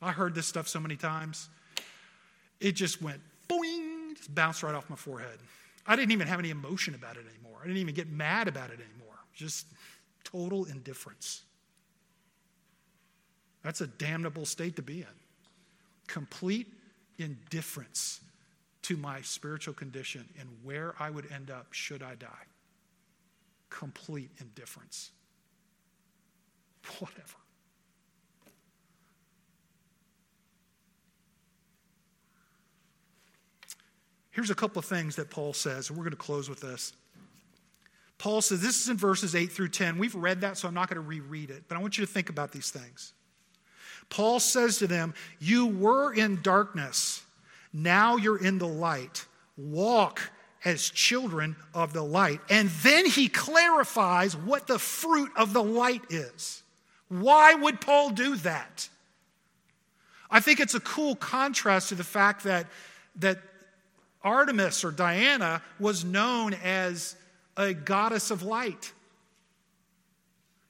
I 0.01 0.13
heard 0.13 0.35
this 0.35 0.47
stuff 0.47 0.69
so 0.69 0.81
many 0.81 0.97
times. 0.97 1.51
It 2.61 2.73
just 2.73 3.03
went 3.03 3.21
just 4.23 4.35
bounced 4.35 4.62
right 4.62 4.75
off 4.75 4.89
my 4.89 4.97
forehead. 4.97 5.39
I 5.85 5.97
didn't 5.97 6.12
even 6.12 6.29
have 6.29 6.39
any 6.39 6.51
emotion 6.51 6.95
about 6.95 7.16
it 7.16 7.25
anymore. 7.35 7.59
I 7.61 7.66
didn't 7.66 7.81
even 7.81 7.95
get 7.95 8.09
mad 8.09 8.47
about 8.47 8.70
it 8.70 8.79
anymore. 8.79 9.16
Just 9.35 9.66
total 10.23 10.64
indifference. 10.66 11.43
That's 13.64 13.81
a 13.81 13.89
damnable 13.89 14.47
state 14.47 14.77
to 14.77 14.83
be 14.83 15.01
in. 15.01 15.07
Complete 16.07 16.68
indifference 17.18 18.20
to 18.83 18.97
my 18.97 19.20
spiritual 19.23 19.75
condition 19.75 20.25
and 20.39 20.49
where 20.62 20.95
I 21.01 21.11
would 21.11 21.31
end 21.33 21.51
up 21.51 21.73
should 21.73 22.03
I 22.03 22.14
die. 22.14 22.29
Complete 23.70 24.31
indifference. 24.41 25.11
Whatever. 26.99 27.41
Here's 34.33 34.51
a 34.51 34.55
couple 34.55 34.80
of 34.80 34.87
things 34.87 35.16
that 35.16 35.30
Paul 35.30 35.53
says, 35.53 35.89
and 35.89 35.97
we're 35.97 36.05
going 36.05 36.12
to 36.12 36.16
close 36.16 36.49
with 36.49 36.61
this. 36.61 36.93
Paul 38.18 38.41
says, 38.41 38.61
this 38.61 38.80
is 38.80 38.89
in 38.89 38.97
verses 38.97 39.35
8 39.35 39.53
through 39.53 39.68
10. 39.68 39.99
We've 39.99 40.14
read 40.14 40.41
that, 40.41 40.57
so 40.57 40.68
I'm 40.68 40.74
not 40.74 40.89
going 40.89 41.03
to 41.03 41.07
reread 41.07 41.51
it, 41.51 41.64
but 41.68 41.76
I 41.76 41.80
want 41.80 41.99
you 41.99 42.07
to 42.07 42.11
think 42.11 42.30
about 42.30 42.53
these 42.53 42.70
things. 42.70 43.12
Paul 44.09 44.41
says 44.41 44.78
to 44.78 44.87
them, 44.87 45.14
You 45.39 45.66
were 45.66 46.12
in 46.12 46.41
darkness, 46.43 47.22
now 47.72 48.16
you're 48.16 48.43
in 48.43 48.59
the 48.59 48.68
light. 48.68 49.26
Walk 49.57 50.20
as 50.64 50.89
children 50.89 51.57
of 51.74 51.93
the 51.93 52.03
light. 52.03 52.41
And 52.49 52.68
then 52.83 53.07
he 53.07 53.28
clarifies 53.28 54.37
what 54.37 54.66
the 54.66 54.78
fruit 54.78 55.30
of 55.37 55.53
the 55.53 55.62
light 55.62 56.03
is. 56.11 56.62
Why 57.09 57.55
would 57.55 57.80
Paul 57.80 58.11
do 58.11 58.37
that? 58.37 58.89
I 60.30 60.41
think 60.41 60.61
it's 60.61 60.74
a 60.74 60.80
cool 60.80 61.14
contrast 61.16 61.91
to 61.91 61.95
the 61.95 62.05
fact 62.05 62.45
that, 62.45 62.66
that 63.16 63.39
Artemis 64.25 64.85
or 64.85 64.91
Diana 64.91 65.62
was 65.79 66.05
known 66.05 66.55
as 66.55 67.16
a 67.57 67.75
goddess 67.75 68.31
of 68.31 68.43
light. 68.43 68.93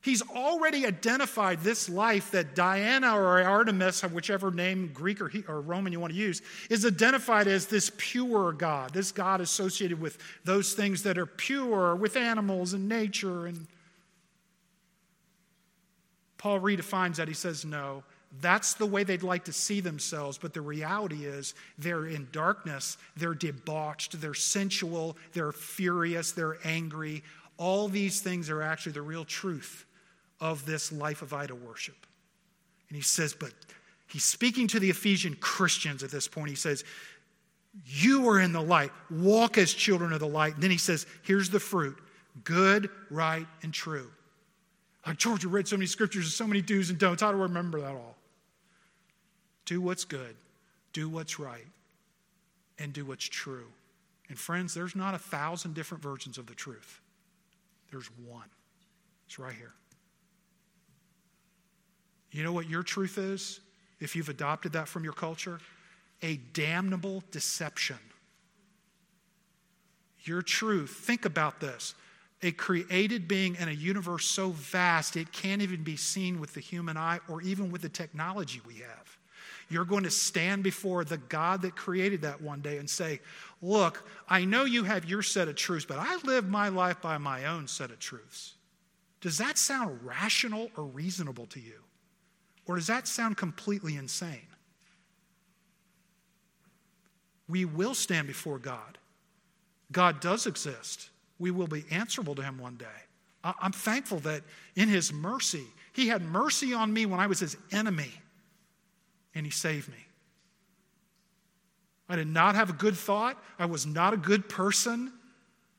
He's 0.02 0.20
already 0.20 0.84
identified 0.84 1.60
this 1.60 1.88
life 1.88 2.32
that 2.32 2.56
Diana 2.56 3.16
or 3.16 3.40
Artemis, 3.40 4.02
whichever 4.02 4.50
name, 4.50 4.90
Greek 4.92 5.20
or, 5.20 5.30
or, 5.46 5.60
Roman 5.60 5.92
you 5.92 6.00
want 6.00 6.12
to 6.12 6.18
use, 6.18 6.42
is 6.68 6.84
identified 6.84 7.46
as 7.46 7.66
this 7.66 7.92
pure 7.96 8.52
God, 8.52 8.92
this 8.92 9.12
God 9.12 9.40
associated 9.40 10.00
with 10.00 10.18
those 10.44 10.72
things 10.72 11.04
that 11.04 11.18
are 11.18 11.26
pure, 11.26 11.94
with 11.94 12.16
animals 12.16 12.72
and 12.72 12.88
nature. 12.88 13.46
And 13.46 13.68
Paul 16.36 16.58
redefines 16.58 17.16
that. 17.16 17.28
He 17.28 17.34
says, 17.34 17.64
no, 17.64 18.02
that's 18.40 18.74
the 18.74 18.86
way 18.86 19.04
they'd 19.04 19.22
like 19.22 19.44
to 19.44 19.52
see 19.52 19.80
themselves, 19.80 20.38
but 20.38 20.54
the 20.54 20.60
reality 20.60 21.26
is 21.26 21.54
they're 21.76 22.06
in 22.06 22.28
darkness, 22.32 22.96
they're 23.16 23.34
debauched, 23.34 24.20
they're 24.20 24.32
sensual, 24.32 25.16
they're 25.34 25.52
furious, 25.52 26.32
they're 26.32 26.56
angry. 26.64 27.22
All 27.58 27.88
these 27.88 28.20
things 28.20 28.48
are 28.48 28.62
actually 28.62 28.92
the 28.92 29.02
real 29.02 29.26
truth 29.26 29.84
of 30.40 30.64
this 30.64 30.90
life 30.90 31.20
of 31.20 31.34
idol 31.34 31.58
worship. 31.58 32.06
And 32.88 32.96
he 32.96 33.02
says, 33.02 33.34
but 33.38 33.52
he's 34.06 34.24
speaking 34.24 34.66
to 34.68 34.80
the 34.80 34.88
Ephesian 34.88 35.34
Christians 35.34 36.02
at 36.02 36.10
this 36.10 36.26
point. 36.26 36.48
He 36.48 36.56
says, 36.56 36.84
You 37.84 38.28
are 38.30 38.40
in 38.40 38.52
the 38.52 38.62
light, 38.62 38.92
walk 39.10 39.58
as 39.58 39.74
children 39.74 40.12
of 40.12 40.20
the 40.20 40.26
light. 40.26 40.54
And 40.54 40.62
then 40.62 40.70
he 40.70 40.78
says, 40.78 41.06
Here's 41.22 41.50
the 41.50 41.60
fruit 41.60 41.98
good, 42.44 42.88
right, 43.10 43.46
and 43.62 43.74
true. 43.74 44.10
Like, 45.06 45.18
George, 45.18 45.42
you 45.42 45.50
read 45.50 45.68
so 45.68 45.76
many 45.76 45.86
scriptures 45.86 46.24
and 46.24 46.32
so 46.32 46.46
many 46.46 46.62
do's 46.62 46.88
and 46.88 46.98
don'ts. 46.98 47.22
How 47.22 47.32
do 47.32 47.38
I 47.38 47.42
remember 47.42 47.80
that 47.80 47.90
all? 47.90 48.16
Do 49.72 49.80
what's 49.80 50.04
good, 50.04 50.36
do 50.92 51.08
what's 51.08 51.38
right, 51.38 51.64
and 52.78 52.92
do 52.92 53.06
what's 53.06 53.24
true. 53.24 53.68
And 54.28 54.38
friends, 54.38 54.74
there's 54.74 54.94
not 54.94 55.14
a 55.14 55.18
thousand 55.18 55.72
different 55.72 56.02
versions 56.02 56.36
of 56.36 56.44
the 56.44 56.54
truth, 56.54 57.00
there's 57.90 58.10
one. 58.28 58.50
It's 59.24 59.38
right 59.38 59.54
here. 59.54 59.72
You 62.32 62.44
know 62.44 62.52
what 62.52 62.68
your 62.68 62.82
truth 62.82 63.16
is 63.16 63.60
if 63.98 64.14
you've 64.14 64.28
adopted 64.28 64.74
that 64.74 64.88
from 64.88 65.04
your 65.04 65.14
culture? 65.14 65.58
A 66.20 66.36
damnable 66.52 67.24
deception. 67.30 67.96
Your 70.24 70.42
truth, 70.42 70.90
think 70.90 71.24
about 71.24 71.60
this. 71.60 71.94
A 72.42 72.52
created 72.52 73.26
being 73.26 73.56
in 73.58 73.68
a 73.70 73.72
universe 73.72 74.26
so 74.26 74.50
vast 74.50 75.16
it 75.16 75.32
can't 75.32 75.62
even 75.62 75.82
be 75.82 75.96
seen 75.96 76.40
with 76.40 76.52
the 76.52 76.60
human 76.60 76.98
eye 76.98 77.20
or 77.26 77.40
even 77.40 77.72
with 77.72 77.80
the 77.80 77.88
technology 77.88 78.60
we 78.66 78.74
have. 78.74 79.16
You're 79.72 79.84
going 79.84 80.04
to 80.04 80.10
stand 80.10 80.62
before 80.62 81.04
the 81.04 81.16
God 81.16 81.62
that 81.62 81.74
created 81.74 82.22
that 82.22 82.40
one 82.40 82.60
day 82.60 82.76
and 82.76 82.88
say, 82.88 83.20
Look, 83.62 84.06
I 84.28 84.44
know 84.44 84.64
you 84.64 84.84
have 84.84 85.04
your 85.04 85.22
set 85.22 85.48
of 85.48 85.54
truths, 85.54 85.86
but 85.86 85.98
I 85.98 86.16
live 86.24 86.48
my 86.48 86.68
life 86.68 87.00
by 87.00 87.16
my 87.18 87.46
own 87.46 87.66
set 87.68 87.90
of 87.90 87.98
truths. 87.98 88.54
Does 89.20 89.38
that 89.38 89.56
sound 89.56 90.00
rational 90.02 90.70
or 90.76 90.84
reasonable 90.84 91.46
to 91.46 91.60
you? 91.60 91.80
Or 92.66 92.76
does 92.76 92.88
that 92.88 93.06
sound 93.06 93.36
completely 93.36 93.96
insane? 93.96 94.46
We 97.48 97.64
will 97.64 97.94
stand 97.94 98.26
before 98.26 98.58
God. 98.58 98.98
God 99.90 100.20
does 100.20 100.46
exist. 100.46 101.10
We 101.38 101.50
will 101.50 101.66
be 101.66 101.84
answerable 101.90 102.34
to 102.34 102.42
Him 102.42 102.58
one 102.58 102.76
day. 102.76 102.86
I'm 103.44 103.72
thankful 103.72 104.20
that 104.20 104.42
in 104.76 104.88
His 104.88 105.12
mercy, 105.12 105.66
He 105.92 106.08
had 106.08 106.22
mercy 106.22 106.72
on 106.74 106.92
me 106.92 107.06
when 107.06 107.20
I 107.20 107.26
was 107.26 107.40
His 107.40 107.56
enemy, 107.70 108.12
and 109.34 109.46
He 109.46 109.52
saved 109.52 109.88
me. 109.88 110.06
I 112.08 112.16
did 112.16 112.28
not 112.28 112.54
have 112.54 112.70
a 112.70 112.74
good 112.74 112.96
thought. 112.96 113.42
I 113.58 113.66
was 113.66 113.86
not 113.86 114.12
a 114.12 114.18
good 114.18 114.48
person. 114.48 115.12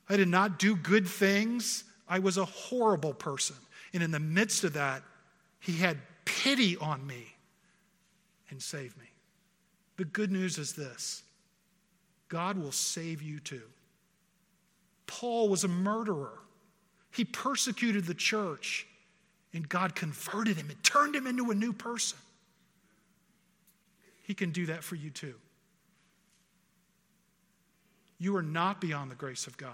I 0.10 0.18
did 0.18 0.28
not 0.28 0.60
do 0.60 0.76
good 0.76 1.08
things. 1.08 1.84
I 2.08 2.20
was 2.20 2.38
a 2.38 2.46
horrible 2.46 3.14
person. 3.14 3.56
And 3.94 4.02
in 4.02 4.12
the 4.12 4.20
midst 4.20 4.64
of 4.64 4.74
that, 4.74 5.04
He 5.60 5.78
had 5.78 5.98
pity 6.26 6.78
on 6.78 7.06
me 7.06 7.36
and 8.50 8.62
saved 8.62 8.98
me. 8.98 9.06
The 9.98 10.06
good 10.06 10.32
news 10.32 10.58
is 10.58 10.74
this 10.74 11.24
God 12.30 12.58
will 12.58 12.72
save 12.72 13.22
you 13.22 13.40
too. 13.40 13.62
Paul 15.06 15.50
was 15.50 15.64
a 15.64 15.68
murderer, 15.68 16.40
he 17.12 17.26
persecuted 17.26 18.06
the 18.06 18.16
church, 18.16 18.88
and 19.54 19.68
God 19.68 19.94
converted 19.94 20.58
him 20.58 20.70
and 20.70 20.84
turned 20.84 21.16
him 21.16 21.28
into 21.28 21.52
a 21.52 21.56
new 21.56 21.74
person. 21.74 22.18
He 24.24 24.34
can 24.34 24.50
do 24.50 24.66
that 24.66 24.84
for 24.84 24.96
you 24.96 25.12
too. 25.12 25.36
You 28.18 28.36
are 28.38 28.42
not 28.42 28.82
beyond 28.82 29.12
the 29.12 29.16
grace 29.16 29.48
of 29.48 29.58
God. 29.58 29.70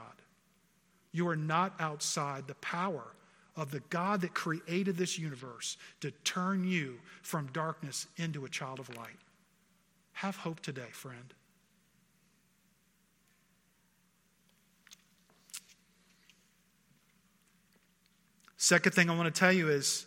You 1.12 1.28
are 1.30 1.36
not 1.36 1.74
outside 1.80 2.48
the 2.48 2.56
power 2.56 3.14
of 3.56 3.72
the 3.72 3.82
God 3.90 4.22
that 4.22 4.34
created 4.34 4.98
this 4.98 5.18
universe 5.18 5.78
to 6.02 6.12
turn 6.24 6.64
you 6.64 7.00
from 7.22 7.48
darkness 7.54 8.08
into 8.18 8.46
a 8.46 8.50
child 8.50 8.80
of 8.80 8.96
light. 8.98 9.18
Have 10.14 10.38
hope 10.38 10.60
today, 10.62 10.90
friend. 10.92 11.34
Second 18.58 18.94
thing 18.94 19.10
I 19.10 19.16
want 19.16 19.34
to 19.34 19.40
tell 19.40 19.54
you 19.54 19.70
is, 19.70 20.06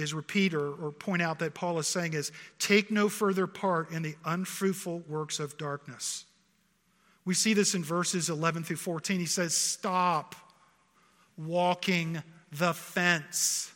is 0.00 0.14
repeat 0.14 0.54
or, 0.54 0.72
or 0.72 0.92
point 0.92 1.22
out 1.22 1.38
that 1.38 1.54
Paul 1.54 1.78
is 1.78 1.86
saying 1.86 2.14
is 2.14 2.32
take 2.58 2.90
no 2.90 3.08
further 3.08 3.46
part 3.46 3.90
in 3.90 4.02
the 4.02 4.16
unfruitful 4.24 5.00
works 5.08 5.40
of 5.40 5.56
darkness. 5.56 6.24
We 7.24 7.34
see 7.34 7.54
this 7.54 7.74
in 7.74 7.84
verses 7.84 8.30
11 8.30 8.64
through 8.64 8.76
14. 8.76 9.20
He 9.20 9.26
says, 9.26 9.54
Stop 9.54 10.34
walking 11.36 12.22
the 12.52 12.74
fence. 12.74 13.72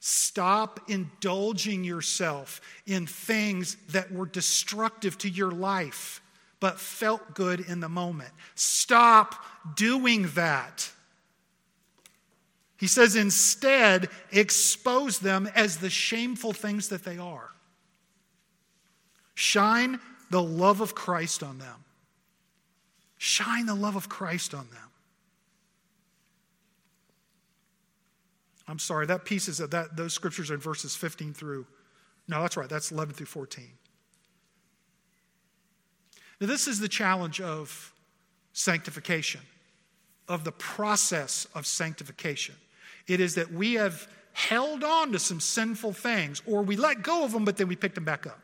Stop 0.00 0.80
indulging 0.88 1.84
yourself 1.84 2.60
in 2.86 3.06
things 3.06 3.76
that 3.90 4.10
were 4.12 4.26
destructive 4.26 5.18
to 5.18 5.28
your 5.28 5.50
life 5.50 6.22
but 6.60 6.80
felt 6.80 7.34
good 7.34 7.60
in 7.60 7.80
the 7.80 7.88
moment. 7.88 8.30
Stop 8.54 9.44
doing 9.76 10.28
that. 10.34 10.90
He 12.78 12.86
says, 12.86 13.16
instead, 13.16 14.08
expose 14.30 15.18
them 15.18 15.48
as 15.54 15.78
the 15.78 15.90
shameful 15.90 16.52
things 16.52 16.88
that 16.88 17.04
they 17.04 17.18
are. 17.18 17.50
Shine 19.34 20.00
the 20.30 20.42
love 20.42 20.80
of 20.80 20.94
Christ 20.94 21.42
on 21.42 21.58
them. 21.58 21.84
Shine 23.18 23.66
the 23.66 23.74
love 23.74 23.96
of 23.96 24.08
Christ 24.08 24.54
on 24.54 24.68
them. 24.70 24.90
I'm 28.68 28.78
sorry, 28.78 29.06
that 29.06 29.24
piece 29.24 29.48
is 29.48 29.58
that 29.58 29.96
those 29.96 30.12
scriptures 30.12 30.50
are 30.50 30.54
in 30.54 30.60
verses 30.60 30.94
15 30.94 31.32
through. 31.32 31.66
No, 32.28 32.42
that's 32.42 32.56
right. 32.56 32.68
That's 32.68 32.92
11 32.92 33.14
through 33.14 33.26
14. 33.26 33.64
Now, 36.40 36.46
this 36.46 36.68
is 36.68 36.78
the 36.78 36.88
challenge 36.88 37.40
of 37.40 37.92
sanctification, 38.52 39.40
of 40.28 40.44
the 40.44 40.52
process 40.52 41.48
of 41.54 41.66
sanctification. 41.66 42.54
It 43.08 43.20
is 43.20 43.34
that 43.36 43.50
we 43.50 43.74
have 43.74 44.06
held 44.34 44.84
on 44.84 45.12
to 45.12 45.18
some 45.18 45.40
sinful 45.40 45.94
things, 45.94 46.42
or 46.46 46.62
we 46.62 46.76
let 46.76 47.02
go 47.02 47.24
of 47.24 47.32
them, 47.32 47.44
but 47.44 47.56
then 47.56 47.66
we 47.66 47.74
picked 47.74 47.96
them 47.96 48.04
back 48.04 48.26
up. 48.26 48.38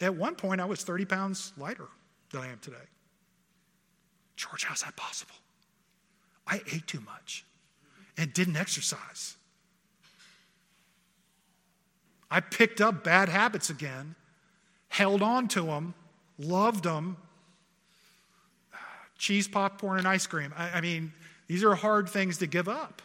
At 0.00 0.16
one 0.16 0.34
point, 0.34 0.60
I 0.60 0.64
was 0.64 0.82
30 0.82 1.04
pounds 1.04 1.52
lighter 1.56 1.86
than 2.32 2.40
I 2.40 2.48
am 2.48 2.58
today. 2.60 2.76
George, 4.34 4.64
how's 4.64 4.82
that 4.82 4.96
possible? 4.96 5.34
I 6.46 6.60
ate 6.72 6.88
too 6.88 7.00
much 7.00 7.44
and 8.16 8.32
didn't 8.32 8.56
exercise. 8.56 9.36
I 12.30 12.40
picked 12.40 12.80
up 12.80 13.04
bad 13.04 13.28
habits 13.28 13.70
again, 13.70 14.16
held 14.88 15.22
on 15.22 15.46
to 15.48 15.62
them, 15.62 15.94
loved 16.38 16.82
them. 16.82 17.18
Cheese, 19.18 19.46
popcorn, 19.46 19.98
and 19.98 20.08
ice 20.08 20.26
cream. 20.26 20.52
I, 20.56 20.70
I 20.70 20.80
mean, 20.80 21.12
these 21.52 21.64
are 21.64 21.74
hard 21.74 22.08
things 22.08 22.38
to 22.38 22.46
give 22.46 22.66
up. 22.66 23.02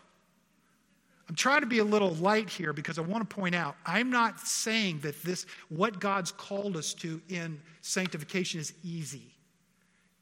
I'm 1.28 1.36
trying 1.36 1.60
to 1.60 1.68
be 1.68 1.80
a 1.80 1.84
little 1.84 2.12
light 2.12 2.50
here 2.50 2.72
because 2.72 2.98
I 2.98 3.02
want 3.02 3.30
to 3.30 3.36
point 3.36 3.54
out 3.54 3.76
I'm 3.86 4.10
not 4.10 4.40
saying 4.40 5.00
that 5.02 5.22
this, 5.22 5.46
what 5.68 6.00
God's 6.00 6.32
called 6.32 6.78
us 6.78 6.94
to 6.94 7.22
in 7.28 7.60
sanctification 7.82 8.62
is 8.62 8.72
easy. 8.86 9.34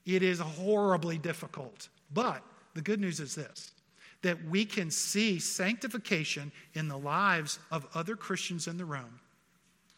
It 0.07 0.23
is 0.23 0.39
horribly 0.39 1.19
difficult. 1.19 1.87
But 2.15 2.41
the 2.73 2.81
good 2.81 2.99
news 2.99 3.19
is 3.19 3.35
this 3.35 3.71
that 4.23 4.43
we 4.45 4.65
can 4.65 4.89
see 4.89 5.37
sanctification 5.37 6.51
in 6.73 6.87
the 6.87 6.97
lives 6.97 7.59
of 7.69 7.85
other 7.93 8.15
Christians 8.15 8.65
in 8.65 8.79
the 8.79 8.85
room, 8.85 9.19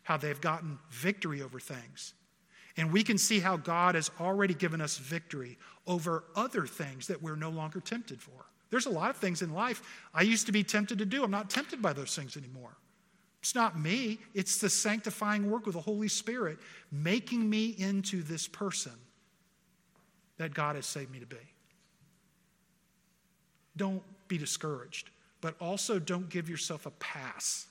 how 0.03 0.17
they've 0.17 0.41
gotten 0.41 0.77
victory 0.89 1.41
over 1.41 1.61
things. 1.61 2.13
And 2.75 2.91
we 2.91 3.03
can 3.03 3.17
see 3.17 3.39
how 3.39 3.55
God 3.55 3.95
has 3.95 4.11
already 4.19 4.53
given 4.53 4.81
us 4.81 4.97
victory 4.97 5.57
over 5.87 6.25
other 6.35 6.67
things 6.67 7.07
that 7.07 7.21
we're 7.21 7.35
no 7.35 7.49
longer 7.49 7.79
tempted 7.79 8.21
for. 8.21 8.45
There's 8.69 8.85
a 8.85 8.91
lot 8.91 9.09
of 9.09 9.15
things 9.15 9.41
in 9.41 9.53
life 9.53 9.81
I 10.13 10.23
used 10.23 10.45
to 10.47 10.51
be 10.51 10.63
tempted 10.63 10.99
to 10.99 11.05
do. 11.05 11.23
I'm 11.23 11.31
not 11.31 11.49
tempted 11.49 11.81
by 11.81 11.93
those 11.93 12.15
things 12.15 12.35
anymore. 12.35 12.75
It's 13.41 13.55
not 13.55 13.79
me, 13.79 14.19
it's 14.33 14.57
the 14.57 14.69
sanctifying 14.69 15.49
work 15.49 15.67
of 15.67 15.73
the 15.73 15.81
Holy 15.81 16.09
Spirit 16.09 16.57
making 16.91 17.49
me 17.49 17.75
into 17.77 18.21
this 18.21 18.47
person 18.47 18.91
that 20.37 20.53
God 20.53 20.75
has 20.75 20.85
saved 20.85 21.11
me 21.11 21.19
to 21.19 21.25
be. 21.25 21.37
Don't 23.77 24.03
be 24.27 24.37
discouraged, 24.37 25.11
but 25.39 25.55
also 25.61 25.99
don't 25.99 26.29
give 26.29 26.49
yourself 26.49 26.85
a 26.85 26.91
pass 26.91 27.67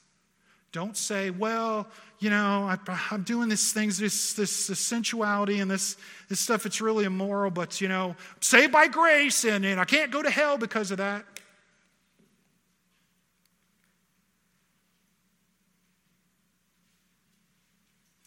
don't 0.77 0.95
say, 0.95 1.31
well, 1.31 1.87
you 2.19 2.29
know, 2.29 2.71
I, 2.87 3.15
am 3.15 3.23
doing 3.23 3.49
these 3.49 3.73
things, 3.73 3.97
this, 3.97 4.35
this, 4.35 4.67
this, 4.67 4.79
sensuality 4.79 5.61
and 5.61 5.71
this, 5.71 5.97
this 6.29 6.39
stuff, 6.39 6.67
it's 6.67 6.83
really 6.83 7.07
immoral, 7.07 7.51
but, 7.51 7.81
you 7.81 7.89
know, 7.89 8.15
saved 8.41 8.73
by 8.73 8.87
grace 8.87 9.45
and, 9.45 9.65
and 9.65 9.81
I 9.81 9.87
can't 9.87 10.11
go 10.11 10.23
to 10.23 10.29
hell 10.29 10.59
because 10.59 10.91
of 10.91 10.99
that. 10.99 11.25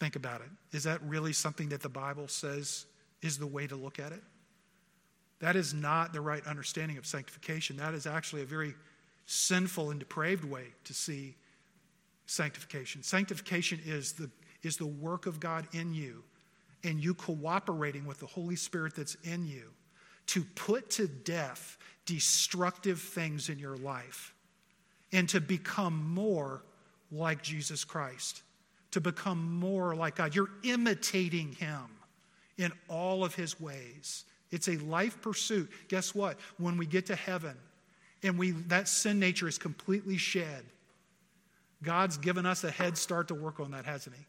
Think 0.00 0.16
about 0.16 0.40
it. 0.40 0.48
Is 0.76 0.82
that 0.82 1.00
really 1.02 1.32
something 1.32 1.68
that 1.68 1.82
the 1.82 1.88
Bible 1.88 2.26
says 2.26 2.86
is 3.22 3.38
the 3.38 3.46
way 3.46 3.68
to 3.68 3.76
look 3.76 4.00
at 4.00 4.10
it? 4.10 4.22
That 5.38 5.54
is 5.54 5.72
not 5.72 6.12
the 6.12 6.20
right 6.20 6.44
understanding 6.48 6.98
of 6.98 7.06
sanctification. 7.06 7.76
That 7.76 7.94
is 7.94 8.08
actually 8.08 8.42
a 8.42 8.46
very 8.46 8.74
sinful 9.26 9.92
and 9.92 10.00
depraved 10.00 10.42
way 10.42 10.64
to 10.82 10.92
see 10.92 11.36
sanctification. 12.30 13.02
Sanctification 13.02 13.80
is 13.84 14.12
the, 14.12 14.30
is 14.62 14.76
the 14.76 14.86
work 14.86 15.26
of 15.26 15.40
God 15.40 15.66
in 15.72 15.92
you 15.92 16.22
and 16.84 17.02
you 17.02 17.12
cooperating 17.12 18.06
with 18.06 18.20
the 18.20 18.26
Holy 18.26 18.56
Spirit 18.56 18.94
that's 18.94 19.16
in 19.24 19.46
you 19.46 19.64
to 20.26 20.44
put 20.54 20.90
to 20.90 21.08
death 21.08 21.76
destructive 22.06 23.00
things 23.00 23.48
in 23.48 23.58
your 23.58 23.76
life 23.76 24.32
and 25.12 25.28
to 25.28 25.40
become 25.40 26.08
more 26.14 26.62
like 27.10 27.42
Jesus 27.42 27.82
Christ, 27.82 28.42
to 28.92 29.00
become 29.00 29.58
more 29.58 29.96
like 29.96 30.14
God. 30.14 30.34
You're 30.34 30.50
imitating 30.62 31.52
Him 31.52 31.90
in 32.58 32.70
all 32.88 33.24
of 33.24 33.34
His 33.34 33.60
ways. 33.60 34.24
It's 34.52 34.68
a 34.68 34.76
life 34.76 35.20
pursuit. 35.20 35.68
Guess 35.88 36.14
what? 36.14 36.38
When 36.58 36.76
we 36.76 36.86
get 36.86 37.06
to 37.06 37.16
heaven 37.16 37.56
and 38.22 38.38
we, 38.38 38.52
that 38.52 38.86
sin 38.86 39.18
nature 39.18 39.48
is 39.48 39.58
completely 39.58 40.16
shed, 40.16 40.64
God's 41.82 42.18
given 42.18 42.46
us 42.46 42.64
a 42.64 42.70
head 42.70 42.98
start 42.98 43.28
to 43.28 43.34
work 43.34 43.60
on 43.60 43.70
that, 43.70 43.86
hasn't 43.86 44.16
He? 44.16 44.26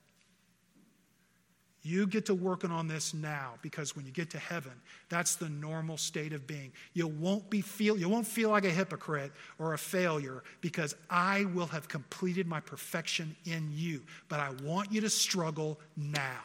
You 1.83 2.05
get 2.05 2.27
to 2.27 2.35
working 2.35 2.69
on 2.69 2.87
this 2.87 3.13
now 3.13 3.53
because 3.63 3.95
when 3.95 4.05
you 4.05 4.11
get 4.11 4.29
to 4.31 4.37
heaven, 4.37 4.73
that's 5.09 5.35
the 5.35 5.49
normal 5.49 5.97
state 5.97 6.31
of 6.31 6.45
being. 6.45 6.71
You 6.93 7.07
won't 7.07 7.49
be 7.49 7.61
feel 7.61 7.97
you 7.97 8.07
won't 8.07 8.27
feel 8.27 8.51
like 8.51 8.65
a 8.65 8.69
hypocrite 8.69 9.31
or 9.57 9.73
a 9.73 9.79
failure 9.79 10.43
because 10.61 10.95
I 11.09 11.45
will 11.45 11.65
have 11.67 11.87
completed 11.87 12.45
my 12.45 12.59
perfection 12.59 13.35
in 13.45 13.69
you. 13.71 14.03
But 14.29 14.39
I 14.39 14.51
want 14.63 14.91
you 14.91 15.01
to 15.01 15.09
struggle 15.09 15.79
now. 15.97 16.41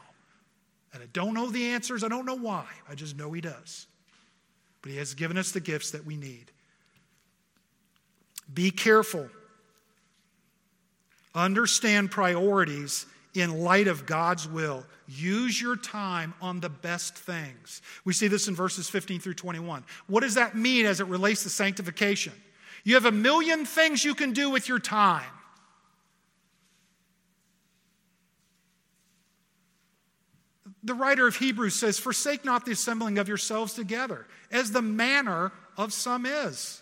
And 0.94 1.02
I 1.02 1.06
don't 1.12 1.34
know 1.34 1.50
the 1.50 1.66
answers, 1.66 2.02
I 2.02 2.08
don't 2.08 2.24
know 2.24 2.36
why. 2.36 2.64
I 2.88 2.94
just 2.94 3.18
know 3.18 3.30
he 3.32 3.42
does. 3.42 3.86
But 4.80 4.92
he 4.92 4.96
has 4.96 5.12
given 5.12 5.36
us 5.36 5.52
the 5.52 5.60
gifts 5.60 5.90
that 5.90 6.06
we 6.06 6.16
need. 6.16 6.50
Be 8.54 8.70
careful 8.70 9.28
Understand 11.36 12.10
priorities 12.10 13.04
in 13.34 13.60
light 13.60 13.88
of 13.88 14.06
God's 14.06 14.48
will. 14.48 14.86
Use 15.06 15.60
your 15.60 15.76
time 15.76 16.32
on 16.40 16.60
the 16.60 16.70
best 16.70 17.14
things. 17.14 17.82
We 18.06 18.14
see 18.14 18.26
this 18.26 18.48
in 18.48 18.54
verses 18.54 18.88
15 18.88 19.20
through 19.20 19.34
21. 19.34 19.84
What 20.06 20.22
does 20.22 20.34
that 20.34 20.56
mean 20.56 20.86
as 20.86 20.98
it 20.98 21.06
relates 21.06 21.42
to 21.42 21.50
sanctification? 21.50 22.32
You 22.84 22.94
have 22.94 23.04
a 23.04 23.12
million 23.12 23.66
things 23.66 24.02
you 24.02 24.14
can 24.14 24.32
do 24.32 24.48
with 24.48 24.66
your 24.66 24.78
time. 24.78 25.24
The 30.82 30.94
writer 30.94 31.26
of 31.26 31.36
Hebrews 31.36 31.74
says, 31.74 31.98
Forsake 31.98 32.44
not 32.44 32.64
the 32.64 32.72
assembling 32.72 33.18
of 33.18 33.28
yourselves 33.28 33.74
together, 33.74 34.26
as 34.50 34.70
the 34.70 34.82
manner 34.82 35.52
of 35.76 35.92
some 35.92 36.24
is. 36.24 36.80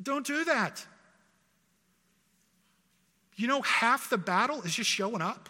Don't 0.00 0.26
do 0.26 0.44
that. 0.44 0.86
You 3.38 3.46
know, 3.46 3.62
half 3.62 4.10
the 4.10 4.18
battle 4.18 4.62
is 4.62 4.74
just 4.74 4.90
showing 4.90 5.22
up. 5.22 5.48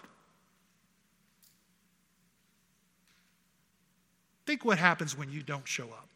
Think 4.45 4.63
what 4.65 4.79
happens 4.79 5.17
when 5.17 5.33
you 5.33 5.43
don't 5.43 5.67
show 5.67 5.85
up. 5.85 6.09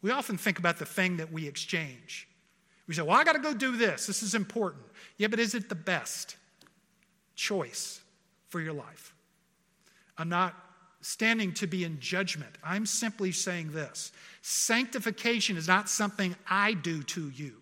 We 0.00 0.10
often 0.10 0.38
think 0.38 0.58
about 0.58 0.78
the 0.78 0.86
thing 0.86 1.18
that 1.18 1.30
we 1.30 1.46
exchange. 1.46 2.26
We 2.86 2.94
say, 2.94 3.02
Well, 3.02 3.16
I 3.16 3.24
got 3.24 3.34
to 3.34 3.40
go 3.40 3.52
do 3.52 3.76
this. 3.76 4.06
This 4.06 4.22
is 4.22 4.34
important. 4.34 4.84
Yeah, 5.18 5.28
but 5.28 5.38
is 5.38 5.54
it 5.54 5.68
the 5.68 5.74
best 5.74 6.36
choice 7.34 8.00
for 8.48 8.60
your 8.60 8.72
life? 8.72 9.14
I'm 10.16 10.30
not 10.30 10.54
standing 11.02 11.52
to 11.54 11.66
be 11.66 11.84
in 11.84 12.00
judgment. 12.00 12.56
I'm 12.64 12.86
simply 12.86 13.32
saying 13.32 13.72
this 13.72 14.12
sanctification 14.40 15.58
is 15.58 15.68
not 15.68 15.90
something 15.90 16.34
I 16.48 16.72
do 16.72 17.02
to 17.02 17.28
you, 17.30 17.56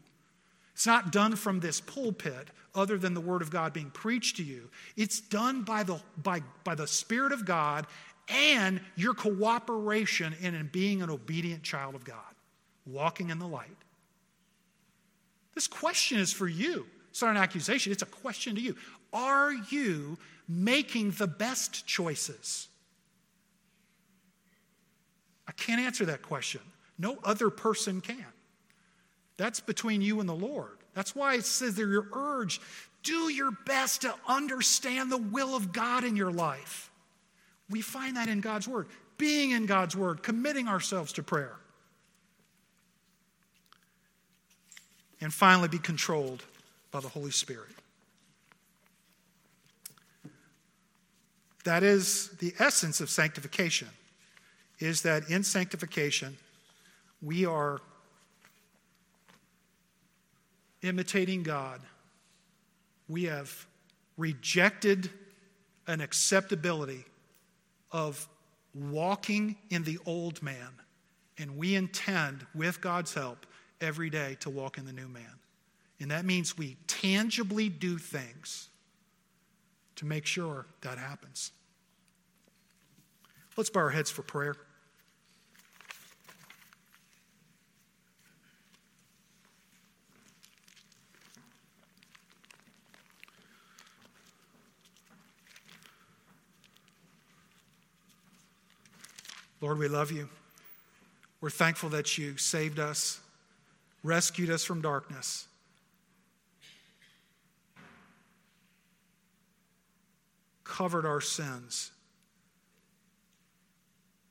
it's 0.77 0.87
not 0.87 1.11
done 1.11 1.37
from 1.37 1.61
this 1.61 1.81
pulpit 1.81 2.49
other 2.75 2.99
than 2.99 3.15
the 3.15 3.21
Word 3.23 3.41
of 3.41 3.49
God 3.49 3.73
being 3.73 3.89
preached 3.89 4.37
to 4.37 4.43
you. 4.43 4.69
It's 4.95 5.21
done 5.21 5.63
by 5.63 5.85
the, 5.85 5.99
by, 6.23 6.43
by 6.65 6.75
the 6.75 6.87
Spirit 6.87 7.33
of 7.33 7.47
God 7.47 7.87
and 8.29 8.83
your 8.95 9.15
cooperation 9.15 10.35
in, 10.43 10.55
in 10.55 10.67
being 10.67 11.01
an 11.01 11.09
obedient 11.09 11.63
child 11.63 11.95
of 11.95 12.05
God, 12.05 12.19
walking 12.85 13.31
in 13.31 13.39
the 13.39 13.49
light. 13.49 13.71
This 15.55 15.67
question 15.67 16.19
is 16.19 16.31
for 16.31 16.47
you. 16.47 16.85
It's 17.09 17.23
not 17.23 17.31
an 17.31 17.39
accusation, 17.39 17.91
it's 17.91 18.03
a 18.03 18.07
question 18.07 18.55
to 18.57 18.61
you. 18.61 18.77
Are 19.15 19.55
you 19.55 20.19
making 20.47 21.13
the 21.13 21.27
best 21.27 21.87
choices? 21.87 22.69
I 25.49 25.53
can't 25.53 25.81
answer 25.81 26.05
that 26.05 26.21
question. 26.21 26.61
No 26.99 27.17
other 27.25 27.49
person 27.49 28.03
can. 28.03 28.27
That's 29.37 29.61
between 29.61 30.03
you 30.03 30.21
and 30.21 30.29
the 30.29 30.35
Lord. 30.35 30.79
That's 30.95 31.15
why 31.15 31.35
it 31.35 31.45
says 31.45 31.75
that 31.75 31.87
your 31.87 32.09
urge 32.13 32.61
do 33.03 33.31
your 33.31 33.51
best 33.67 34.03
to 34.03 34.15
understand 34.27 35.13
the 35.13 35.19
will 35.19 35.55
of 35.55 35.73
God 35.73 36.05
in 36.05 36.17
your 36.17 36.33
life. 36.33 36.91
We 37.69 37.83
find 37.83 38.17
that 38.17 38.29
in 38.29 38.41
God's 38.41 38.67
Word. 38.67 38.87
Being 39.19 39.51
in 39.51 39.67
God's 39.67 39.97
Word, 39.97 40.23
committing 40.23 40.69
ourselves 40.69 41.13
to 41.15 41.23
prayer. 41.23 41.57
And 45.21 45.33
finally, 45.33 45.69
be 45.69 45.79
controlled 45.79 46.45
by 46.91 47.01
the 47.01 47.09
Holy 47.09 47.31
Spirit. 47.31 47.71
That 51.65 51.83
is 51.83 52.29
the 52.39 52.55
essence 52.59 53.01
of 53.01 53.11
sanctification, 53.11 53.89
is 54.79 55.03
that 55.03 55.29
in 55.31 55.43
sanctification, 55.43 56.37
we 57.21 57.45
are 57.45 57.81
imitating 60.83 61.43
God. 61.43 61.81
We 63.09 63.25
have 63.25 63.67
rejected 64.17 65.11
an 65.87 66.01
acceptability 66.01 67.05
of 67.93 68.29
walking 68.75 69.57
in 69.71 69.85
the 69.85 69.99
old 70.05 70.43
man, 70.43 70.69
and 71.39 71.57
we 71.57 71.75
intend, 71.75 72.47
with 72.55 72.81
God's 72.81 73.15
help, 73.15 73.47
every 73.81 74.11
day 74.11 74.37
to 74.41 74.51
walk 74.51 74.79
in 74.79 74.87
the 74.87 74.93
new 74.93 75.09
man. 75.09 75.39
And 76.01 76.11
that 76.11 76.25
means 76.25 76.59
we 76.59 76.77
tangibly 76.87 77.69
do 77.69 77.99
things 77.99 78.69
to 79.97 80.05
make 80.05 80.27
sure 80.27 80.67
that 80.83 80.99
happens. 80.99 81.53
Let's 83.57 83.71
bow 83.71 83.81
our 83.81 83.91
heads 83.91 84.11
for 84.11 84.23
prayer. 84.23 84.57
Lord, 99.67 99.81
we 99.81 99.89
love 99.89 100.13
you. 100.13 100.29
We're 101.41 101.51
thankful 101.51 101.89
that 101.89 102.17
you 102.17 102.37
saved 102.37 102.79
us, 102.79 103.19
rescued 104.05 104.49
us 104.49 104.63
from 104.63 104.81
darkness. 104.81 105.49
Covered 110.63 111.05
our 111.05 111.21
sins 111.21 111.91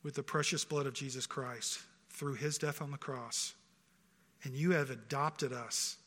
with 0.03 0.13
the 0.13 0.23
precious 0.23 0.63
blood 0.63 0.85
of 0.85 0.93
Jesus 0.93 1.27
Christ 1.27 1.79
through 2.11 2.35
his 2.35 2.57
death 2.57 2.81
on 2.81 2.91
the 2.91 2.97
cross. 2.97 3.55
And 4.45 4.53
you 4.53 4.71
have 4.71 4.89
adopted 4.89 5.51
us 5.51 5.97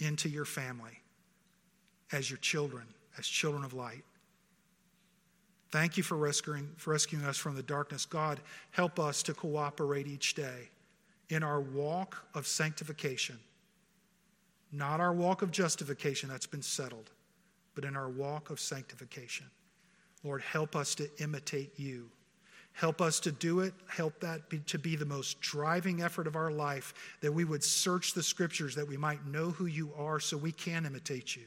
into 0.00 0.28
your 0.28 0.44
family 0.44 0.98
as 2.10 2.28
your 2.28 2.38
children, 2.38 2.88
as 3.18 3.24
children 3.28 3.62
of 3.62 3.72
light. 3.72 4.02
Thank 5.70 5.96
you 5.96 6.02
for 6.02 6.16
rescuing, 6.16 6.70
for 6.76 6.92
rescuing 6.92 7.24
us 7.24 7.36
from 7.36 7.54
the 7.54 7.62
darkness. 7.62 8.06
God, 8.06 8.40
help 8.70 8.98
us 8.98 9.22
to 9.24 9.34
cooperate 9.34 10.06
each 10.06 10.34
day 10.34 10.70
in 11.28 11.42
our 11.42 11.60
walk 11.60 12.24
of 12.34 12.46
sanctification. 12.46 13.38
Not 14.72 15.00
our 15.00 15.12
walk 15.12 15.42
of 15.42 15.50
justification 15.50 16.28
that's 16.28 16.46
been 16.46 16.62
settled, 16.62 17.10
but 17.74 17.84
in 17.84 17.96
our 17.96 18.08
walk 18.08 18.50
of 18.50 18.60
sanctification. 18.60 19.46
Lord, 20.24 20.42
help 20.42 20.74
us 20.74 20.94
to 20.96 21.08
imitate 21.22 21.78
you. 21.78 22.10
Help 22.72 23.00
us 23.00 23.18
to 23.20 23.32
do 23.32 23.60
it. 23.60 23.74
Help 23.88 24.20
that 24.20 24.48
be, 24.48 24.58
to 24.60 24.78
be 24.78 24.96
the 24.96 25.04
most 25.04 25.40
driving 25.40 26.02
effort 26.02 26.26
of 26.26 26.36
our 26.36 26.50
life, 26.50 26.94
that 27.20 27.32
we 27.32 27.44
would 27.44 27.64
search 27.64 28.14
the 28.14 28.22
scriptures, 28.22 28.74
that 28.74 28.86
we 28.86 28.96
might 28.96 29.26
know 29.26 29.50
who 29.50 29.66
you 29.66 29.90
are 29.98 30.20
so 30.20 30.36
we 30.36 30.52
can 30.52 30.86
imitate 30.86 31.34
you. 31.34 31.44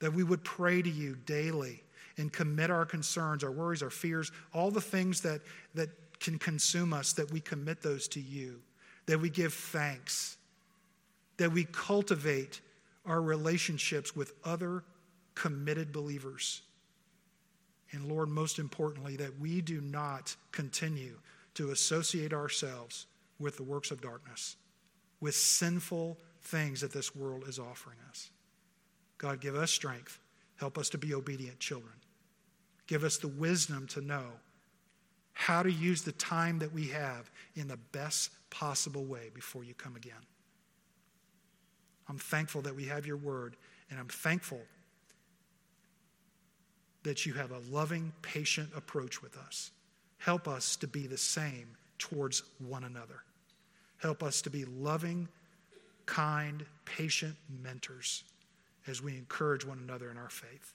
That 0.00 0.12
we 0.12 0.24
would 0.24 0.42
pray 0.42 0.80
to 0.80 0.90
you 0.90 1.16
daily 1.26 1.82
and 2.20 2.32
commit 2.32 2.70
our 2.70 2.84
concerns, 2.84 3.42
our 3.42 3.50
worries, 3.50 3.82
our 3.82 3.90
fears, 3.90 4.30
all 4.54 4.70
the 4.70 4.80
things 4.80 5.20
that, 5.22 5.40
that 5.74 5.88
can 6.20 6.38
consume 6.38 6.92
us, 6.92 7.12
that 7.14 7.30
we 7.32 7.40
commit 7.40 7.82
those 7.82 8.06
to 8.08 8.20
you. 8.20 8.60
That 9.06 9.20
we 9.20 9.30
give 9.30 9.52
thanks. 9.52 10.36
That 11.38 11.50
we 11.50 11.64
cultivate 11.64 12.60
our 13.06 13.20
relationships 13.20 14.14
with 14.14 14.34
other 14.44 14.84
committed 15.34 15.92
believers 15.92 16.62
and 17.92 18.04
Lord, 18.04 18.28
most 18.28 18.58
importantly, 18.58 19.16
that 19.16 19.38
we 19.40 19.60
do 19.60 19.80
not 19.80 20.34
continue 20.52 21.18
to 21.54 21.70
associate 21.70 22.32
ourselves 22.32 23.06
with 23.38 23.56
the 23.56 23.62
works 23.62 23.90
of 23.90 24.00
darkness, 24.00 24.56
with 25.20 25.34
sinful 25.34 26.18
things 26.42 26.80
that 26.80 26.92
this 26.92 27.16
world 27.16 27.44
is 27.48 27.58
offering 27.58 27.98
us. 28.08 28.30
God, 29.18 29.40
give 29.40 29.56
us 29.56 29.70
strength. 29.70 30.18
Help 30.56 30.78
us 30.78 30.88
to 30.90 30.98
be 30.98 31.14
obedient 31.14 31.58
children. 31.58 31.94
Give 32.90 33.04
us 33.04 33.18
the 33.18 33.28
wisdom 33.28 33.86
to 33.90 34.00
know 34.00 34.24
how 35.32 35.62
to 35.62 35.70
use 35.70 36.02
the 36.02 36.10
time 36.10 36.58
that 36.58 36.72
we 36.72 36.88
have 36.88 37.30
in 37.54 37.68
the 37.68 37.76
best 37.76 38.32
possible 38.50 39.04
way 39.04 39.30
before 39.32 39.62
you 39.62 39.74
come 39.74 39.94
again. 39.94 40.26
I'm 42.08 42.18
thankful 42.18 42.62
that 42.62 42.74
we 42.74 42.86
have 42.86 43.06
your 43.06 43.16
word, 43.16 43.54
and 43.90 44.00
I'm 44.00 44.08
thankful 44.08 44.58
that 47.04 47.24
you 47.24 47.32
have 47.34 47.52
a 47.52 47.60
loving, 47.70 48.12
patient 48.22 48.70
approach 48.74 49.22
with 49.22 49.38
us. 49.38 49.70
Help 50.18 50.48
us 50.48 50.74
to 50.74 50.88
be 50.88 51.06
the 51.06 51.16
same 51.16 51.68
towards 51.96 52.42
one 52.58 52.82
another. 52.82 53.22
Help 53.98 54.24
us 54.24 54.42
to 54.42 54.50
be 54.50 54.64
loving, 54.64 55.28
kind, 56.06 56.66
patient 56.86 57.36
mentors 57.62 58.24
as 58.88 59.00
we 59.00 59.16
encourage 59.16 59.64
one 59.64 59.78
another 59.78 60.10
in 60.10 60.18
our 60.18 60.28
faith. 60.28 60.74